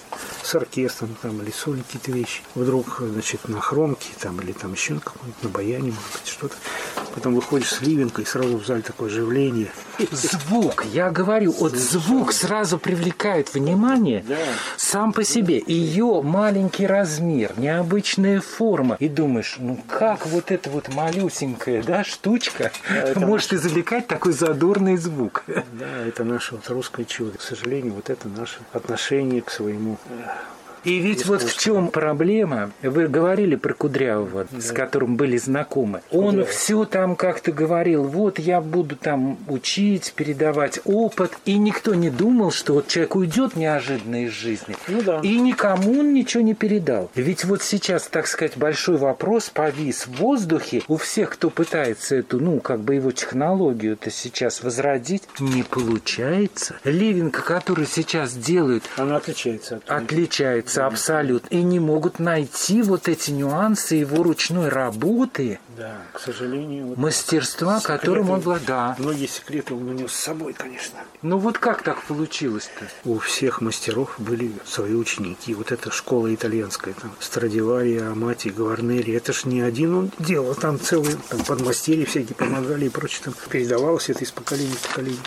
с 0.48 0.56
оркестром 0.56 1.16
там 1.22 1.42
или 1.42 1.52
сольные 1.52 1.84
какие-то 1.84 2.12
вещи, 2.12 2.42
вдруг, 2.56 3.00
значит, 3.02 3.50
на 3.50 3.60
хромке 3.60 4.12
там 4.18 4.40
или 4.40 4.54
там 4.54 4.72
еще 4.74 4.98
каком-нибудь 5.00 5.44
на 5.44 5.50
баяне, 5.50 5.92
может 5.92 6.12
быть, 6.14 6.28
что-то. 6.28 6.56
Потом 7.14 7.36
выходишь 7.36 7.70
с 7.70 7.82
ливенкой, 7.82 8.24
и 8.24 8.28
сразу 8.28 8.58
в 8.58 8.66
зале 8.66 8.82
такое 8.82 9.10
оживление. 9.10 9.70
Звук, 10.12 10.86
я 10.86 11.10
говорю, 11.10 11.52
вот 11.52 11.74
звук 11.74 12.32
сразу 12.32 12.78
привлекает 12.78 13.54
внимание 13.54 14.24
да. 14.26 14.38
сам 14.78 15.12
по 15.12 15.26
себе. 15.26 15.62
Ее 15.66 16.22
маленький 16.22 16.88
размер, 16.88 17.54
необычная 17.58 18.40
форма. 18.40 18.96
И 19.00 19.10
думаешь, 19.10 19.58
ну 19.60 19.78
как 19.88 20.28
вот 20.28 20.52
эта 20.52 20.70
вот 20.70 20.94
малюсенькая, 20.94 21.84
да, 21.84 22.04
штучка 22.06 22.72
да, 22.90 23.20
может 23.20 23.52
наш... 23.52 23.62
извлекать 23.62 24.08
такой 24.08 24.32
задорный 24.32 24.96
звук. 24.96 25.44
Да, 25.48 26.06
это 26.06 26.24
наше 26.24 26.56
вот 26.56 26.70
русское 26.70 27.04
чудо. 27.04 27.38
К 27.38 27.42
сожалению, 27.42 27.94
вот 27.94 28.10
это 28.10 28.30
наше 28.30 28.60
отношение 28.72 29.42
к 29.42 29.50
своему 29.50 29.98
э, 30.10 30.37
и 30.88 31.00
ведь 31.00 31.26
вот 31.26 31.44
в 31.44 31.58
чем 31.58 31.90
проблема. 31.90 32.72
Вы 32.82 33.08
говорили 33.08 33.56
про 33.56 33.74
Кудрявого, 33.74 34.48
да. 34.50 34.62
с 34.62 34.72
которым 34.72 35.18
были 35.18 35.38
знакомы. 35.38 36.02
Он 36.12 36.26
Кудрявый. 36.28 36.46
все 36.52 36.86
там 36.86 37.16
как-то 37.16 37.52
говорил, 37.52 38.04
вот 38.04 38.40
я 38.40 38.62
буду 38.62 38.96
там 38.96 39.38
учить, 39.48 40.14
передавать 40.16 40.80
опыт. 40.86 41.34
И 41.46 41.58
никто 41.58 41.94
не 41.94 42.10
думал, 42.10 42.52
что 42.52 42.74
вот 42.74 42.88
человек 42.88 43.16
уйдет 43.16 43.56
неожиданно 43.56 44.26
из 44.26 44.32
жизни. 44.32 44.76
Ну 44.88 45.02
да. 45.02 45.20
И 45.22 45.38
никому 45.40 46.00
он 46.00 46.14
ничего 46.14 46.42
не 46.42 46.54
передал. 46.54 47.12
Ведь 47.16 47.44
вот 47.44 47.62
сейчас, 47.62 48.08
так 48.08 48.28
сказать, 48.28 48.58
большой 48.58 48.98
вопрос 48.98 49.50
повис 49.50 50.08
в 50.08 50.16
воздухе. 50.18 50.84
У 50.88 50.98
всех, 50.98 51.32
кто 51.32 51.50
пытается 51.50 52.16
эту, 52.16 52.40
ну, 52.40 52.60
как 52.60 52.80
бы 52.80 52.96
его 52.96 53.12
технологию-то 53.12 54.10
сейчас 54.10 54.64
возродить, 54.64 55.24
не 55.40 55.64
получается. 55.64 56.76
Ливинка, 56.84 57.42
который 57.42 57.86
сейчас 57.86 58.34
делают... 58.34 58.84
Она 58.96 59.18
отличается. 59.18 59.82
От 59.88 60.08
отличается 60.08 60.77
отличаются 60.78 60.86
абсолютно 60.86 61.48
и 61.56 61.64
не 61.64 61.80
могут 61.80 62.20
найти 62.20 62.82
вот 62.82 63.08
эти 63.08 63.32
нюансы 63.32 63.96
его 63.96 64.24
ручной 64.24 64.70
работы. 64.70 65.60
Да, 65.78 65.98
к 66.14 66.20
сожалению. 66.20 66.88
Вот 66.88 66.98
мастерства, 66.98 67.80
секреты, 67.80 68.00
которым 68.00 68.30
он 68.32 68.40
владел. 68.42 68.68
Да. 68.68 68.96
Многие 69.00 69.28
секреты 69.28 69.74
он 69.74 69.88
унес 69.90 70.12
с 70.12 70.20
собой, 70.20 70.54
конечно. 70.54 71.00
Ну 71.22 71.38
вот 71.38 71.58
как 71.58 71.84
так 71.84 72.04
получилось-то? 72.04 72.86
У 73.10 73.20
всех 73.20 73.62
мастеров 73.62 74.16
были 74.18 74.52
свои 74.66 74.94
ученики. 74.94 75.54
Вот 75.54 75.72
эта 75.72 75.92
школа 75.92 76.34
итальянская, 76.34 76.94
там, 76.94 77.12
Страдивари, 77.20 77.98
Амати, 77.98 78.50
Гварнери. 78.50 79.14
Это 79.14 79.34
ж 79.34 79.46
не 79.46 79.62
один 79.62 79.96
он 79.96 80.12
делал, 80.20 80.56
там 80.56 80.80
целые 80.80 81.18
там, 81.30 81.44
подмастерья 81.44 82.06
всякие 82.06 82.36
помогали 82.36 82.86
и 82.86 82.90
прочее. 82.90 83.22
Там 83.26 83.34
передавалось 83.50 84.10
это 84.10 84.24
из 84.24 84.32
поколения 84.32 84.76
в 84.76 84.88
поколение. 84.88 85.22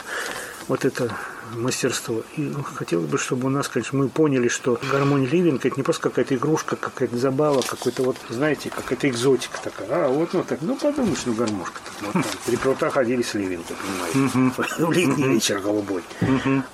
Вот 0.68 0.84
это 0.84 1.10
мастерство. 1.54 2.22
И 2.36 2.52
хотелось 2.74 3.06
бы, 3.06 3.18
чтобы 3.18 3.46
у 3.46 3.50
нас, 3.50 3.68
конечно, 3.68 3.98
мы 3.98 4.08
поняли, 4.08 4.48
что 4.48 4.78
гармония 4.90 5.28
ливинг 5.28 5.64
это 5.64 5.76
не 5.76 5.82
просто 5.82 6.02
какая-то 6.02 6.34
игрушка, 6.34 6.76
какая-то 6.76 7.16
забава, 7.16 7.62
какой-то 7.62 8.02
вот, 8.02 8.16
знаете, 8.28 8.70
какая-то 8.70 9.08
экзотика 9.08 9.58
такая. 9.62 9.88
А, 9.90 10.08
вот, 10.08 10.32
ну 10.32 10.44
так, 10.44 10.60
ну 10.62 10.76
подумаешь, 10.76 11.22
ну 11.26 11.34
гармошка. 11.34 11.80
Вот 12.00 12.12
там, 12.12 12.24
три 12.46 12.56
прута 12.56 12.90
ходили 12.90 13.22
с 13.22 13.34
ливинга, 13.34 13.74
понимаете. 14.22 15.00
Летний 15.00 15.24
вечер 15.24 15.60
голубой. 15.60 16.02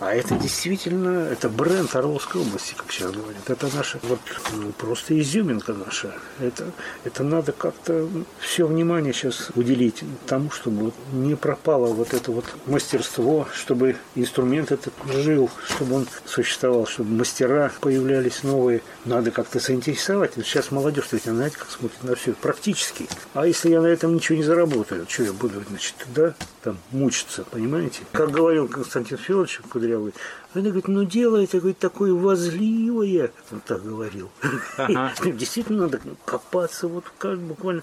А 0.00 0.14
это 0.14 0.34
действительно, 0.36 1.28
это 1.28 1.48
бренд 1.48 1.94
Орловской 1.94 2.40
области, 2.40 2.74
как 2.74 2.90
сейчас 2.92 3.10
говорят. 3.10 3.48
Это 3.48 3.68
наша, 3.74 3.98
вот 4.02 4.20
ну, 4.54 4.72
просто 4.72 5.18
изюминка 5.18 5.72
наша. 5.72 6.14
Это, 6.40 6.72
это 7.04 7.24
надо 7.24 7.52
как-то 7.52 8.08
все 8.40 8.66
внимание 8.66 9.12
сейчас 9.12 9.50
уделить 9.54 10.02
тому, 10.26 10.50
чтобы 10.50 10.92
не 11.12 11.34
пропало 11.34 11.92
вот 11.92 12.14
это 12.14 12.32
вот 12.32 12.44
мастерство, 12.66 13.48
чтобы 13.54 13.96
инструмент 14.14 14.65
инструмент 14.66 14.72
этот 14.72 14.92
жил, 15.22 15.50
чтобы 15.68 15.96
он 15.96 16.06
существовал, 16.24 16.86
чтобы 16.86 17.10
мастера 17.10 17.72
появлялись 17.80 18.42
новые. 18.42 18.82
Надо 19.04 19.30
как-то 19.30 19.58
заинтересовать. 19.58 20.34
Сейчас 20.34 20.70
молодежь, 20.70 21.08
ведь, 21.12 21.24
знаете, 21.24 21.56
как 21.58 21.70
смотрит 21.70 22.02
на 22.02 22.14
все 22.14 22.32
практически. 22.32 23.08
А 23.34 23.46
если 23.46 23.70
я 23.70 23.80
на 23.80 23.86
этом 23.86 24.14
ничего 24.14 24.38
не 24.38 24.44
заработаю, 24.44 25.06
что 25.08 25.24
я 25.24 25.32
буду, 25.32 25.62
значит, 25.68 25.94
да, 26.14 26.34
там, 26.62 26.78
мучиться, 26.90 27.44
понимаете? 27.44 28.00
Как 28.12 28.30
говорил 28.30 28.68
Константин 28.68 29.18
Федорович 29.18 29.60
Кудрявый, 29.70 30.12
он 30.54 30.62
говорит, 30.62 30.88
ну 30.88 31.04
дело 31.04 31.42
это 31.42 31.58
говорит, 31.58 31.78
такое 31.78 32.12
возливое, 32.12 33.30
он 33.52 33.60
так 33.60 33.84
говорил. 33.84 34.30
Ага. 34.78 35.12
Действительно 35.24 35.82
надо 35.82 36.00
копаться, 36.24 36.88
вот 36.88 37.04
как 37.18 37.38
буквально. 37.38 37.82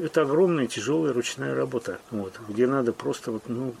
Это 0.00 0.22
огромная 0.22 0.66
тяжелая 0.66 1.12
ручная 1.12 1.54
работа, 1.54 1.98
вот, 2.10 2.34
где 2.48 2.66
надо 2.66 2.92
просто 2.92 3.32
вот, 3.32 3.42
ну, 3.48 3.74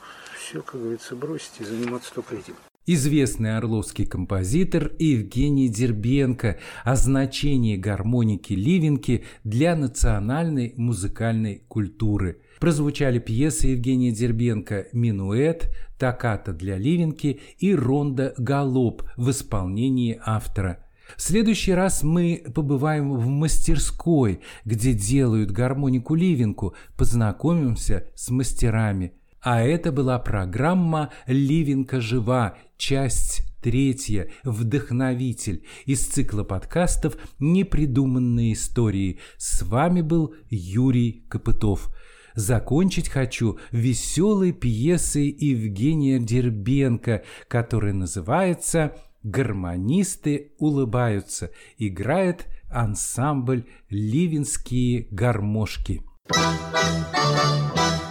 все, 0.52 0.60
как 0.60 0.82
говорится, 0.82 1.16
бросить 1.16 1.60
и 1.60 1.64
заниматься 1.64 2.12
только 2.14 2.34
этим. 2.34 2.54
Известный 2.84 3.56
орловский 3.56 4.04
композитор 4.04 4.92
Евгений 4.98 5.68
Дербенко 5.68 6.58
о 6.84 6.94
значении 6.94 7.76
гармоники 7.76 8.52
Ливенки 8.52 9.24
для 9.44 9.74
национальной 9.76 10.74
музыкальной 10.76 11.64
культуры. 11.68 12.42
Прозвучали 12.60 13.18
пьесы 13.18 13.68
Евгения 13.68 14.10
Дербенко 14.10 14.88
«Минуэт», 14.92 15.74
«Токата 15.98 16.52
для 16.52 16.76
Ливенки» 16.76 17.40
и 17.58 17.74
«Ронда 17.74 18.34
Галоп» 18.36 19.04
в 19.16 19.30
исполнении 19.30 20.20
автора. 20.22 20.84
В 21.16 21.22
следующий 21.22 21.72
раз 21.72 22.02
мы 22.02 22.44
побываем 22.54 23.14
в 23.14 23.26
мастерской, 23.26 24.40
где 24.66 24.92
делают 24.92 25.50
гармонику 25.50 26.14
Ливенку, 26.14 26.74
познакомимся 26.98 28.08
с 28.14 28.28
мастерами– 28.28 29.14
а 29.42 29.60
это 29.60 29.90
была 29.90 30.18
программа 30.18 31.10
«Ливенка 31.26 32.00
жива», 32.00 32.56
часть 32.76 33.42
третья 33.60 34.30
«Вдохновитель» 34.44 35.64
из 35.84 36.06
цикла 36.06 36.44
подкастов 36.44 37.16
«Непридуманные 37.40 38.52
истории». 38.52 39.18
С 39.36 39.62
вами 39.62 40.00
был 40.00 40.34
Юрий 40.48 41.24
Копытов. 41.28 41.94
Закончить 42.34 43.08
хочу 43.08 43.58
веселой 43.72 44.52
пьесой 44.52 45.28
Евгения 45.28 46.18
Дербенко, 46.18 47.24
которая 47.48 47.92
называется 47.92 48.96
«Гармонисты 49.22 50.52
улыбаются». 50.58 51.50
Играет 51.78 52.46
ансамбль 52.70 53.64
«Ливенские 53.90 55.08
гармошки». 55.10 56.02
Thank 56.32 57.76
you. 57.76 58.01